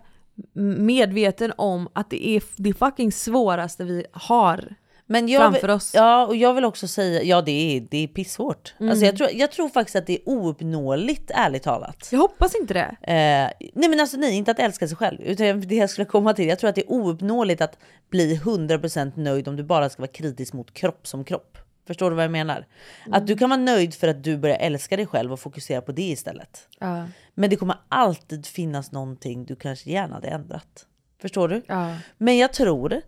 medveten 0.78 1.54
om 1.58 1.90
att 1.94 2.10
det 2.10 2.28
är 2.28 2.44
det 2.56 2.74
fucking 2.74 3.12
svåraste 3.12 3.84
vi 3.84 4.06
har 4.12 4.76
Men 5.12 5.28
jag 5.28 5.41
framför 5.41 5.62
vill, 5.62 5.70
oss. 5.70 5.91
Ja, 5.93 6.26
och 6.26 6.36
jag 6.36 6.53
vill 6.53 6.66
också 6.66 6.88
säga, 6.88 7.24
ja 7.24 7.41
det 7.41 7.51
är, 7.51 7.82
det 7.91 7.97
är 7.97 8.07
pissvårt. 8.07 8.76
Mm. 8.80 8.89
Alltså 8.89 9.05
jag, 9.05 9.18
tror, 9.18 9.30
jag 9.34 9.51
tror 9.51 9.70
faktiskt 9.70 9.95
att 9.95 10.07
det 10.07 10.14
är 10.14 10.30
ouppnåeligt 10.30 11.32
ärligt 11.36 11.64
talat. 11.64 12.10
Jag 12.12 12.20
hoppas 12.20 12.55
inte 12.55 12.74
det. 12.74 12.95
Eh, 13.01 13.70
nej 13.74 13.89
men 13.89 13.99
alltså 13.99 14.18
nej, 14.18 14.36
inte 14.36 14.51
att 14.51 14.60
älska 14.60 14.88
sig 14.88 14.97
själv. 14.97 15.22
Utan 15.22 15.62
det 15.62 15.76
jag 15.76 15.89
skulle 15.89 16.05
komma 16.05 16.34
till, 16.34 16.47
jag 16.47 16.60
tror 16.60 16.70
att 16.70 16.76
det 16.76 16.82
är 16.82 16.91
ouppnåeligt 16.91 17.62
att 17.62 17.78
bli 18.10 18.38
100% 18.38 19.12
nöjd 19.16 19.47
om 19.47 19.55
du 19.55 19.64
bara 19.64 19.89
ska 19.89 20.01
vara 20.01 20.12
kritisk 20.12 20.53
mot 20.53 20.74
kropp 20.74 21.07
som 21.07 21.24
kropp. 21.24 21.57
Förstår 21.88 22.10
du 22.10 22.16
vad 22.16 22.26
jag 22.26 22.32
menar? 22.32 22.66
Att 23.12 23.28
du 23.28 23.38
kan 23.38 23.49
vara 23.49 23.60
nöjd 23.60 23.93
för 23.93 24.07
att 24.07 24.24
du 24.24 24.38
börjar 24.38 24.57
älska 24.57 24.97
dig 24.97 25.05
själv 25.05 25.34
och 25.34 25.39
fokusera 25.39 25.82
på 25.82 25.91
det 25.91 26.10
istället. 26.10 26.68
Ja. 26.80 27.07
Men 27.34 27.49
det 27.49 27.55
kommer 27.55 27.76
alltid 27.89 28.45
finnas 28.45 28.91
någonting 28.91 29.45
du 29.45 29.55
kanske 29.55 29.89
gärna 29.89 30.16
hade 30.16 30.28
ändrat. 30.28 30.86
Förstår 31.22 31.47
du? 31.47 31.62
Ja. 31.68 31.95
Men 32.18 32.38
jag 32.38 32.53
tror 32.53 33.01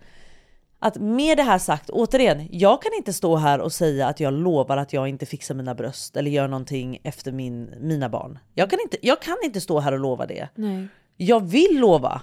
att 0.84 0.98
med 0.98 1.38
det 1.38 1.44
här 1.44 1.58
sagt, 1.58 1.90
återigen, 1.90 2.48
jag 2.52 2.82
kan 2.82 2.92
inte 2.98 3.14
stå 3.14 3.36
här 3.36 3.60
och 3.60 3.74
säga 3.74 4.08
att 4.08 4.20
jag 4.20 4.34
lovar 4.34 4.78
att 4.78 4.94
jag 4.94 5.08
inte 5.08 5.26
fixar 5.26 5.56
mina 5.56 5.76
bröst 5.76 6.18
eller 6.18 6.32
gör 6.32 6.48
någonting 6.48 7.00
efter 7.04 7.32
min, 7.32 7.74
mina 7.80 8.10
barn. 8.10 8.40
Jag 8.54 8.70
kan, 8.70 8.80
inte, 8.80 8.98
jag 9.02 9.22
kan 9.22 9.38
inte 9.44 9.62
stå 9.62 9.80
här 9.80 9.92
och 9.92 10.00
lova 10.00 10.26
det. 10.26 10.50
Nej. 10.56 10.88
Jag 11.18 11.40
vill 11.48 11.80
lova 11.80 12.22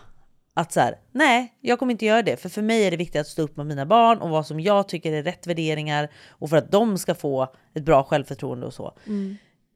att 0.55 0.73
så 0.73 0.81
här, 0.81 0.95
nej, 1.13 1.55
jag 1.61 1.79
kommer 1.79 1.93
inte 1.93 2.07
göra 2.07 2.23
det. 2.23 2.37
För 2.37 2.49
för 2.49 2.63
mig 2.63 2.87
är 2.87 2.91
det 2.91 2.97
viktigt 2.97 3.21
att 3.21 3.27
stå 3.27 3.43
upp 3.43 3.57
med 3.57 3.67
mina 3.67 3.87
barn 3.87 4.19
och 4.19 4.31
vad 4.31 4.47
som 4.47 4.61
jag 4.61 4.89
tycker 4.89 5.13
är 5.13 5.23
rätt 5.23 5.47
värderingar 5.47 6.09
och 6.29 6.51
för 6.51 6.57
att 6.57 6.73
de 6.73 6.99
ska 6.99 7.15
få 7.15 7.55
ett 7.75 7.85
bra 7.85 8.05
självförtroende 8.05 8.67
och 8.67 8.75
så. 8.75 8.93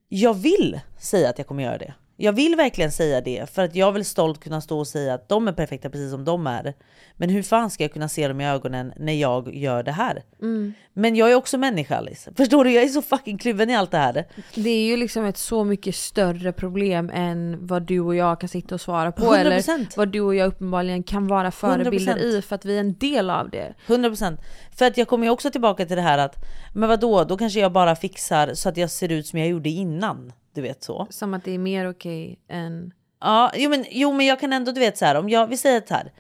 Jag 0.09 0.35
vill 0.35 0.80
säga 0.99 1.30
att 1.30 1.39
jag 1.39 1.47
kommer 1.47 1.62
göra 1.62 1.78
det. 1.78 1.95
Jag 2.16 2.32
vill 2.32 2.56
verkligen 2.56 2.92
säga 2.92 3.20
det 3.20 3.50
för 3.50 3.62
att 3.62 3.74
jag 3.74 3.92
vill 3.92 4.04
stolt 4.04 4.40
kunna 4.40 4.60
stå 4.60 4.78
och 4.78 4.86
säga 4.86 5.14
att 5.14 5.28
de 5.28 5.48
är 5.48 5.52
perfekta 5.52 5.90
precis 5.90 6.10
som 6.10 6.24
de 6.24 6.46
är. 6.46 6.74
Men 7.16 7.30
hur 7.30 7.42
fan 7.42 7.70
ska 7.70 7.84
jag 7.84 7.92
kunna 7.92 8.08
se 8.08 8.28
dem 8.28 8.40
i 8.40 8.48
ögonen 8.48 8.92
när 8.96 9.12
jag 9.12 9.54
gör 9.54 9.82
det 9.82 9.92
här? 9.92 10.22
Mm. 10.40 10.72
Men 10.92 11.16
jag 11.16 11.30
är 11.30 11.34
också 11.34 11.58
människa 11.58 11.96
Alice. 11.96 12.30
Förstår 12.36 12.64
du? 12.64 12.72
Jag 12.72 12.84
är 12.84 12.88
så 12.88 13.02
fucking 13.02 13.38
kluven 13.38 13.70
i 13.70 13.76
allt 13.76 13.90
det 13.90 13.98
här. 13.98 14.24
Det 14.54 14.70
är 14.70 14.84
ju 14.84 14.96
liksom 14.96 15.24
ett 15.24 15.36
så 15.36 15.64
mycket 15.64 15.94
större 15.94 16.52
problem 16.52 17.10
än 17.14 17.66
vad 17.66 17.82
du 17.82 18.00
och 18.00 18.14
jag 18.14 18.40
kan 18.40 18.48
sitta 18.48 18.74
och 18.74 18.80
svara 18.80 19.12
på 19.12 19.24
100%. 19.24 19.36
eller 19.36 19.96
vad 19.96 20.08
du 20.08 20.20
och 20.20 20.34
jag 20.34 20.46
uppenbarligen 20.46 21.02
kan 21.02 21.26
vara 21.26 21.50
förebilder 21.50 22.16
100%. 22.16 22.18
i 22.18 22.42
för 22.42 22.54
att 22.54 22.64
vi 22.64 22.76
är 22.76 22.80
en 22.80 22.94
del 22.94 23.30
av 23.30 23.50
det. 23.50 23.74
100% 23.86 24.36
För 24.76 24.86
att 24.86 24.96
jag 24.96 25.08
kommer 25.08 25.26
ju 25.26 25.30
också 25.30 25.50
tillbaka 25.50 25.86
till 25.86 25.96
det 25.96 26.02
här 26.02 26.18
att 26.18 26.36
men 26.74 26.88
vad 26.88 27.00
då 27.00 27.24
då 27.24 27.36
kanske 27.36 27.60
jag 27.60 27.72
bara 27.72 27.96
fixar 27.96 28.54
så 28.54 28.68
att 28.68 28.76
jag 28.76 28.90
ser 28.90 29.12
ut 29.12 29.26
som 29.26 29.38
jag 29.38 29.48
gjorde 29.48 29.68
innan. 29.68 30.32
Du 30.55 30.62
vet 30.62 30.82
så. 30.82 31.07
Som 31.11 31.34
att 31.34 31.44
det 31.44 31.50
är 31.50 31.59
mer 31.59 31.90
okej 31.90 32.38
än... 32.48 32.92
Ja, 33.20 33.53
jo 33.55 33.70
men, 33.70 33.84
jo 33.90 34.12
men 34.12 34.26
jag 34.26 34.40
kan 34.40 34.53
ändå 34.53 34.72
du 34.72 34.80
vet 34.80 34.98
så 34.98 35.05
här 35.05 35.14
om 35.14 35.28
jag, 35.28 35.46
vi 35.46 35.57
säger 35.57 35.82
så 35.88 35.94
här. 35.94 36.12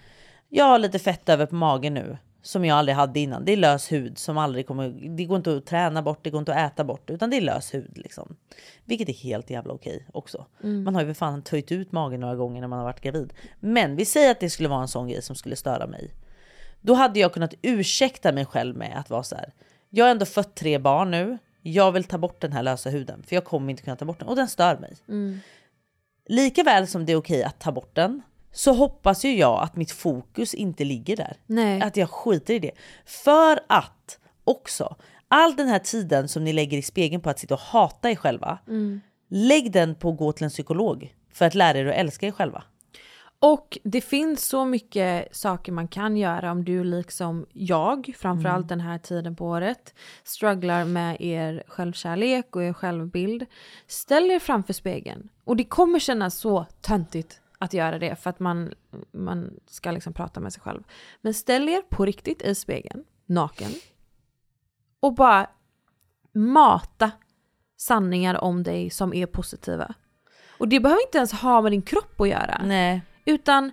Jag 0.48 0.64
har 0.64 0.78
lite 0.78 0.98
fett 0.98 1.28
över 1.28 1.46
på 1.46 1.54
magen 1.54 1.94
nu 1.94 2.18
som 2.42 2.64
jag 2.64 2.78
aldrig 2.78 2.96
hade 2.96 3.20
innan. 3.20 3.44
Det 3.44 3.52
är 3.52 3.56
lös 3.56 3.92
hud 3.92 4.18
som 4.18 4.38
aldrig 4.38 4.66
kommer. 4.66 4.88
Det 5.16 5.24
går 5.24 5.36
inte 5.36 5.56
att 5.56 5.66
träna 5.66 6.02
bort, 6.02 6.18
det 6.22 6.30
går 6.30 6.38
inte 6.38 6.54
att 6.54 6.72
äta 6.72 6.84
bort 6.84 7.10
utan 7.10 7.30
det 7.30 7.36
är 7.36 7.40
lös 7.40 7.74
hud 7.74 7.98
liksom. 7.98 8.36
Vilket 8.84 9.08
är 9.08 9.12
helt 9.12 9.50
jävla 9.50 9.72
okej 9.72 10.06
också. 10.12 10.46
Mm. 10.62 10.84
Man 10.84 10.94
har 10.94 11.02
ju 11.02 11.06
för 11.06 11.14
fan 11.14 11.42
töjt 11.42 11.72
ut 11.72 11.92
magen 11.92 12.20
några 12.20 12.36
gånger 12.36 12.60
när 12.60 12.68
man 12.68 12.78
har 12.78 12.86
varit 12.86 13.00
gravid. 13.00 13.32
Men 13.60 13.96
vi 13.96 14.04
säger 14.04 14.30
att 14.30 14.40
det 14.40 14.50
skulle 14.50 14.68
vara 14.68 14.82
en 14.82 14.88
sån 14.88 15.08
grej 15.08 15.22
som 15.22 15.36
skulle 15.36 15.56
störa 15.56 15.86
mig. 15.86 16.14
Då 16.80 16.94
hade 16.94 17.20
jag 17.20 17.32
kunnat 17.32 17.54
ursäkta 17.62 18.32
mig 18.32 18.46
själv 18.46 18.76
med 18.76 18.98
att 18.98 19.10
vara 19.10 19.22
så 19.22 19.36
här. 19.36 19.52
Jag 19.90 20.04
har 20.04 20.10
ändå 20.10 20.26
fött 20.26 20.54
tre 20.54 20.78
barn 20.78 21.10
nu. 21.10 21.38
Jag 21.62 21.92
vill 21.92 22.04
ta 22.04 22.18
bort 22.18 22.40
den 22.40 22.52
här 22.52 22.62
lösa 22.62 22.90
huden 22.90 23.22
för 23.22 23.36
jag 23.36 23.44
kommer 23.44 23.70
inte 23.70 23.82
kunna 23.82 23.96
ta 23.96 24.04
bort 24.04 24.18
den 24.18 24.28
och 24.28 24.36
den 24.36 24.48
stör 24.48 24.78
mig. 24.78 24.96
Mm. 25.08 25.40
Lika 26.26 26.62
väl 26.62 26.86
som 26.86 27.06
det 27.06 27.12
är 27.12 27.16
okej 27.16 27.44
att 27.44 27.60
ta 27.60 27.72
bort 27.72 27.94
den 27.94 28.22
så 28.52 28.72
hoppas 28.72 29.24
ju 29.24 29.36
jag 29.36 29.62
att 29.62 29.76
mitt 29.76 29.90
fokus 29.90 30.54
inte 30.54 30.84
ligger 30.84 31.16
där. 31.16 31.36
Nej. 31.46 31.82
Att 31.82 31.96
jag 31.96 32.10
skiter 32.10 32.54
i 32.54 32.58
det. 32.58 32.72
För 33.04 33.60
att 33.68 34.18
också 34.44 34.96
all 35.28 35.56
den 35.56 35.68
här 35.68 35.78
tiden 35.78 36.28
som 36.28 36.44
ni 36.44 36.52
lägger 36.52 36.78
i 36.78 36.82
spegeln 36.82 37.22
på 37.22 37.30
att 37.30 37.38
sitta 37.38 37.54
och 37.54 37.60
hata 37.60 38.10
er 38.10 38.14
själva. 38.14 38.58
Mm. 38.68 39.00
Lägg 39.28 39.72
den 39.72 39.94
på 39.94 40.10
att 40.10 40.16
gå 40.16 40.32
till 40.32 40.44
en 40.44 40.50
psykolog 40.50 41.14
för 41.32 41.44
att 41.44 41.54
lära 41.54 41.78
er 41.78 41.86
att 41.86 41.94
älska 41.94 42.26
er 42.26 42.30
själva. 42.30 42.64
Och 43.44 43.78
det 43.82 44.00
finns 44.00 44.48
så 44.48 44.64
mycket 44.64 45.36
saker 45.36 45.72
man 45.72 45.88
kan 45.88 46.16
göra 46.16 46.50
om 46.50 46.64
du 46.64 46.84
liksom 46.84 47.46
jag, 47.52 48.14
framförallt 48.18 48.68
den 48.68 48.80
här 48.80 48.98
tiden 48.98 49.36
på 49.36 49.46
året, 49.46 49.94
strugglar 50.24 50.84
med 50.84 51.16
er 51.20 51.62
självkärlek 51.66 52.56
och 52.56 52.62
er 52.62 52.72
självbild. 52.72 53.46
Ställ 53.86 54.30
er 54.30 54.38
framför 54.38 54.72
spegeln. 54.72 55.28
Och 55.44 55.56
det 55.56 55.64
kommer 55.64 55.98
kännas 55.98 56.34
så 56.34 56.66
töntigt 56.80 57.40
att 57.58 57.72
göra 57.72 57.98
det 57.98 58.16
för 58.16 58.30
att 58.30 58.40
man, 58.40 58.74
man 59.10 59.50
ska 59.66 59.90
liksom 59.90 60.12
prata 60.12 60.40
med 60.40 60.52
sig 60.52 60.62
själv. 60.62 60.82
Men 61.20 61.34
ställ 61.34 61.68
er 61.68 61.82
på 61.82 62.04
riktigt 62.04 62.42
i 62.42 62.54
spegeln, 62.54 63.04
naken. 63.26 63.70
Och 65.00 65.14
bara 65.14 65.46
mata 66.32 67.10
sanningar 67.76 68.44
om 68.44 68.62
dig 68.62 68.90
som 68.90 69.14
är 69.14 69.26
positiva. 69.26 69.94
Och 70.58 70.68
det 70.68 70.80
behöver 70.80 71.02
inte 71.02 71.18
ens 71.18 71.32
ha 71.32 71.62
med 71.62 71.72
din 71.72 71.82
kropp 71.82 72.20
att 72.20 72.28
göra. 72.28 72.60
Nej. 72.64 73.02
Utan 73.24 73.72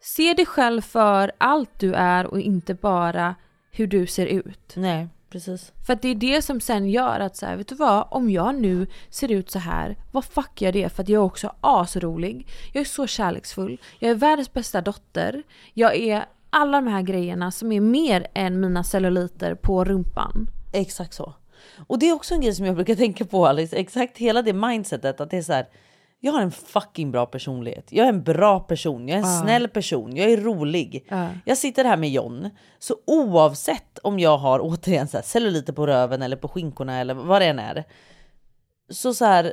se 0.00 0.34
dig 0.34 0.46
själv 0.46 0.80
för 0.80 1.32
allt 1.38 1.78
du 1.78 1.94
är 1.94 2.26
och 2.26 2.40
inte 2.40 2.74
bara 2.74 3.34
hur 3.70 3.86
du 3.86 4.06
ser 4.06 4.26
ut. 4.26 4.72
Nej, 4.76 5.08
precis. 5.30 5.72
För 5.86 5.92
att 5.92 6.02
det 6.02 6.08
är 6.08 6.14
det 6.14 6.42
som 6.42 6.60
sen 6.60 6.90
gör 6.90 7.20
att 7.20 7.36
så 7.36 7.46
här, 7.46 7.56
vet 7.56 7.68
du 7.68 7.74
vad? 7.74 8.06
Om 8.10 8.30
jag 8.30 8.54
nu 8.54 8.86
ser 9.10 9.32
ut 9.32 9.50
så 9.50 9.58
här, 9.58 9.96
vad 10.12 10.24
fuck 10.24 10.62
gör 10.62 10.72
det? 10.72 10.88
För 10.88 11.02
att 11.02 11.08
jag 11.08 11.20
är 11.20 11.24
också 11.26 11.54
asrolig. 11.60 12.48
Jag 12.72 12.80
är 12.80 12.84
så 12.84 13.06
kärleksfull. 13.06 13.80
Jag 13.98 14.10
är 14.10 14.14
världens 14.14 14.52
bästa 14.52 14.80
dotter. 14.80 15.42
Jag 15.74 15.96
är 15.96 16.24
alla 16.50 16.80
de 16.80 16.86
här 16.86 17.02
grejerna 17.02 17.50
som 17.50 17.72
är 17.72 17.80
mer 17.80 18.26
än 18.34 18.60
mina 18.60 18.84
celluliter 18.84 19.54
på 19.54 19.84
rumpan. 19.84 20.50
Exakt 20.72 21.14
så. 21.14 21.34
Och 21.86 21.98
det 21.98 22.08
är 22.08 22.12
också 22.12 22.34
en 22.34 22.40
grej 22.40 22.54
som 22.54 22.66
jag 22.66 22.74
brukar 22.74 22.94
tänka 22.94 23.24
på 23.24 23.46
Alice. 23.46 23.76
Exakt 23.76 24.18
hela 24.18 24.42
det 24.42 24.52
mindsetet 24.52 25.20
att 25.20 25.30
det 25.30 25.36
är 25.36 25.42
så 25.42 25.52
här. 25.52 25.66
Jag 26.24 26.32
har 26.32 26.40
en 26.42 26.50
fucking 26.50 27.10
bra 27.10 27.26
personlighet. 27.26 27.86
Jag 27.92 28.04
är 28.04 28.08
en 28.08 28.22
bra 28.22 28.60
person. 28.60 29.08
Jag 29.08 29.18
är 29.18 29.22
en 29.22 29.28
Ja. 29.34 29.40
snäll 29.42 29.68
person. 29.68 30.16
Jag 30.16 30.30
är 30.30 30.36
rolig. 30.36 31.06
Ja. 31.08 31.28
Jag 31.44 31.58
sitter 31.58 31.84
här 31.84 31.96
med 31.96 32.10
John. 32.10 32.50
Så 32.78 32.96
oavsett 33.06 33.98
om 33.98 34.18
jag 34.18 34.38
har 34.38 34.60
återigen 34.62 35.08
så 35.08 35.16
här, 35.16 35.24
celluliter 35.24 35.72
på 35.72 35.86
röven 35.86 36.22
eller 36.22 36.36
på 36.36 36.48
skinkorna 36.48 36.98
eller 37.00 37.14
vad 37.14 37.42
det 37.42 37.46
än 37.46 37.58
är. 37.58 37.84
Så 38.90 39.14
så 39.14 39.24
här. 39.24 39.52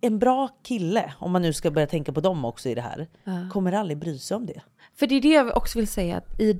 En 0.00 0.18
bra 0.18 0.48
kille, 0.62 1.12
om 1.18 1.32
man 1.32 1.42
nu 1.42 1.52
ska 1.52 1.70
börja 1.70 1.86
tänka 1.86 2.12
på 2.12 2.20
dem 2.20 2.44
också 2.44 2.68
i 2.68 2.74
det 2.74 2.80
här, 2.80 3.08
Ja. 3.24 3.32
kommer 3.52 3.72
aldrig 3.72 3.98
bry 3.98 4.18
sig 4.18 4.34
om 4.36 4.46
det. 4.46 4.60
För 4.94 5.06
det 5.06 5.14
är 5.14 5.20
det 5.20 5.28
jag 5.28 5.56
också 5.56 5.78
vill 5.78 5.88
säga 5.88 6.16
att 6.16 6.40
i 6.40 6.52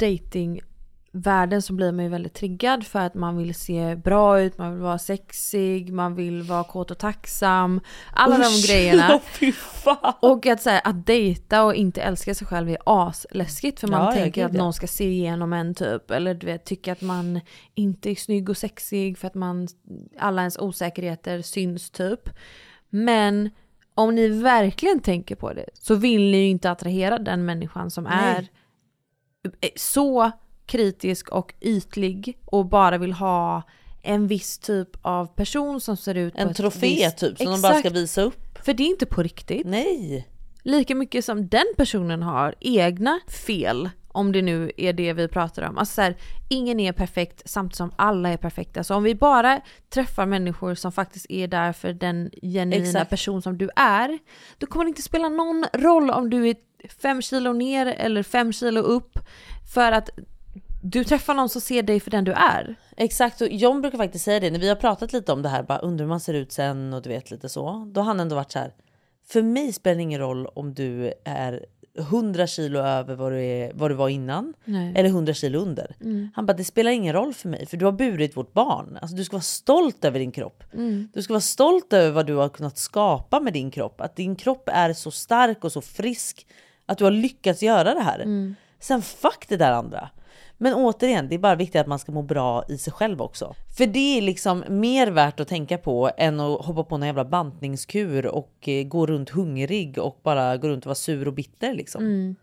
datingvärlden 1.13 1.63
så 1.63 1.73
blir 1.73 1.93
man 1.93 2.05
ju 2.05 2.11
väldigt 2.11 2.35
triggad 2.35 2.87
för 2.87 2.99
att 2.99 3.15
man 3.15 3.37
vill 3.37 3.55
se 3.55 3.97
bra 3.97 4.41
ut, 4.41 4.59
man 4.59 4.73
vill 4.73 4.83
vara 4.83 4.99
sexig, 4.99 5.93
man 5.93 6.15
vill 6.15 6.43
vara 6.43 6.65
kåt 6.65 6.91
och 6.91 6.99
tacksam. 6.99 7.81
Alla 8.13 8.39
Usch, 8.39 8.45
de 8.45 8.67
grejerna. 8.73 9.21
fan. 9.55 10.15
Och 10.21 10.47
att, 10.47 10.63
så 10.63 10.71
här, 10.71 10.81
att 10.85 11.07
dejta 11.07 11.65
och 11.65 11.75
inte 11.75 12.03
älska 12.03 12.35
sig 12.35 12.47
själv 12.47 12.69
är 12.69 12.79
asläskigt 12.87 13.81
för 13.81 13.89
man 13.89 14.01
Ja, 14.01 14.07
ja, 14.17 14.23
tänker 14.23 14.47
att 14.47 14.55
ja. 14.55 14.59
någon 14.59 14.73
ska 14.73 14.87
se 14.87 15.05
igenom 15.05 15.53
en 15.53 15.75
typ. 15.75 16.11
Eller 16.11 16.35
du 16.35 16.47
vet, 16.47 16.65
tycka 16.65 16.93
att 16.93 17.03
man 17.03 17.41
inte 17.75 18.11
är 18.11 18.15
snygg 18.15 18.49
och 18.49 18.57
sexig 18.57 19.19
för 19.19 19.27
att 19.27 19.35
man, 19.35 19.69
alla 20.19 20.43
ens 20.43 20.59
osäkerheter 20.59 21.43
syns 21.43 21.91
typ. 21.91 22.29
Men 22.91 23.51
om 23.95 24.15
ni 24.15 24.29
verkligen 24.29 25.01
tänker 25.01 25.35
på 25.37 25.53
det 25.53 25.67
så 25.75 25.95
vill 25.95 26.21
ni 26.31 26.37
ju 26.37 26.49
inte 26.49 26.71
attrahera 26.71 27.19
den 27.19 27.45
människan 27.45 27.91
som 27.91 28.05
Nej. 28.05 28.49
är 29.61 29.71
så 29.77 30.33
kritisk 30.73 31.29
och 31.29 31.55
ytlig 31.61 32.39
och 32.45 32.67
bara 32.67 32.99
vill 32.99 33.13
ha 33.13 33.63
en 34.03 34.27
viss 34.27 34.59
typ 34.59 34.89
av 35.03 35.27
person 35.27 35.81
som 35.81 35.97
ser 35.97 36.15
ut 36.15 36.35
på 36.35 36.41
En 36.41 36.55
trofé 36.55 36.87
visst... 36.87 37.19
typ 37.19 37.39
som 37.39 37.47
de 37.47 37.63
bara 37.63 37.73
ska 37.73 37.79
Exakt. 37.79 37.97
visa 37.97 38.23
upp. 38.23 38.59
För 38.65 38.75
det 38.75 38.83
är 38.83 38.87
inte 38.87 39.07
på 39.07 39.23
riktigt. 39.23 39.67
Nej. 39.67 40.29
Lika 40.63 40.95
mycket 40.95 41.25
som 41.25 41.49
den 41.49 41.65
personen 41.77 42.23
har 42.23 42.55
egna 42.61 43.21
fel, 43.29 43.91
om 44.09 44.33
det 44.33 44.43
nu 44.43 44.73
är 44.77 44.93
det 44.93 45.13
vi 45.13 45.29
pratar 45.29 45.63
om. 45.63 45.79
Alltså 45.79 45.95
så 45.95 46.01
här, 46.01 46.17
ingen 46.51 46.81
är 46.81 46.93
perfekt 46.93 47.43
samtidigt 47.45 47.77
som 47.77 47.93
alla 47.97 48.29
är 48.29 48.37
perfekta. 48.37 48.85
Så 48.85 48.95
om 48.95 49.03
vi 49.03 49.15
bara 49.15 49.61
träffar 49.91 50.27
människor 50.27 50.75
som 50.75 50.93
faktiskt 50.93 51.27
är 51.29 51.49
där 51.49 51.73
för 51.73 51.93
den 51.93 52.31
genuina 52.43 52.77
Exakt. 52.77 53.11
person 53.11 53.43
som 53.43 53.59
du 53.59 53.71
är, 53.77 54.19
då 54.59 54.67
kommer 54.67 54.85
det 54.85 54.89
inte 54.89 55.03
spela 55.03 55.29
någon 55.29 55.65
roll 55.73 56.11
om 56.11 56.31
du 56.31 56.49
är 56.49 56.57
fem 57.03 57.23
kilo 57.23 57.53
ner 57.53 57.87
eller 57.87 58.23
fem 58.23 58.53
kilo 58.53 58.81
upp. 58.81 59.19
För 59.75 59.93
att 59.93 60.11
du 60.83 61.05
träffar 61.05 61.35
någon 61.35 61.49
som 61.49 61.61
ser 61.61 61.83
dig 61.83 62.01
för 62.01 62.11
den 62.11 62.25
du 62.25 62.33
är. 62.33 62.75
Exakt, 62.97 63.41
och 63.41 63.49
John 63.49 63.81
brukar 63.81 63.99
faktiskt 63.99 64.25
säga 64.25 64.41
det 64.41 64.51
när 64.51 64.59
vi 64.59 64.69
har 64.69 64.77
pratat 64.77 65.13
lite 65.13 65.33
om 65.33 65.43
det 65.43 65.49
här, 65.49 65.63
bara 65.63 65.79
undrar 65.79 66.05
hur 66.05 66.09
man 66.09 66.21
ser 66.21 66.35
ut 66.35 66.53
sen 66.53 66.95
och 66.95 67.03
du 67.03 67.09
vet 67.09 67.31
lite 67.31 67.49
så. 67.49 67.91
Då 67.93 68.01
har 68.01 68.07
han 68.07 68.21
ändå 68.21 68.37
varit 68.37 68.53
så 68.53 68.59
här. 68.59 68.75
För 69.27 69.43
mig 69.43 69.73
spelar 69.73 69.97
det 69.97 70.03
ingen 70.03 70.21
roll 70.21 70.47
om 70.47 70.75
du 70.75 71.13
är 71.25 71.67
100 71.99 72.47
kilo 72.47 72.79
över 72.79 73.15
vad 73.15 73.33
du, 73.33 73.43
är, 73.43 73.73
vad 73.75 73.91
du 73.91 73.95
var 73.95 74.09
innan 74.09 74.55
Nej. 74.65 74.93
eller 74.97 75.09
100 75.09 75.35
kilo 75.35 75.59
under. 75.59 75.97
Mm. 76.01 76.29
Han 76.35 76.47
bara 76.47 76.53
det 76.53 76.65
spelar 76.65 76.91
ingen 76.91 77.13
roll 77.13 77.35
för 77.35 77.49
mig 77.49 77.67
för 77.67 77.77
du 77.77 77.85
har 77.85 77.93
burit 77.93 78.37
vårt 78.37 78.53
barn. 78.53 78.99
Alltså, 79.03 79.17
du 79.17 79.25
ska 79.25 79.37
vara 79.37 79.43
stolt 79.43 80.05
över 80.05 80.19
din 80.19 80.33
kropp. 80.33 80.65
Mm. 80.75 81.09
Du 81.13 81.23
ska 81.23 81.33
vara 81.33 81.41
stolt 81.41 81.93
över 81.93 82.11
vad 82.11 82.27
du 82.27 82.35
har 82.35 82.49
kunnat 82.49 82.79
skapa 82.79 83.41
med 83.41 83.53
din 83.53 83.71
kropp. 83.71 84.01
Att 84.01 84.17
din 84.17 84.37
kropp 84.37 84.69
är 84.73 84.93
så 84.93 85.11
stark 85.11 85.65
och 85.65 85.73
så 85.73 85.81
frisk 85.81 86.47
att 86.87 86.99
du 86.99 87.05
har 87.05 87.11
lyckats 87.11 87.63
göra 87.63 87.95
det 87.95 88.03
här. 88.03 88.21
Mm. 88.21 88.55
Sen 88.81 89.03
fuck 89.03 89.49
det 89.49 89.57
där 89.57 89.73
andra. 89.73 90.09
Men 90.63 90.75
återigen, 90.75 91.29
det 91.29 91.35
är 91.35 91.39
bara 91.39 91.55
viktigt 91.55 91.81
att 91.81 91.87
man 91.87 91.99
ska 91.99 92.13
må 92.13 92.23
bra 92.23 92.65
i 92.69 92.79
sig 92.79 92.93
själv 92.93 93.23
också. 93.23 93.55
För 93.77 93.87
det 93.87 94.19
är 94.19 94.23
liksom 94.23 94.65
mer 94.69 95.07
värt 95.07 95.41
att 95.41 95.49
tänka 95.49 95.79
på 95.79 96.11
än 96.17 96.41
att 96.41 96.65
hoppa 96.65 96.85
på 96.85 96.99
någon 96.99 97.07
jävla 97.07 97.25
bantningskur 97.25 98.27
och 98.27 98.69
eh, 98.69 98.85
gå 98.85 99.07
runt 99.07 99.31
hungrig 99.31 99.99
och 99.99 100.21
bara 100.23 100.57
gå 100.57 100.69
runt 100.69 100.85
och 100.85 100.87
vara 100.87 100.95
sur 100.95 101.29
och 101.29 101.35
bitter 101.35 101.75
liksom. 101.75 102.05
Mm. 102.05 102.37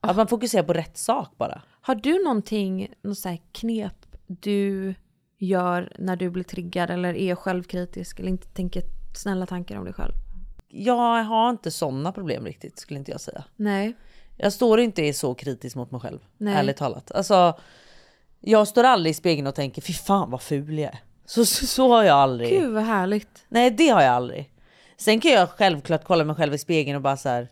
Att 0.00 0.16
man 0.16 0.28
fokuserar 0.28 0.62
på 0.62 0.72
rätt 0.72 0.96
sak 0.96 1.30
bara. 1.36 1.62
Har 1.80 1.94
du 1.94 2.24
någonting, 2.24 2.88
något 3.02 3.18
så 3.18 3.28
här 3.28 3.40
knep 3.52 4.06
du 4.26 4.94
gör 5.38 5.92
när 5.98 6.16
du 6.16 6.30
blir 6.30 6.44
triggad 6.44 6.90
eller 6.90 7.14
är 7.14 7.34
självkritisk 7.34 8.20
eller 8.20 8.30
inte 8.30 8.48
tänker 8.48 8.82
snälla 9.16 9.46
tankar 9.46 9.78
om 9.78 9.84
dig 9.84 9.94
själv? 9.94 10.12
Jag 10.68 11.22
har 11.24 11.50
inte 11.50 11.70
sådana 11.70 12.12
problem 12.12 12.44
riktigt 12.44 12.78
skulle 12.78 12.98
inte 12.98 13.10
jag 13.10 13.20
säga. 13.20 13.44
Nej. 13.56 13.96
Jag 14.38 14.52
står 14.52 14.80
inte 14.80 15.12
så 15.12 15.34
kritisk 15.34 15.76
mot 15.76 15.90
mig 15.90 16.00
själv, 16.00 16.18
Nej. 16.38 16.54
ärligt 16.54 16.76
talat. 16.76 17.12
Alltså, 17.12 17.58
jag 18.40 18.68
står 18.68 18.84
aldrig 18.84 19.10
i 19.10 19.14
spegeln 19.14 19.46
och 19.46 19.54
tänker 19.54 19.82
fy 19.82 19.92
fan 19.92 20.30
vad 20.30 20.42
ful 20.42 20.78
jag 20.78 20.92
är. 20.92 20.98
Så, 21.26 21.44
så, 21.44 21.66
så 21.66 21.88
har 21.88 22.04
jag 22.04 22.16
aldrig. 22.16 22.50
Gud 22.50 22.72
vad 22.72 22.82
härligt. 22.82 23.44
Nej 23.48 23.70
det 23.70 23.88
har 23.88 24.02
jag 24.02 24.14
aldrig. 24.14 24.52
Sen 24.96 25.20
kan 25.20 25.30
jag 25.30 25.48
självklart 25.50 26.04
kolla 26.04 26.24
mig 26.24 26.36
själv 26.36 26.54
i 26.54 26.58
spegeln 26.58 26.96
och 26.96 27.02
bara 27.02 27.16
så 27.16 27.28
här. 27.28 27.48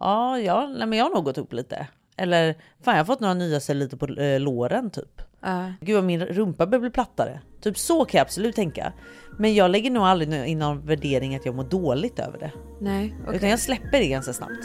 Ja, 0.00 0.38
ja 0.38 0.66
nej, 0.66 0.86
men 0.86 0.98
jag 0.98 1.04
har 1.04 1.14
nog 1.14 1.24
gått 1.24 1.38
upp 1.38 1.52
lite. 1.52 1.86
Eller 2.16 2.54
fan 2.82 2.94
jag 2.94 3.00
har 3.00 3.04
fått 3.04 3.20
några 3.20 3.34
nya 3.34 3.60
celluliter 3.60 3.96
på 3.96 4.06
eh, 4.06 4.40
låren 4.40 4.90
typ. 4.90 5.22
Ja. 5.40 5.72
Gud 5.80 5.94
vad 5.94 6.04
min 6.04 6.26
rumpa 6.26 6.66
börjar 6.66 6.80
bli 6.80 6.90
plattare. 6.90 7.40
Typ 7.60 7.78
så 7.78 8.04
kan 8.04 8.18
jag 8.18 8.24
absolut 8.24 8.56
tänka. 8.56 8.92
Men 9.38 9.54
jag 9.54 9.70
lägger 9.70 9.90
nog 9.90 10.02
aldrig 10.02 10.46
in 10.46 10.58
någon 10.58 10.86
värdering 10.86 11.36
att 11.36 11.46
jag 11.46 11.54
mår 11.54 11.64
dåligt 11.64 12.18
över 12.18 12.38
det. 12.38 12.52
Nej, 12.80 13.14
okej. 13.22 13.36
Utan 13.36 13.48
jag 13.48 13.60
släpper 13.60 13.98
det 13.98 14.08
ganska 14.08 14.32
snabbt. 14.32 14.64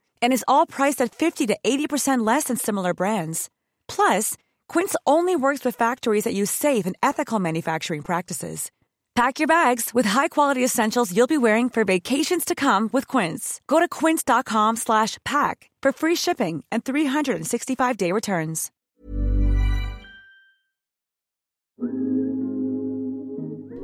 And 0.21 0.33
is 0.33 0.45
all 0.47 0.65
priced 0.65 0.99
at 1.01 1.13
50 1.13 1.47
to 1.47 1.57
80% 1.63 2.25
less 2.25 2.45
than 2.45 2.57
similar 2.57 2.93
brands. 2.93 3.49
Plus, 3.87 4.35
Quince 4.67 4.95
only 5.05 5.35
works 5.35 5.63
with 5.63 5.75
factories 5.75 6.23
that 6.23 6.33
use 6.33 6.49
safe 6.49 6.85
and 6.87 6.97
ethical 7.03 7.39
manufacturing 7.39 8.01
practices. 8.01 8.71
Pack 9.13 9.39
your 9.39 9.47
bags 9.47 9.93
with 9.93 10.05
high-quality 10.05 10.63
essentials 10.63 11.11
you'll 11.15 11.27
be 11.27 11.37
wearing 11.37 11.69
for 11.69 11.83
vacations 11.83 12.45
to 12.45 12.55
come 12.55 12.89
with 12.93 13.07
Quince. 13.07 13.59
Go 13.67 13.79
to 13.79 13.87
quince.com 13.87 14.77
slash 14.77 15.17
pack 15.25 15.69
for 15.83 15.91
free 15.91 16.15
shipping 16.15 16.63
and 16.71 16.83
365-day 16.85 18.11
returns. 18.11 18.71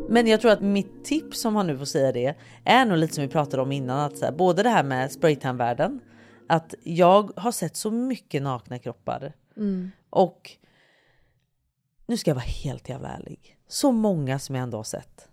Men 0.09 0.27
jag 0.27 0.41
tror 0.41 0.51
att 0.51 0.61
mitt 0.61 1.05
tips 1.05 1.45
om 1.45 1.53
man 1.53 1.67
nu 1.67 1.77
får 1.77 1.85
säga 1.85 2.11
det 2.11 2.35
är 2.65 2.85
nog 2.85 2.97
lite 2.97 3.13
som 3.13 3.21
vi 3.21 3.27
pratade 3.27 3.63
om 3.63 3.71
innan. 3.71 3.99
Att 3.99 4.17
så 4.17 4.25
här, 4.25 4.31
både 4.31 4.63
det 4.63 4.69
här 4.69 4.83
med 4.83 5.11
spraytan-världen. 5.11 5.99
Att 6.50 6.74
jag 6.84 7.32
har 7.36 7.52
sett 7.52 7.76
så 7.76 7.91
mycket 7.91 8.41
nakna 8.41 8.80
kroppar. 8.80 9.34
Mm. 9.58 9.91
Och 10.10 10.52
nu 12.06 12.18
ska 12.18 12.30
jag 12.30 12.36
vara 12.36 12.45
helt 12.45 12.89
jävla 12.89 13.10
ärlig. 13.10 13.58
Så 13.68 13.91
många 13.91 14.39
som 14.39 14.56
jag 14.56 14.64
ändå 14.64 14.78
har 14.78 14.84
sett. 14.84 15.28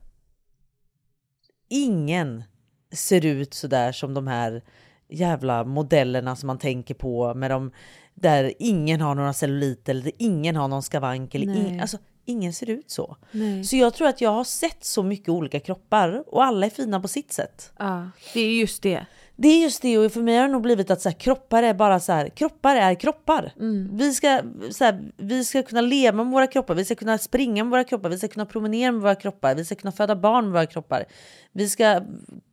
Ingen 1.69 2.45
ser 2.93 3.25
ut 3.27 3.55
så 3.55 3.67
där 3.67 3.93
som 3.93 4.15
de 4.15 4.27
här 4.27 4.63
jävla 5.09 5.65
modellerna 5.65 6.37
som 6.37 6.47
man 6.47 6.59
tänker 6.59 6.95
på 6.95 7.35
med 7.35 7.51
de 7.51 7.71
där 8.15 8.53
ingen 8.59 9.01
har 9.01 9.15
några 9.15 9.33
celluliter 9.33 9.95
eller 9.95 10.13
ingen 10.19 10.57
har 10.57 10.69
någon 10.69 10.83
skavank 10.83 11.35
eller 11.35 11.57
ing, 11.57 11.81
alltså, 11.81 11.99
ingen 12.25 12.53
ser 12.53 12.71
ut 12.71 12.91
så. 12.91 13.17
Nej. 13.31 13.65
Så 13.65 13.77
jag 13.77 13.95
tror 13.95 14.09
att 14.09 14.21
jag 14.21 14.31
har 14.31 14.45
sett 14.45 14.85
så 14.85 15.03
mycket 15.03 15.29
olika 15.29 15.61
kroppar 15.61 16.25
och 16.27 16.45
alla 16.45 16.67
är 16.67 16.71
fina 16.71 17.01
på 17.01 17.09
sitt 17.09 17.33
sätt. 17.33 17.73
Ja, 17.79 18.11
det 18.35 18.41
är 18.41 18.61
just 18.61 18.83
det. 18.83 19.07
Det 19.37 19.49
är 19.49 19.63
just 19.63 19.83
det 19.83 19.99
och 19.99 20.13
för 20.13 20.23
mig 20.23 20.37
har 20.37 20.47
det 20.47 20.53
nog 20.53 20.63
blivit 20.63 20.91
att 20.91 21.01
så 21.01 21.09
här, 21.09 21.17
kroppar 21.17 21.63
är 21.63 21.75
bara 21.75 22.01
så 22.01 22.13
här, 22.13 22.29
kroppar 22.29 22.77
är 22.77 22.95
kroppar. 22.95 23.53
Vi, 23.93 24.13
ska, 24.13 24.43
så 24.71 24.85
här, 24.85 25.13
vi 25.17 25.45
ska 25.45 25.63
kunna 25.63 25.81
leva 25.81 26.25
med 26.25 26.33
våra 26.33 26.47
kroppar, 26.47 26.75
vi 26.75 26.85
ska 26.85 26.95
kunna 26.95 27.19
springa 27.19 27.65
med 27.65 27.71
våra 27.71 27.85
kroppar, 27.85 28.09
vi 28.09 28.19
ska 28.19 28.29
kunna 28.29 28.47
promenera 28.47 28.93
med 28.93 29.01
våra 29.01 29.15
kroppar, 29.15 29.55
vi 29.55 29.65
ska 29.65 29.75
kunna 29.75 29.93
föda 29.93 30.17
barn 30.17 30.45
med 30.45 30.53
våra 30.53 30.67
kroppar. 30.67 31.05
Vi 31.53 31.69
ska 31.69 32.01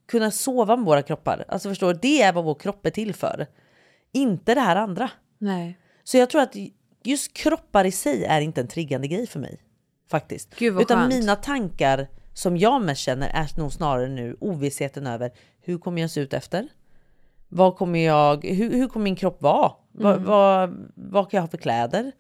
kunna 0.08 0.32
sova 0.32 0.76
med 0.76 0.86
våra 0.86 1.02
kroppar. 1.02 1.46
Alltså 1.48 1.70
förstår 1.70 1.94
det 2.02 2.22
är 2.22 2.34
vad 2.34 2.44
vår 2.44 2.56
kropp 2.56 2.86
är 2.86 2.90
till 2.92 3.14
för. 3.16 3.48
Inte 4.12 4.56
det 4.56 4.62
här 4.62 4.76
andra. 4.76 5.10
Nej. 5.38 5.78
Så 6.04 6.18
jag 6.18 6.30
tror 6.30 6.42
att 6.42 6.56
just 7.04 7.34
kroppar 7.34 7.86
i 7.86 7.92
sig 7.92 8.26
är 8.26 8.42
inte 8.42 8.62
en 8.62 8.68
triggande 8.68 9.08
grej 9.08 9.28
för 9.28 9.40
mig. 9.40 9.62
Faktiskt. 10.10 10.62
Utan 10.62 10.86
skönt. 10.86 11.14
mina 11.14 11.36
tankar 11.36 12.08
som 12.34 12.58
jag 12.58 12.82
mest 12.82 13.02
känner 13.02 13.30
är 13.30 13.60
nog 13.60 13.74
snarare 13.74 14.08
nu 14.08 14.38
ovissheten 14.40 15.08
över 15.08 15.32
hur 15.62 15.78
kommer 15.78 16.02
jag 16.02 16.10
se 16.12 16.22
ut 16.22 16.34
efter? 16.34 16.68
Vad 17.50 17.76
kommer 17.78 18.00
jag, 18.00 18.46
hur, 18.46 18.72
hur 18.72 18.88
kommer 18.88 19.04
min 19.04 19.16
kropp 19.16 19.42
vara? 19.42 19.72
Vad, 19.92 20.14
Mm. 20.14 20.26
vad, 20.26 20.90
vad 20.96 21.30
kan 21.32 21.38
jag 21.38 21.42
ha 21.42 21.48
för 21.48 21.58
kläder? 21.58 22.12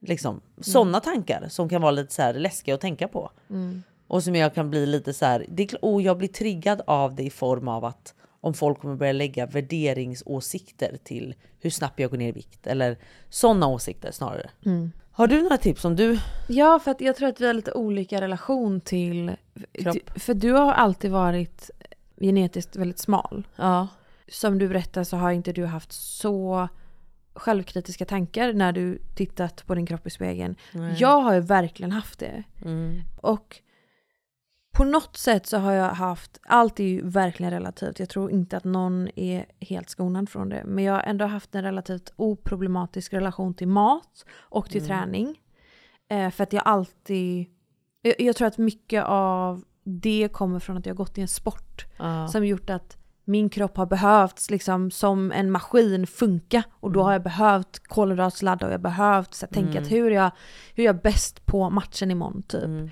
Liksom. 0.00 0.40
Sådana 0.60 0.98
Mm. 0.98 1.00
tankar 1.00 1.46
som 1.48 1.68
kan 1.68 1.82
vara 1.82 1.90
lite 1.90 2.14
så 2.14 2.22
här 2.22 2.34
läskiga 2.34 2.74
att 2.74 2.80
tänka 2.80 3.08
på. 3.08 3.30
Mm. 3.50 3.82
Och 4.06 4.22
som 4.24 4.34
jag 4.34 4.54
kan 4.54 4.70
bli 4.70 4.86
lite 4.86 5.12
så 5.14 5.24
här, 5.26 5.46
det 5.48 5.74
och 5.74 6.02
jag 6.02 6.18
blir 6.18 6.28
triggad 6.28 6.82
av 6.86 7.14
det 7.14 7.22
i 7.22 7.30
form 7.30 7.68
av 7.68 7.84
att 7.84 8.14
om 8.40 8.54
folk 8.54 8.78
kommer 8.80 8.96
börja 8.96 9.12
lägga 9.12 9.46
värderingsåsikter 9.46 10.96
till 11.04 11.34
hur 11.60 11.70
snabbt 11.70 12.00
jag 12.00 12.10
går 12.10 12.16
ner 12.18 12.28
i 12.28 12.32
vikt 12.32 12.66
eller 12.66 12.98
sådana 13.28 13.66
åsikter 13.68 14.10
snarare. 14.12 14.50
Mm. 14.66 14.92
Har 15.12 15.26
du 15.26 15.42
några 15.42 15.56
tips 15.58 15.84
om 15.84 15.96
du? 15.96 16.18
Ja, 16.48 16.78
för 16.78 16.90
att 16.90 17.00
jag 17.00 17.16
tror 17.16 17.28
att 17.28 17.40
vi 17.40 17.46
har 17.46 17.54
lite 17.54 17.72
olika 17.72 18.20
relation 18.20 18.80
till... 18.80 19.32
Kropp. 19.72 19.96
För 20.16 20.34
du 20.34 20.52
har 20.52 20.72
alltid 20.72 21.10
varit 21.10 21.70
genetiskt 22.20 22.76
väldigt 22.76 22.98
smal. 22.98 23.46
Ja. 23.56 23.88
Som 24.28 24.58
du 24.58 24.68
berättar 24.68 25.04
så 25.04 25.16
har 25.16 25.30
inte 25.30 25.52
du 25.52 25.66
haft 25.66 25.92
så 25.92 26.68
självkritiska 27.34 28.04
tankar 28.04 28.52
när 28.52 28.72
du 28.72 28.98
tittat 29.14 29.66
på 29.66 29.74
din 29.74 29.86
kropp 29.86 30.06
i 30.06 30.10
spegeln. 30.10 30.56
Nej. 30.72 30.96
Jag 30.98 31.20
har 31.20 31.34
ju 31.34 31.40
verkligen 31.40 31.92
haft 31.92 32.18
det. 32.18 32.44
Mm. 32.64 33.00
Och 33.20 33.60
på 34.76 34.84
något 34.84 35.16
sätt 35.16 35.46
så 35.46 35.58
har 35.58 35.72
jag 35.72 35.90
haft, 35.90 36.40
allt 36.42 36.80
är 36.80 36.84
ju 36.84 37.08
verkligen 37.08 37.52
relativt, 37.52 37.98
jag 37.98 38.08
tror 38.08 38.30
inte 38.30 38.56
att 38.56 38.64
någon 38.64 39.08
är 39.16 39.46
helt 39.60 39.88
skonad 39.90 40.28
från 40.28 40.48
det. 40.48 40.62
Men 40.66 40.84
jag 40.84 40.92
har 40.92 41.00
ändå 41.02 41.24
haft 41.26 41.54
en 41.54 41.62
relativt 41.62 42.12
oproblematisk 42.16 43.12
relation 43.12 43.54
till 43.54 43.68
mat 43.68 44.24
och 44.38 44.70
till 44.70 44.84
Mm. 44.84 44.88
träning. 44.88 45.40
Eh, 46.08 46.30
för 46.30 46.42
att 46.42 46.52
jag 46.52 46.62
alltid, 46.66 47.46
jag, 48.02 48.14
jag 48.20 48.36
tror 48.36 48.48
att 48.48 48.58
mycket 48.58 49.04
av 49.04 49.64
det 49.88 50.28
kommer 50.32 50.58
från 50.58 50.76
att 50.76 50.86
jag 50.86 50.94
har 50.94 50.96
gått 50.96 51.18
i 51.18 51.20
en 51.20 51.28
sport. 51.28 51.86
Ja. 51.96 52.28
Som 52.28 52.46
gjort 52.46 52.70
att 52.70 52.96
min 53.24 53.48
kropp 53.48 53.76
har 53.76 53.86
behövts 53.86 54.50
liksom 54.50 54.90
som 54.90 55.32
en 55.32 55.50
maskin 55.50 56.06
funka. 56.06 56.62
Och 56.70 56.92
då 56.92 57.02
har 57.02 57.12
jag 57.12 57.22
behövt 57.22 57.78
kolhydratladda 57.78 58.66
och 58.66 58.72
jag 58.72 58.78
har 58.78 58.82
behövt 58.82 59.34
så 59.34 59.46
här, 59.46 59.52
tänka 59.54 59.70
Mm. 59.70 59.82
att 59.82 59.90
hur 59.92 60.10
jag, 60.10 60.30
hur 60.74 60.82
är 60.82 60.86
jag 60.86 61.02
bäst 61.02 61.46
på 61.46 61.70
matchen 61.70 62.10
imorgon 62.10 62.42
typ. 62.42 62.90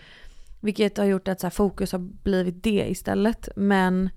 Vilket 0.60 0.98
har 0.98 1.04
gjort 1.04 1.28
att 1.28 1.40
så 1.40 1.46
här, 1.46 1.50
fokus 1.50 1.92
har 1.92 1.98
blivit 1.98 2.62
det 2.62 2.86
istället. 2.90 3.48
Men 3.56 4.10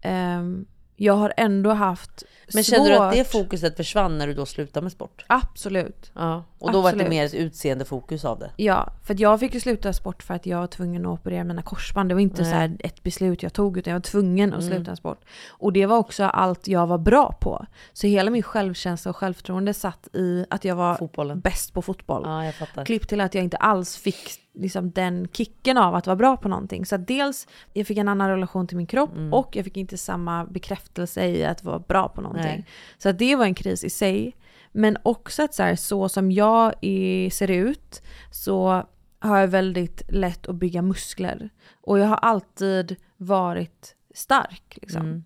ehm, 0.00 0.66
jag 0.96 1.14
har 1.14 1.32
ändå 1.36 1.70
haft 1.72 2.22
Men 2.54 2.64
känner 2.64 2.90
du 2.90 2.96
att 2.96 3.12
det 3.12 3.24
fokuset 3.32 3.76
försvann 3.76 4.18
när 4.18 4.26
du 4.26 4.34
då 4.34 4.46
slutade 4.46 4.82
med 4.84 4.92
sport? 4.92 5.24
Absolut. 5.26 6.10
Ja. 6.14 6.44
Och 6.58 6.72
då 6.72 6.80
var 6.80 6.90
det 6.90 6.94
Absolut. 6.94 7.08
mer 7.10 7.24
ett 7.24 7.34
utseendefokus 7.34 8.24
av 8.24 8.38
det? 8.38 8.50
Ja, 8.56 8.92
för 9.04 9.16
jag 9.20 9.40
fick 9.40 9.54
ju 9.54 9.60
sluta 9.60 9.92
sport 9.92 10.22
för 10.22 10.34
att 10.34 10.46
jag 10.46 10.58
var 10.58 10.66
tvungen 10.66 11.06
att 11.06 11.12
operera 11.20 11.44
mina 11.44 11.62
korsband. 11.62 12.08
Det 12.08 12.14
var 12.14 12.20
inte 12.20 12.42
Nej. 12.42 12.68
så 12.70 12.86
ett 12.86 13.02
beslut 13.02 13.42
jag 13.42 13.52
tog 13.52 13.78
utan 13.78 13.90
jag 13.90 13.96
var 13.98 14.02
tvungen 14.02 14.54
att 14.54 14.62
Mm. 14.62 14.74
sluta 14.74 14.90
en 14.90 14.96
sport. 14.96 15.20
Och 15.48 15.72
det 15.72 15.86
var 15.86 15.96
också 15.98 16.24
allt 16.24 16.68
jag 16.68 16.86
var 16.86 16.98
bra 16.98 17.32
på. 17.40 17.66
Så 17.92 18.06
hela 18.06 18.30
min 18.30 18.42
självkänsla 18.42 19.10
och 19.10 19.16
självförtroende 19.16 19.74
satt 19.74 20.08
i 20.12 20.46
att 20.50 20.64
jag 20.64 20.76
var 20.76 20.94
Fotbollen. 20.94 21.40
bäst 21.40 21.72
på 21.72 21.82
fotboll. 21.82 22.52
Ja. 22.76 22.84
Klipp 22.84 23.08
till 23.08 23.20
att 23.20 23.34
jag 23.34 23.44
inte 23.44 23.56
alls 23.56 23.96
fick 23.96 24.43
liksom, 24.54 24.90
den 24.90 25.28
kicken 25.32 25.78
av 25.78 25.94
att 25.94 26.06
vara 26.06 26.16
bra 26.16 26.36
på 26.36 26.48
någonting. 26.48 26.86
Så 26.86 26.96
dels 26.96 27.48
jag 27.72 27.86
fick 27.86 27.98
en 27.98 28.08
annan 28.08 28.30
relation 28.30 28.66
till 28.66 28.76
min 28.76 28.86
kropp 28.86 29.12
Mm. 29.16 29.32
och 29.34 29.56
jag 29.56 29.64
fick 29.64 29.76
inte 29.76 29.98
samma 29.98 30.44
bekräftelse 30.44 31.26
i 31.26 31.44
att 31.44 31.64
vara 31.64 31.78
bra 31.78 32.08
på 32.08 32.20
någonting. 32.20 32.44
Nej. 32.44 32.66
Så 32.98 33.12
det 33.12 33.36
var 33.36 33.44
en 33.44 33.54
kris 33.54 33.84
i 33.84 33.90
sig. 33.90 34.36
Men 34.72 34.96
också 35.02 35.42
att 35.42 35.54
så, 35.54 35.62
här, 35.62 35.76
så 35.76 36.08
som 36.08 36.32
jag 36.32 36.74
är, 36.80 37.30
ser 37.30 37.50
ut 37.50 38.02
så 38.30 38.86
har 39.18 39.38
jag 39.38 39.48
väldigt 39.48 40.02
lätt 40.08 40.46
att 40.48 40.54
bygga 40.56 40.82
muskler. 40.82 41.50
Och 41.80 41.98
jag 41.98 42.06
har 42.06 42.16
alltid 42.16 42.96
varit 43.16 43.94
stark. 44.14 44.78
Liksom. 44.82 45.02
Mm. 45.02 45.24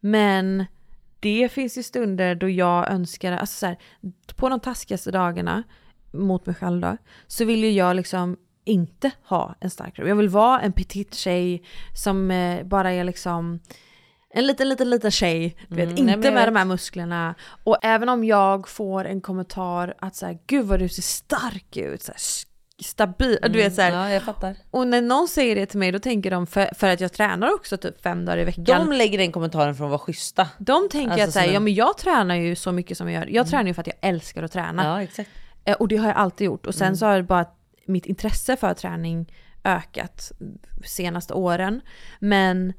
Men 0.00 0.64
det 1.20 1.48
finns 1.52 1.78
ju 1.78 1.82
stunder 1.82 2.34
då 2.34 2.48
jag 2.48 2.90
önskar, 2.90 3.32
alltså 3.32 3.58
så 3.58 3.66
här, 3.66 3.78
på 4.36 4.48
de 4.48 4.60
taskigaste 4.60 5.10
dagarna 5.10 5.62
mot 6.12 6.46
mig 6.46 6.54
själv 6.54 6.80
då, 6.80 6.96
så 7.26 7.44
vill 7.44 7.64
ju 7.64 7.70
jag 7.70 7.96
liksom 7.96 8.36
inte 8.64 9.10
ha 9.28 9.54
en 9.60 9.70
stark 9.70 9.96
kropp. 9.96 10.08
Jag 10.08 10.16
vill 10.16 10.28
vara 10.28 10.60
en 10.60 10.72
petit 10.72 11.14
tjej 11.14 11.62
som 11.94 12.30
eh, 12.30 12.64
bara 12.64 12.92
är 12.92 13.04
liksom 13.04 13.60
en 14.30 14.46
liten, 14.46 14.68
liten, 14.68 14.90
liten 14.90 15.10
tjej. 15.10 15.56
Du 15.68 15.76
vet, 15.76 15.84
Mm, 15.90 16.04
nej, 16.06 16.14
inte 16.14 16.26
jag 16.28 16.34
med 16.34 16.42
vet. 16.44 16.54
de 16.54 16.58
här 16.58 16.64
musklerna. 16.64 17.34
Och 17.64 17.76
även 17.82 18.08
om 18.08 18.24
jag 18.24 18.68
får 18.68 19.04
en 19.04 19.20
kommentar 19.20 19.94
att 19.98 20.16
så 20.16 20.26
här, 20.26 20.38
gud 20.46 20.66
vad 20.66 20.78
du 20.78 20.88
ser 20.88 21.02
stark 21.02 21.76
ut, 21.76 22.02
så 22.02 22.12
här, 22.12 22.18
stabil, 22.84 23.38
du 23.42 23.48
vet 23.58 23.74
så 23.74 23.82
här. 23.82 23.88
Mm, 23.90 24.00
Ja, 24.02 24.10
jag 24.10 24.22
fattar. 24.22 24.56
Och 24.70 24.86
när 24.86 25.02
någon 25.02 25.28
säger 25.28 25.56
det 25.56 25.66
till 25.66 25.78
mig 25.78 25.92
då 25.92 25.98
tänker 25.98 26.30
de, 26.30 26.46
för, 26.46 26.68
för 26.74 26.88
att 26.90 27.00
jag 27.00 27.12
tränar 27.12 27.54
också 27.54 27.76
typ 27.76 28.02
fem 28.02 28.24
dagar 28.24 28.38
i 28.38 28.44
veckan. 28.44 28.64
De 28.64 28.92
lägger 28.92 29.18
den 29.18 29.32
kommentaren 29.32 29.74
för 29.74 29.84
att 29.84 29.90
vara 29.90 29.98
schyssta. 29.98 30.48
De 30.58 30.88
tänker 30.88 31.12
Alltså 31.12 31.24
att 31.28 31.32
så 31.32 31.38
här, 31.38 31.46
som 31.46 31.50
en- 31.50 31.54
ja 31.54 31.60
men 31.60 31.74
jag 31.74 31.98
tränar 31.98 32.34
ju 32.34 32.56
så 32.56 32.72
mycket 32.72 32.98
som 32.98 33.10
jag 33.10 33.20
gör. 33.24 33.34
Jag 33.34 33.46
tränar 33.48 33.64
ju 33.66 33.74
för 33.74 33.80
att 33.80 33.86
jag 33.86 33.96
älskar 34.00 34.42
att 34.42 34.52
träna. 34.52 34.84
Ja, 34.84 35.02
exakt. 35.02 35.30
Eh, 35.64 35.76
Och 35.76 35.88
det 35.88 35.96
har 35.96 36.06
jag 36.08 36.16
alltid 36.16 36.44
gjort. 36.44 36.66
Och 36.66 36.74
sen 36.74 36.86
Mm. 36.86 36.96
så 36.96 37.06
har 37.06 37.16
det 37.16 37.22
bara 37.22 37.46
mitt 37.86 38.06
intresse 38.06 38.56
för 38.56 38.74
träning 38.74 39.32
ökat 39.64 40.32
senaste 40.84 41.34
åren. 41.34 41.80
Men 42.18 42.72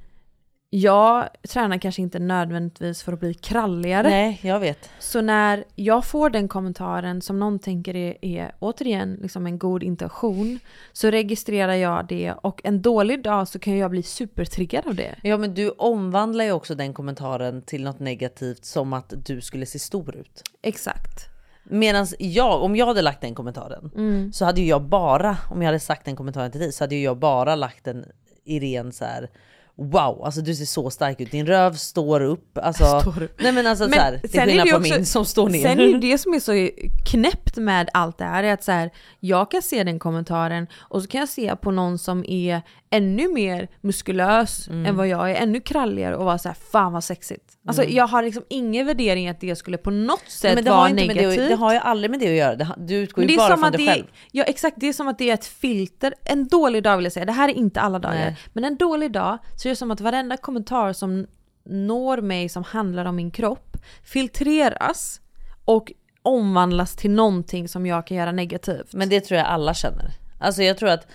jag 0.69 1.29
tränar 1.49 1.77
kanske 1.77 2.01
inte 2.01 2.19
nödvändigtvis 2.19 3.03
för 3.03 3.13
att 3.13 3.19
bli 3.19 3.33
kralligare. 3.33 4.09
Nej, 4.09 4.39
jag 4.43 4.59
vet. 4.59 4.89
Så 4.99 5.21
när 5.21 5.63
jag 5.75 6.05
får 6.05 6.29
den 6.29 6.47
kommentaren 6.47 7.21
som 7.21 7.39
någon 7.39 7.59
tänker 7.59 7.95
är, 7.95 8.25
är 8.25 8.55
återigen 8.59 9.13
liksom 9.21 9.45
en 9.45 9.59
god 9.59 9.83
intention 9.83 10.59
så 10.93 11.11
registrerar 11.11 11.73
jag 11.73 12.07
det 12.07 12.31
och 12.31 12.61
en 12.63 12.81
dålig 12.81 13.23
dag 13.23 13.47
så 13.47 13.59
kan 13.59 13.77
jag 13.77 13.91
bli 13.91 14.03
supertriggad 14.03 14.87
av 14.87 14.95
det. 14.95 15.15
Ja 15.23 15.37
men 15.37 15.53
du 15.53 15.69
omvandlar 15.69 16.45
ju 16.45 16.51
också 16.51 16.75
den 16.75 16.93
kommentaren 16.93 17.61
till 17.61 17.83
något 17.83 17.99
negativt 17.99 18.65
som 18.65 18.93
att 18.93 19.13
du 19.25 19.41
skulle 19.41 19.65
se 19.65 19.79
stor 19.79 20.15
ut. 20.15 20.41
Exakt. 20.61 21.34
Medan 21.69 22.07
jag, 22.19 22.63
om 22.63 22.75
jag 22.75 22.85
hade 22.85 23.01
lagt 23.01 23.21
den 23.21 23.35
kommentaren 23.35 23.91
Mm. 23.95 24.33
så 24.33 24.45
hade 24.45 24.61
ju 24.61 24.67
jag 24.67 24.81
bara, 24.81 25.37
om 25.49 25.61
jag 25.61 25.67
hade 25.67 25.79
sagt 25.79 26.05
den 26.05 26.15
kommentaren 26.15 26.51
till 26.51 26.61
dig 26.61 26.71
så 26.71 26.83
hade 26.83 26.95
ju 26.95 27.01
jag 27.03 27.17
bara 27.17 27.55
lagt 27.55 27.83
den 27.85 28.05
i 28.45 28.59
ren 28.59 28.91
så 28.91 29.05
här. 29.05 29.29
Wow, 29.77 30.21
alltså 30.25 30.41
du 30.41 30.55
ser 30.55 30.65
så 30.65 30.89
stark 30.89 31.21
ut. 31.21 31.31
Din 31.31 31.45
röv 31.47 31.73
står 31.73 32.21
upp. 32.21 32.57
Alltså, 32.57 32.83
Står 33.01 33.23
upp. 33.23 33.41
Nej 33.41 33.51
men 33.51 33.67
alltså 33.67 33.83
Men 33.83 33.93
så 33.93 33.99
här, 33.99 34.17
till 34.19 34.29
skillnad 34.41 34.65
det 34.67 34.69
från 34.71 34.81
min 34.81 35.05
som 35.05 35.25
står 35.25 35.49
ner. 35.49 35.61
Sen 35.61 35.79
är 35.79 35.87
det 35.87 35.97
det 36.11 36.17
som 36.17 36.33
är 36.33 36.39
så 36.39 36.69
knäppt 37.11 37.57
med 37.57 37.89
allt 37.93 38.17
det 38.17 38.25
här, 38.25 38.43
är 38.43 38.53
att 38.53 38.63
så 38.63 38.71
här, 38.71 38.89
jag 39.19 39.51
kan 39.51 39.61
se 39.61 39.83
den 39.83 39.99
kommentaren 39.99 40.67
och 40.79 41.01
så 41.01 41.07
kan 41.07 41.19
jag 41.19 41.29
se 41.29 41.55
på 41.55 41.71
någon 41.71 41.97
som 41.97 42.25
är 42.27 42.61
ännu 42.89 43.33
mer 43.33 43.67
muskulös 43.81 44.67
Mm. 44.67 44.85
än 44.85 44.97
vad 44.97 45.07
jag 45.07 45.31
är, 45.31 45.35
ännu 45.35 45.59
kralligare 45.61 46.15
och 46.15 46.25
vara 46.25 46.37
så 46.37 46.49
här, 46.49 46.55
fan 46.71 46.93
vad 46.93 47.03
sexigt. 47.03 47.44
Alltså 47.67 47.83
Mm. 47.83 47.95
jag 47.95 48.07
har 48.07 48.23
liksom 48.23 48.43
ingen 48.49 48.85
värdering 48.85 49.29
att 49.29 49.39
det 49.39 49.55
skulle 49.55 49.77
på 49.77 49.91
något 49.91 50.23
sätt 50.27 50.65
det 50.65 50.69
vara 50.71 50.87
negativt. 50.87 51.35
det, 51.35 51.47
det 51.47 51.55
har 51.55 51.73
ju 51.73 51.79
aldrig 51.79 52.11
med 52.11 52.19
det 52.19 52.27
att 52.27 52.37
göra. 52.37 52.55
Det, 52.55 52.73
du 52.77 52.95
utgår 52.95 53.25
ju 53.25 53.37
bara 53.37 53.55
från 53.57 53.63
att 53.63 53.73
dig 53.73 53.85
det, 53.85 53.91
själv. 53.91 54.05
Ja 54.31 54.43
exakt, 54.43 54.77
det 54.79 54.87
är 54.87 54.93
som 54.93 55.07
att 55.07 55.17
det 55.17 55.29
är 55.29 55.33
ett 55.33 55.45
filter. 55.45 56.13
En 56.23 56.47
dålig 56.47 56.83
dag 56.83 56.97
vill 56.97 57.03
jag 57.05 57.13
säga, 57.13 57.25
det 57.25 57.31
här 57.31 57.49
är 57.49 57.53
inte 57.53 57.81
alla 57.81 57.99
dagar. 57.99 58.15
Nej. 58.15 58.37
Men 58.53 58.63
en 58.65 58.75
dålig 58.77 59.11
dag 59.11 59.37
så 59.57 59.67
är 59.67 59.69
det 59.69 59.75
som 59.75 59.91
att 59.91 60.01
varenda 60.01 60.37
kommentar 60.37 60.93
som 60.93 61.27
når 61.65 62.21
mig 62.21 62.49
som 62.49 62.63
handlar 62.63 63.05
om 63.05 63.15
min 63.15 63.31
kropp 63.31 63.77
filtreras 64.03 65.21
och 65.65 65.91
omvandlas 66.21 66.95
till 66.95 67.11
någonting 67.11 67.67
som 67.67 67.85
jag 67.85 68.07
kan 68.07 68.17
göra 68.17 68.31
negativt. 68.31 68.93
Men 68.93 69.09
det 69.09 69.21
tror 69.21 69.37
jag 69.37 69.47
alla 69.47 69.73
känner. 69.73 70.11
Alltså 70.39 70.63
jag 70.63 70.77
tror 70.77 70.89
att, 70.89 71.07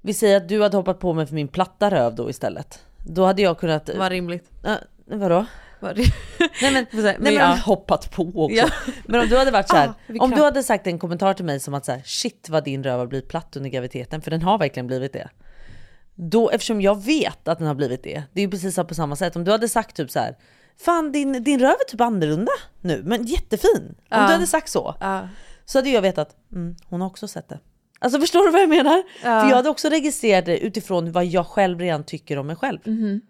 vi 0.00 0.14
säger 0.14 0.36
att 0.36 0.48
du 0.48 0.62
hade 0.62 0.76
hoppat 0.76 1.00
på 1.00 1.12
mig 1.12 1.26
för 1.26 1.34
min 1.34 1.48
platta 1.48 1.90
röv 1.90 2.14
då 2.14 2.30
istället. 2.30 2.82
Då 3.06 3.24
hade 3.24 3.42
jag 3.42 3.58
kunnat... 3.58 3.90
Vad 3.98 4.12
rimligt. 4.12 4.50
Ja, 4.64 4.76
vadå? 5.06 5.46
Vad 5.84 5.98
Nej 6.62 6.72
men, 6.72 6.86
nej, 6.92 7.16
men 7.20 7.34
ja. 7.34 7.58
hoppat 7.64 8.10
på 8.10 8.22
också. 8.34 8.56
Ja. 8.56 8.68
Men 9.06 9.20
om 9.20 9.28
du 9.28 9.36
hade 9.38 9.50
varit 9.50 9.68
så 9.68 9.76
här, 9.76 9.88
Ah, 10.18 10.24
om 10.24 10.30
du 10.30 10.42
hade 10.42 10.62
sagt 10.62 10.86
en 10.86 10.98
kommentar 10.98 11.34
till 11.34 11.44
mig 11.44 11.60
som 11.60 11.74
att 11.74 11.84
så 11.84 11.92
här, 11.92 12.02
shit 12.04 12.48
vad 12.48 12.64
din 12.64 12.84
röv 12.84 12.98
har 12.98 13.06
blivit 13.06 13.28
platt 13.28 13.56
under 13.56 13.70
graviditeten, 13.70 14.22
för 14.22 14.30
den 14.30 14.42
har 14.42 14.58
verkligen 14.58 14.86
blivit 14.86 15.12
det. 15.12 15.28
Då, 16.14 16.50
eftersom 16.50 16.80
jag 16.80 17.04
vet 17.04 17.48
att 17.48 17.58
den 17.58 17.66
har 17.66 17.74
blivit 17.74 18.02
det, 18.02 18.22
det 18.32 18.40
är 18.40 18.44
ju 18.44 18.50
precis 18.50 18.76
på 18.76 18.94
samma 18.94 19.16
sätt. 19.16 19.36
Om 19.36 19.44
du 19.44 19.50
hade 19.50 19.68
sagt 19.68 19.96
typ 19.96 20.10
så 20.10 20.18
här, 20.18 20.36
fan 20.84 21.12
din, 21.12 21.44
din 21.44 21.60
röv 21.60 21.70
är 21.70 21.84
typ 21.90 22.00
annorlunda 22.00 22.52
nu, 22.80 23.02
men 23.04 23.24
jättefin. 23.26 23.82
Om 23.88 23.94
Ja. 24.08 24.16
du 24.26 24.32
hade 24.32 24.46
sagt 24.46 24.68
så, 24.68 24.94
Ja. 25.00 25.28
så 25.64 25.78
hade 25.78 25.90
jag 25.90 26.02
vetat, 26.02 26.36
mm, 26.52 26.76
hon 26.88 27.00
har 27.00 27.08
också 27.08 27.28
sett 27.28 27.48
det. 27.48 27.58
Alltså 27.98 28.20
förstår 28.20 28.44
du 28.46 28.50
vad 28.50 28.60
jag 28.62 28.68
menar? 28.68 29.02
För 29.22 29.48
jag 29.48 29.56
hade 29.56 29.68
också 29.68 29.88
registrerat 29.88 30.46
det 30.46 30.58
utifrån 30.58 31.12
vad 31.12 31.24
jag 31.24 31.46
själv 31.46 31.80
redan 31.80 32.04
tycker 32.04 32.38
om 32.38 32.46
mig 32.46 32.56
själv. 32.56 32.78
Mhm. 32.84 33.20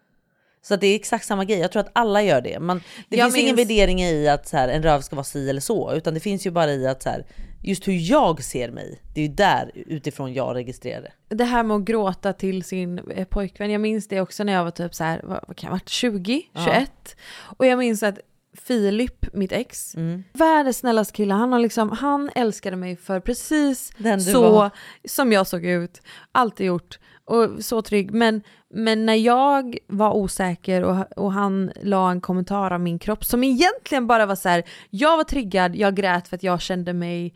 Så 0.67 0.77
det 0.77 0.87
är 0.87 0.95
exakt 0.97 1.27
samma 1.27 1.45
grej. 1.45 1.59
Jag 1.59 1.73
tror 1.73 1.81
att 1.81 1.91
alla 1.93 2.23
gör 2.23 2.41
det. 2.41 2.61
Man, 2.61 2.81
det 3.09 3.17
Jag 3.17 3.27
finns 3.27 3.37
ingen 3.43 3.57
minns- 3.57 3.69
värdering 3.71 4.03
i 4.03 4.29
att 4.29 4.49
så 4.49 4.57
här, 4.57 4.69
en 4.69 4.83
röv 4.83 5.01
ska 5.01 5.17
vara 5.17 5.25
si 5.25 5.51
eller 5.51 5.61
så, 5.61 5.93
utan 5.95 6.15
det 6.15 6.21
finns 6.21 6.47
ju 6.47 6.51
bara 6.51 6.73
i 6.73 6.87
att 6.87 7.03
så 7.03 7.09
här, 7.09 7.25
just 7.63 7.89
hur 7.89 8.11
jag 8.11 8.43
ser 8.45 8.71
mig, 8.71 9.01
det 9.15 9.21
är 9.21 9.27
ju 9.29 9.35
där 9.35 9.71
utifrån 9.75 10.33
jag 10.35 10.57
registrerar 10.57 11.03
det. 11.29 11.35
Det 11.35 11.45
här 11.45 11.63
med 11.63 11.77
att 11.77 11.83
gråta 11.85 12.33
till 12.33 12.65
sin 12.65 12.99
eh, 12.99 13.25
pojkvän, 13.25 13.71
jag 13.71 13.81
minns 13.81 14.09
det 14.09 14.21
också 14.21 14.45
när 14.45 14.53
jag 14.53 14.65
var 14.65 14.71
typ 14.71 14.95
så 14.95 15.05
här, 15.05 15.21
vad, 15.25 15.57
kan 15.57 15.67
jag 15.67 15.71
varit, 15.71 15.89
20, 15.89 16.43
Ja. 16.53 16.65
21. 16.65 17.17
Och 17.57 17.67
jag 17.67 17.79
minns 17.79 18.03
att 18.03 18.19
Filip, 18.63 19.27
mitt 19.35 19.53
ex, 19.53 19.95
Mm. 19.95 20.25
världens 20.33 20.79
snällaste 20.79 21.13
kille, 21.15 21.35
han, 21.35 21.53
har 21.53 21.59
liksom, 21.61 21.91
han 21.91 22.31
älskade 22.35 22.77
mig 22.77 22.97
för 22.97 23.21
precis 23.21 23.93
så 24.33 24.43
var. 24.53 24.71
som 25.09 25.33
jag 25.33 25.47
såg 25.47 25.65
ut. 25.65 26.03
Alltid 26.33 26.67
gjort. 26.67 26.99
Och 27.25 27.49
så 27.65 27.83
trygg. 27.83 28.11
Men, 28.15 28.43
men 28.75 29.07
när 29.07 29.15
jag 29.15 29.79
var 29.87 30.13
osäker 30.13 30.83
och, 30.85 31.19
och 31.19 31.33
han 31.33 31.73
la 31.83 32.11
en 32.11 32.21
kommentar 32.21 32.71
om 32.71 32.83
min 32.83 32.99
kropp 32.99 33.25
som 33.25 33.45
egentligen 33.45 34.07
bara 34.07 34.27
var 34.27 34.35
så 34.37 34.49
här, 34.49 34.63
jag 34.91 35.17
var 35.17 35.25
triggad, 35.25 35.77
jag 35.77 35.95
grät 35.95 36.29
för 36.29 36.37
att 36.37 36.43
jag 36.43 36.61
kände 36.61 36.93
mig 36.93 37.35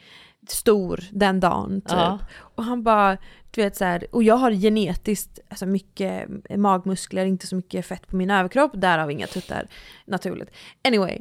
stor 0.49 1.01
den 1.13 1.41
dagen. 1.41 1.81
Typ. 1.81 1.93
Ja. 1.93 2.19
Och 2.55 2.65
han 2.65 2.83
bara, 2.83 3.19
du 3.51 3.63
vet 3.63 3.77
så 3.77 3.85
här, 3.85 4.07
och 4.11 4.23
jag 4.23 4.35
har 4.35 4.51
genetiskt 4.51 5.39
alltså 5.49 5.67
mycket 5.67 6.29
magmuskler, 6.57 7.27
inte 7.27 7.47
så 7.47 7.57
mycket 7.57 7.87
fett 7.87 8.09
på 8.09 8.17
min 8.17 8.31
överkropp, 8.31 8.73
därav 8.75 9.11
inga 9.11 9.27
tuttar 9.27 9.69
naturligt. 10.05 10.51
Anyway, 10.85 11.19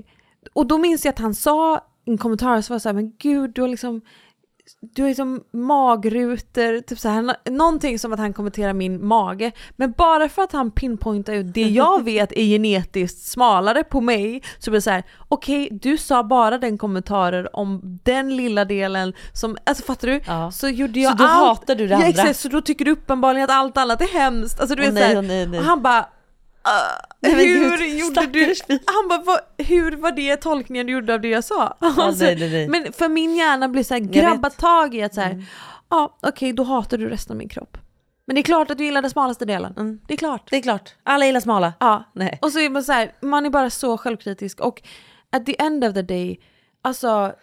och 0.53 0.67
då 0.67 0.77
minns 0.77 1.05
jag 1.05 1.11
att 1.11 1.19
han 1.19 1.33
sa 1.33 1.77
i 2.05 2.11
en 2.11 2.17
kommentar 2.17 2.61
så 2.61 2.73
var 2.73 2.75
det 2.75 2.79
så 2.79 2.89
här, 2.89 2.93
men 2.93 3.13
gud 3.17 3.51
du 3.53 3.61
har 3.61 3.67
liksom 3.67 4.01
du 4.81 5.01
har 5.01 5.09
liksom 5.09 5.41
magrutor, 5.53 6.81
typ 6.81 6.99
så 6.99 7.09
här, 7.09 7.21
nå- 7.21 7.33
någonting 7.51 7.99
som 7.99 8.13
att 8.13 8.19
han 8.19 8.33
kommenterar 8.33 8.73
min 8.73 9.05
mage. 9.07 9.51
Men 9.75 9.91
bara 9.97 10.29
för 10.29 10.41
att 10.41 10.51
han 10.51 10.71
pinpointar 10.71 11.33
ut 11.33 11.53
det 11.53 11.61
jag 11.61 12.03
vet 12.05 12.31
är 12.31 12.43
genetiskt 12.43 13.27
smalare 13.27 13.83
på 13.83 14.01
mig 14.01 14.41
så 14.59 14.71
blir 14.71 14.77
det 14.77 14.81
så 14.81 14.89
här: 14.89 15.03
okej 15.27 15.69
du 15.71 15.97
sa 15.97 16.23
bara 16.23 16.57
den 16.57 16.77
kommentaren 16.77 17.47
om 17.53 17.99
den 18.03 18.37
lilla 18.37 18.65
delen 18.65 19.13
som, 19.33 19.57
alltså 19.63 19.83
fattar 19.83 20.07
du? 20.07 20.21
Så 20.51 20.67
gjorde 20.69 20.99
jag 20.99 21.11
Så 21.11 21.17
då 21.17 21.23
allt. 21.29 21.59
hatar 21.59 21.75
du 21.75 21.83
det 21.87 21.91
ja, 21.91 21.95
andra? 21.95 22.07
Exakt, 22.09 22.39
så 22.39 22.47
då 22.47 22.61
tycker 22.61 22.85
du 22.85 22.91
uppenbarligen 22.91 23.43
att 23.43 23.55
allt 23.55 23.77
annat 23.77 24.01
är 24.01 24.07
hemskt. 24.19 24.59
Alltså 24.59 24.75
du 24.75 24.81
vet 24.81 24.93
nej, 24.93 25.09
så 25.09 25.15
här, 25.15 25.21
nej, 25.21 25.47
nej. 25.47 25.59
Och 25.59 25.65
han 25.65 25.81
bara 25.81 26.05
Men 27.21 27.31
hur 27.31 27.77
gud, 27.77 27.99
gjorde 27.99 28.25
du? 28.25 28.53
Han 28.85 29.07
bara, 29.09 29.21
vad, 29.21 29.39
hur 29.67 29.91
var 29.91 30.11
det 30.11 30.35
tolkningen 30.35 30.85
du 30.87 30.93
gjorde 30.93 31.13
av 31.13 31.21
det 31.21 31.27
jag 31.27 31.43
sa? 31.43 31.77
Alltså, 31.79 32.23
nej, 32.23 32.35
nej, 32.35 32.49
nej. 32.49 32.67
Men 32.67 32.93
för 32.93 33.09
min 33.09 33.35
hjärna 33.35 33.67
blir 33.67 33.83
så 33.83 33.93
här 33.93 34.01
grabba 34.01 34.49
tag 34.49 34.95
i 34.95 35.03
att 35.03 35.13
så 35.13 35.21
här, 35.21 35.31
Mm. 35.31 35.45
ja 35.89 36.17
okej 36.21 36.53
då 36.53 36.63
hatar 36.63 36.97
du 36.97 37.09
resten 37.09 37.33
av 37.33 37.37
min 37.37 37.49
kropp. 37.49 37.77
Men 38.25 38.35
det 38.35 38.41
är 38.41 38.43
klart 38.43 38.71
att 38.71 38.77
du 38.77 38.85
gillar 38.85 39.01
den 39.01 39.11
smalaste 39.11 39.45
delen. 39.45 39.99
Det 40.07 40.13
är 40.13 40.17
klart. 40.17 40.39
Mm. 40.41 40.47
Det 40.49 40.57
är 40.57 40.61
klart. 40.61 40.95
Alla 41.03 41.25
gillar 41.25 41.39
smala. 41.39 41.73
Ja. 41.79 42.03
Nej. 42.13 42.39
Och 42.41 42.51
så 42.51 42.59
är 42.59 42.69
man 42.69 42.83
så 42.83 42.91
här, 42.91 43.11
man 43.21 43.45
är 43.45 43.49
bara 43.49 43.69
så 43.69 43.97
självkritisk 43.97 44.59
och 44.59 44.81
at 45.31 45.45
the 45.45 45.61
end 45.61 45.83
of 45.83 45.93
the 45.93 46.01
day, 46.01 46.39
alltså 46.81 47.33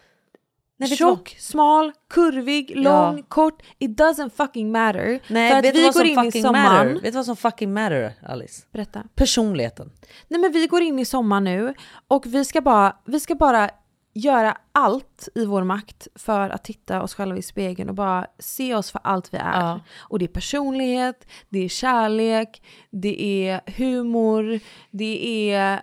Nej, 0.76 0.88
tjock, 0.88 1.36
smal, 1.38 1.92
kurvig, 2.10 2.72
lång, 2.76 3.22
kort, 3.22 3.62
it 3.78 3.90
doesn't 3.90 4.30
fucking 4.30 4.72
matter. 4.72 5.20
Nej, 5.28 5.50
för 5.50 5.58
att 5.58 5.74
vi 5.74 5.90
går 5.94 6.04
in 6.04 6.24
i 6.24 6.42
sommaren. 6.42 6.86
matter? 6.86 7.02
Vet 7.02 7.02
du 7.02 7.10
vad 7.10 7.26
som 7.26 7.36
fucking 7.36 7.72
matter 7.72 8.12
Alice? 8.22 8.66
Berätta. 8.72 9.02
Personligheten. 9.14 9.92
Nej 10.28 10.40
men 10.40 10.52
vi 10.52 10.66
går 10.66 10.82
in 10.82 10.98
i 10.98 11.04
sommar 11.04 11.40
nu 11.40 11.74
och 12.08 12.26
vi 12.26 12.44
ska 12.44 12.60
bara, 12.60 12.96
vi 13.04 13.20
ska 13.20 13.34
bara 13.34 13.70
göra 14.14 14.56
allt 14.72 15.28
i 15.34 15.44
vår 15.46 15.64
makt 15.64 16.08
för 16.14 16.50
att 16.50 16.64
titta 16.64 17.02
oss 17.02 17.14
själva 17.14 17.38
i 17.38 17.42
spegeln 17.42 17.88
och 17.88 17.94
bara 17.94 18.26
se 18.38 18.74
oss 18.74 18.90
för 18.90 19.00
allt 19.04 19.34
vi 19.34 19.38
är. 19.38 19.60
Ja. 19.60 19.80
Och 19.98 20.18
det 20.18 20.24
är 20.24 20.28
personlighet, 20.28 21.26
det 21.48 21.64
är 21.64 21.68
kärlek, 21.68 22.62
det 22.90 23.22
är 23.22 23.60
humor, 23.76 24.60
det 24.90 25.50
är 25.50 25.82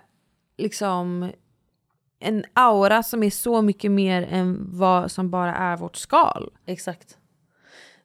liksom 0.58 1.32
en 2.22 2.44
aura 2.54 3.02
som 3.02 3.22
är 3.22 3.30
så 3.30 3.62
mycket 3.62 3.90
mer 3.90 4.28
än 4.30 4.68
vad 4.70 5.10
som 5.10 5.30
bara 5.30 5.54
är 5.54 5.76
vårt 5.76 5.96
skal. 5.96 6.50
Exakt. 6.66 7.18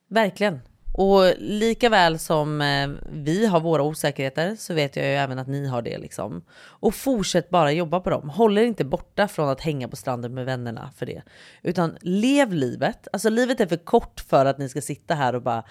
Verkligen. 0.10 0.60
Och 0.94 1.34
lika 1.38 1.90
väl 1.90 2.20
som 2.20 2.62
eh, 2.62 2.90
vi 3.12 3.46
har 3.46 3.60
våra 3.60 3.84
osäkerheter 3.84 4.56
så 4.56 4.74
vet 4.74 4.96
jag 4.96 5.06
ju 5.06 5.12
även 5.12 5.40
att 5.40 5.48
ni 5.48 5.68
har 5.68 5.82
det 5.82 5.98
liksom. 5.98 6.44
Och 6.56 6.96
fortsätt 6.96 7.50
bara 7.50 7.72
jobba 7.72 8.00
på 8.00 8.10
dem. 8.10 8.30
Håll 8.30 8.58
er 8.58 8.64
inte 8.64 8.86
borta 8.86 9.28
från 9.28 9.50
att 9.50 9.62
hänga 9.62 9.88
på 9.88 9.96
stranden 9.96 10.34
med 10.34 10.46
vännerna 10.46 10.92
för 10.96 11.06
det. 11.06 11.22
Utan 11.64 11.98
lev 12.02 12.54
livet. 12.54 13.08
Alltså 13.14 13.30
livet 13.30 13.60
är 13.60 13.68
för 13.68 13.78
kort 13.78 14.20
för 14.20 14.46
att 14.46 14.58
ni 14.58 14.70
ska 14.70 14.82
sitta 14.82 15.16
här 15.16 15.36
och 15.36 15.42
bara 15.42 15.64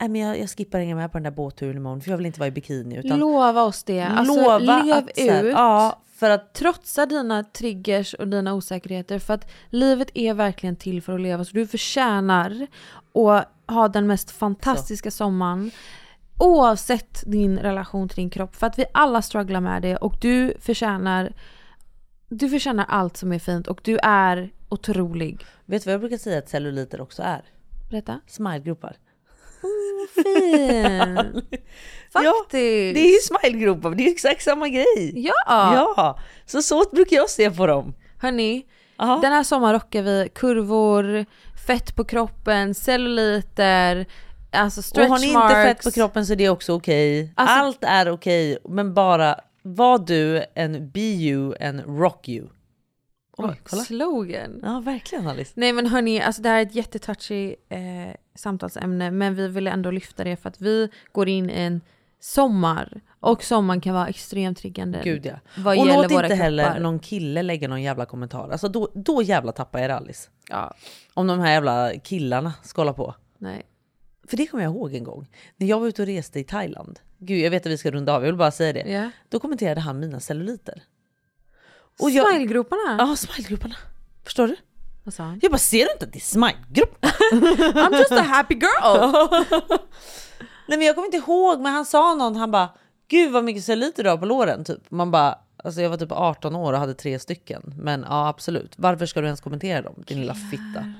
Nej, 0.00 0.08
men 0.08 0.20
jag, 0.20 0.38
jag 0.38 0.50
skippar 0.50 0.78
hänga 0.78 0.96
med 0.96 1.12
på 1.12 1.18
den 1.18 1.22
där 1.22 1.30
båtturen 1.30 1.76
imorgon 1.76 2.00
för 2.00 2.10
jag 2.10 2.16
vill 2.16 2.26
inte 2.26 2.40
vara 2.40 2.48
i 2.48 2.50
bikini. 2.50 2.96
Utan 2.96 3.18
Lova 3.18 3.62
oss 3.62 3.84
det. 3.84 4.02
Alltså, 4.02 4.34
Lova 4.34 4.58
lev 4.58 4.94
att 4.96 5.16
så 5.16 5.30
här- 5.30 5.44
ut. 5.44 5.52
ja, 5.52 6.02
för 6.14 6.30
att 6.30 6.54
Trotsa 6.54 7.06
dina 7.06 7.44
triggers 7.44 8.14
och 8.14 8.28
dina 8.28 8.54
osäkerheter. 8.54 9.18
För 9.18 9.34
att 9.34 9.50
livet 9.68 10.10
är 10.14 10.34
verkligen 10.34 10.76
till 10.76 11.02
för 11.02 11.12
att 11.14 11.20
leva. 11.20 11.44
Så 11.44 11.52
du 11.52 11.66
förtjänar 11.66 12.66
att 13.14 13.74
ha 13.74 13.88
den 13.88 14.06
mest 14.06 14.30
fantastiska 14.30 15.10
sommaren. 15.10 15.70
Oavsett 16.38 17.22
din 17.26 17.58
relation 17.58 18.08
till 18.08 18.16
din 18.16 18.30
kropp. 18.30 18.56
För 18.56 18.66
att 18.66 18.78
vi 18.78 18.84
alla 18.94 19.22
strugglar 19.22 19.60
med 19.60 19.82
det 19.82 19.96
och 19.96 20.14
du 20.20 20.54
förtjänar 20.60 21.32
du 22.28 22.48
förtjänar 22.48 22.84
allt 22.88 23.16
som 23.16 23.32
är 23.32 23.38
fint 23.38 23.66
och 23.66 23.80
du 23.84 23.98
är 24.02 24.50
otrolig. 24.68 25.46
Vet 25.64 25.84
du 25.84 25.88
vad 25.88 25.94
jag 25.94 26.00
brukar 26.00 26.16
säga 26.18 26.38
att 26.38 26.48
celluliter 26.48 27.00
också 27.00 27.22
är? 27.22 27.42
Berätta. 27.90 28.20
Smilegropar. 28.26 28.96
Fin! 30.14 31.16
Faktiskt. 32.12 32.50
Det 32.94 33.00
är 33.00 33.12
ju 33.12 33.18
smilegropar, 33.22 33.90
det 33.90 34.02
är 34.02 34.04
ju 34.04 34.10
exakt 34.12 34.42
samma 34.42 34.68
grej. 34.68 35.12
Ja! 35.14 35.34
Ja, 35.46 36.18
så 36.46 36.62
så 36.62 36.84
brukar 36.92 37.16
jag 37.16 37.30
se 37.30 37.50
på 37.50 37.66
dem. 37.66 37.94
Hörni, 38.18 38.66
den 39.22 39.32
här 39.32 39.42
sommaren 39.42 39.74
rockar 39.74 40.02
vi 40.02 40.28
kurvor, 40.34 41.24
fett 41.66 41.96
på 41.96 42.04
kroppen, 42.04 42.74
celluliter, 42.74 44.06
alltså 44.52 44.82
stretch 44.82 45.04
Och 45.10 45.12
har 45.12 45.18
ni 45.18 45.32
marks. 45.32 45.52
inte 45.54 45.74
fett 45.74 45.84
på 45.84 45.90
kroppen 45.90 46.26
så 46.26 46.32
är 46.32 46.36
det 46.36 46.48
också 46.48 46.72
okej. 46.76 47.32
Alltså- 47.36 47.54
Allt 47.56 47.84
är 47.84 48.10
okej, 48.10 48.58
men 48.68 48.94
bara 48.94 49.34
var 49.62 49.98
du 49.98 50.44
en 50.54 50.90
be 50.90 51.00
you 51.00 51.54
and 51.60 51.82
rock 52.00 52.28
you. 52.28 52.46
Oj, 53.48 53.60
kolla. 53.64 53.82
Slogan. 53.82 54.60
Ja, 54.62 54.80
verkligen 54.80 55.26
Alice. 55.26 55.52
Nej 55.54 55.72
men 55.72 55.86
hörni, 55.86 56.20
alltså 56.20 56.42
det 56.42 56.48
här 56.48 56.58
är 56.58 56.62
ett 56.62 56.74
jättetouchy 56.74 57.54
eh, 57.68 57.78
samtalsämne 58.34 59.10
men 59.10 59.34
vi 59.34 59.48
ville 59.48 59.70
ändå 59.70 59.90
lyfta 59.90 60.24
det 60.24 60.36
för 60.36 60.48
att 60.48 60.60
vi 60.60 60.88
går 61.12 61.28
in 61.28 61.50
i 61.50 61.52
en 61.52 61.80
sommar 62.20 63.00
och 63.20 63.42
sommaren 63.42 63.80
kan 63.80 63.94
vara 63.94 64.08
extremt 64.08 64.58
triggande. 64.58 65.00
Gud 65.04 65.26
ja. 65.26 65.34
Vad 65.56 65.78
och 65.78 65.86
låt 65.86 66.10
inte 66.10 66.34
heller 66.34 66.80
någon 66.80 66.98
kille 66.98 67.42
lägga 67.42 67.68
någon 67.68 67.82
jävla 67.82 68.06
kommentar. 68.06 68.50
Alltså 68.50 68.68
då, 68.68 68.90
då 68.94 69.22
jävla 69.22 69.52
tappar 69.52 69.78
jag 69.78 69.90
det 69.90 69.96
Alice. 69.96 70.30
Ja. 70.48 70.74
Om 71.14 71.26
de 71.26 71.40
här 71.40 71.52
jävla 71.52 71.92
killarna 72.04 72.52
ska 72.62 72.80
hålla 72.80 72.92
på. 72.92 73.14
Nej. 73.38 73.62
För 74.28 74.36
det 74.36 74.46
kommer 74.46 74.64
jag 74.64 74.72
ihåg 74.72 74.94
en 74.94 75.04
gång. 75.04 75.26
När 75.56 75.66
jag 75.66 75.80
var 75.80 75.88
ute 75.88 76.02
och 76.02 76.08
reste 76.08 76.40
i 76.40 76.44
Thailand. 76.44 77.00
Gud 77.18 77.44
jag 77.44 77.50
vet 77.50 77.66
att 77.66 77.72
vi 77.72 77.78
ska 77.78 77.90
runda 77.90 78.14
av, 78.14 78.22
jag 78.22 78.26
vill 78.26 78.36
bara 78.36 78.50
säga 78.50 78.72
det. 78.72 78.92
Ja. 78.92 79.10
Då 79.28 79.40
kommenterade 79.40 79.80
han 79.80 80.00
mina 80.00 80.20
celluliter. 80.20 80.82
Smilegroparna? 82.00 82.96
Ja, 82.98 83.16
smilegroparna. 83.16 83.74
Förstår 84.24 84.48
du? 84.48 84.56
Vad 85.04 85.14
sa 85.14 85.22
han? 85.22 85.38
Jag 85.42 85.52
bara, 85.52 85.58
ser 85.58 85.84
du 85.84 85.92
inte 85.92 86.04
att 86.06 86.12
det 86.12 86.18
är 86.18 86.20
smilegrupp? 86.20 87.04
I'm 87.76 87.96
just 87.98 88.12
a 88.12 88.22
happy 88.22 88.54
girl! 88.54 89.10
Nej 90.68 90.78
men 90.78 90.82
jag 90.82 90.94
kommer 90.94 91.06
inte 91.06 91.16
ihåg, 91.16 91.60
men 91.60 91.72
han 91.72 91.84
sa 91.84 92.14
någon, 92.14 92.36
han 92.36 92.50
bara, 92.50 92.68
gud 93.08 93.32
vad 93.32 93.44
mycket 93.44 93.64
celluliter 93.64 94.04
du 94.04 94.10
har 94.10 94.16
på 94.16 94.26
låren 94.26 94.64
typ. 94.64 94.90
Man 94.90 95.10
bara, 95.10 95.38
alltså 95.64 95.80
jag 95.82 95.90
var 95.90 95.96
typ 95.96 96.12
18 96.12 96.56
år 96.56 96.72
och 96.72 96.78
hade 96.78 96.94
tre 96.94 97.18
stycken. 97.18 97.74
Men 97.76 98.04
ja 98.08 98.28
absolut, 98.28 98.74
varför 98.76 99.06
ska 99.06 99.20
du 99.20 99.26
ens 99.26 99.40
kommentera 99.40 99.82
dem? 99.82 100.04
Din 100.06 100.20
lilla 100.20 100.34
fitta. 100.34 100.92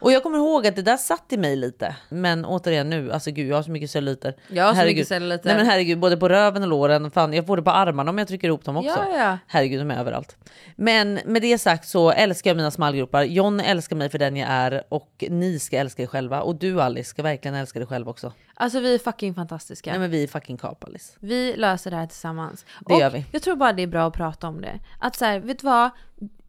Och 0.00 0.12
jag 0.12 0.22
kommer 0.22 0.38
ihåg 0.38 0.66
att 0.66 0.76
det 0.76 0.82
där 0.82 0.96
satt 0.96 1.32
i 1.32 1.36
mig 1.36 1.56
lite. 1.56 1.96
Men 2.08 2.44
återigen 2.44 2.90
nu, 2.90 3.12
alltså 3.12 3.30
gud 3.30 3.48
jag 3.48 3.56
har 3.56 3.62
så 3.62 3.70
mycket 3.70 3.90
celluliter. 3.90 4.34
Jag 4.48 4.64
har 4.64 4.70
så 4.72 4.76
Herregud. 4.76 4.96
mycket 4.96 5.08
celluliter. 5.08 5.48
Nej 5.48 5.56
men 5.56 5.66
herregud, 5.66 5.98
både 5.98 6.16
på 6.16 6.28
röven 6.28 6.62
och 6.62 6.68
låren. 6.68 7.10
Fan, 7.10 7.32
jag 7.32 7.46
får 7.46 7.56
det 7.56 7.62
på 7.62 7.70
armarna 7.70 8.10
om 8.10 8.18
jag 8.18 8.28
trycker 8.28 8.48
ihop 8.48 8.64
dem 8.64 8.76
också. 8.76 9.04
Ja, 9.12 9.18
ja. 9.18 9.38
Herregud, 9.46 9.80
de 9.80 9.90
är 9.90 9.98
överallt. 9.98 10.36
Men 10.76 11.20
med 11.24 11.42
det 11.42 11.58
sagt 11.58 11.88
så 11.88 12.10
älskar 12.10 12.50
jag 12.50 12.56
mina 12.56 12.70
smallgropar. 12.70 13.22
John 13.22 13.60
älskar 13.60 13.96
mig 13.96 14.08
för 14.08 14.18
den 14.18 14.36
jag 14.36 14.48
är 14.50 14.82
och 14.88 15.24
ni 15.30 15.58
ska 15.58 15.78
älska 15.78 16.02
er 16.02 16.06
själva. 16.06 16.42
Och 16.42 16.54
du 16.54 16.82
Alice 16.82 17.10
ska 17.10 17.22
verkligen 17.22 17.54
älska 17.54 17.78
dig 17.78 17.88
själv 17.88 18.08
också. 18.08 18.32
Alltså 18.54 18.80
vi 18.80 18.94
är 18.94 18.98
fucking 18.98 19.34
fantastiska. 19.34 19.90
Nej 19.90 19.98
men 20.00 20.10
vi 20.10 20.22
är 20.22 20.26
fucking 20.26 20.56
kap 20.56 20.84
Alice. 20.84 21.12
Vi 21.20 21.56
löser 21.56 21.90
det 21.90 21.96
här 21.96 22.06
tillsammans. 22.06 22.64
Det 22.86 22.94
och 22.94 23.00
gör 23.00 23.10
vi. 23.10 23.24
Jag 23.32 23.42
tror 23.42 23.56
bara 23.56 23.72
det 23.76 23.82
är 23.82 23.86
bra 23.86 24.06
att 24.06 24.14
prata 24.14 24.48
om 24.48 24.60
det. 24.60 24.80
Att 24.98 25.16
så 25.16 25.24
här, 25.24 25.40
vet 25.40 25.58
du 25.58 25.66
vad? 25.66 25.90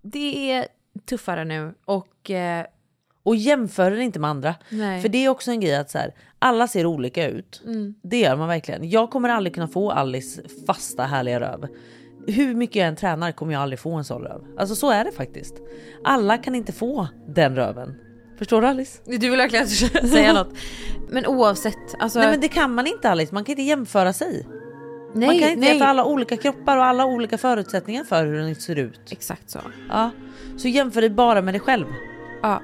Det 0.01 0.51
är 0.51 0.67
tuffare 1.09 1.45
nu 1.45 1.73
och... 1.85 2.31
Eh, 2.31 2.65
Och 3.23 3.35
jämför 3.35 3.91
er 3.91 3.97
inte 3.99 4.19
med 4.19 4.29
andra. 4.29 4.55
Nej. 4.69 5.01
För 5.01 5.09
det 5.09 5.25
är 5.25 5.29
också 5.29 5.51
en 5.51 5.59
grej 5.59 5.75
att 5.75 5.89
så 5.91 5.97
här, 5.97 6.13
alla 6.39 6.67
ser 6.67 6.85
olika 6.85 7.27
ut. 7.27 7.61
Mm. 7.65 7.95
Det 8.03 8.19
gör 8.19 8.35
man 8.35 8.47
verkligen. 8.47 8.89
Jag 8.89 9.09
kommer 9.09 9.29
aldrig 9.29 9.53
kunna 9.53 9.67
få 9.67 9.91
Alice 9.91 10.41
fasta 10.67 11.03
härliga 11.03 11.39
röv. 11.39 11.67
Hur 12.27 12.55
mycket 12.55 12.75
jag 12.75 12.87
än 12.87 12.95
tränar 12.95 13.31
kommer 13.31 13.53
jag 13.53 13.61
aldrig 13.61 13.79
få 13.79 13.93
en 13.93 14.03
sån 14.03 14.21
röv. 14.21 14.41
Alltså 14.57 14.75
så 14.75 14.91
är 14.91 15.03
det 15.03 15.11
faktiskt. 15.11 15.55
Alla 16.03 16.37
kan 16.37 16.55
inte 16.55 16.71
få 16.71 17.07
den 17.27 17.55
röven. 17.55 17.95
Förstår 18.37 18.61
du 18.61 18.67
Alice? 18.67 19.01
Du 19.05 19.17
vill 19.17 19.37
verkligen 19.37 19.67
säga 20.07 20.33
något. 20.33 20.49
Men 21.09 21.25
oavsett. 21.25 21.75
Alltså, 21.99 22.19
Nej 22.19 22.27
men 22.31 22.39
det 22.41 22.47
kan 22.47 22.73
man 22.73 22.87
inte 22.87 23.09
Alice, 23.09 23.33
man 23.33 23.43
kan 23.43 23.51
inte 23.53 23.61
jämföra 23.63 24.13
sig. 24.13 24.47
Nej, 25.13 25.27
man 25.27 25.39
kan 25.39 25.49
inte 25.49 25.59
nej. 25.59 25.79
för 25.79 25.85
alla 25.85 26.05
olika 26.05 26.37
kroppar 26.37 26.77
och 26.77 26.85
alla 26.85 27.05
olika 27.05 27.37
förutsättningar 27.37 28.03
för 28.03 28.25
hur 28.25 28.37
den 28.37 28.55
ser 28.55 28.75
ut. 28.75 28.99
Exakt 29.09 29.49
så. 29.49 29.59
Ja. 29.89 30.11
Så 30.57 30.67
jämför 30.67 31.01
dig 31.01 31.09
bara 31.09 31.41
med 31.41 31.53
dig 31.53 31.61
själv. 31.61 31.85
Ja. 32.41 32.61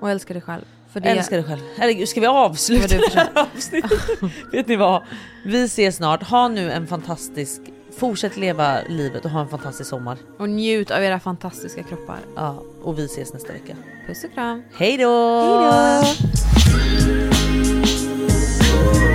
Och 0.00 0.10
älska 0.10 0.34
dig 0.34 0.42
själv. 0.42 0.64
För 0.92 1.00
det 1.00 1.08
Älskar 1.08 1.36
dig 1.36 1.44
själv. 1.44 1.60
Herregud, 1.76 2.08
ska 2.08 2.20
vi 2.20 2.26
avsluta 2.26 2.86
det 2.98 3.14
här 3.14 3.28
avsnittet? 3.34 4.00
Vet 4.52 4.68
ni 4.68 4.76
vad? 4.76 5.02
Vi 5.44 5.64
ses 5.64 5.96
snart. 5.96 6.22
Ha 6.22 6.48
nu 6.48 6.72
en 6.72 6.86
fantastisk... 6.86 7.60
Fortsätt 7.98 8.36
leva 8.36 8.80
livet 8.88 9.24
och 9.24 9.30
ha 9.30 9.40
en 9.40 9.48
fantastisk 9.48 9.90
sommar. 9.90 10.18
Och 10.38 10.48
njut 10.48 10.90
av 10.90 11.02
era 11.02 11.20
fantastiska 11.20 11.82
kroppar. 11.82 12.18
Ja, 12.36 12.62
och 12.82 12.98
vi 12.98 13.04
ses 13.04 13.32
nästa 13.32 13.52
vecka. 13.52 13.76
Puss 14.06 14.24
och 14.24 14.32
kram. 14.32 14.62
Hej 14.74 14.96
då! 14.96 15.40
Hej 15.40 16.16
då! 19.04 19.09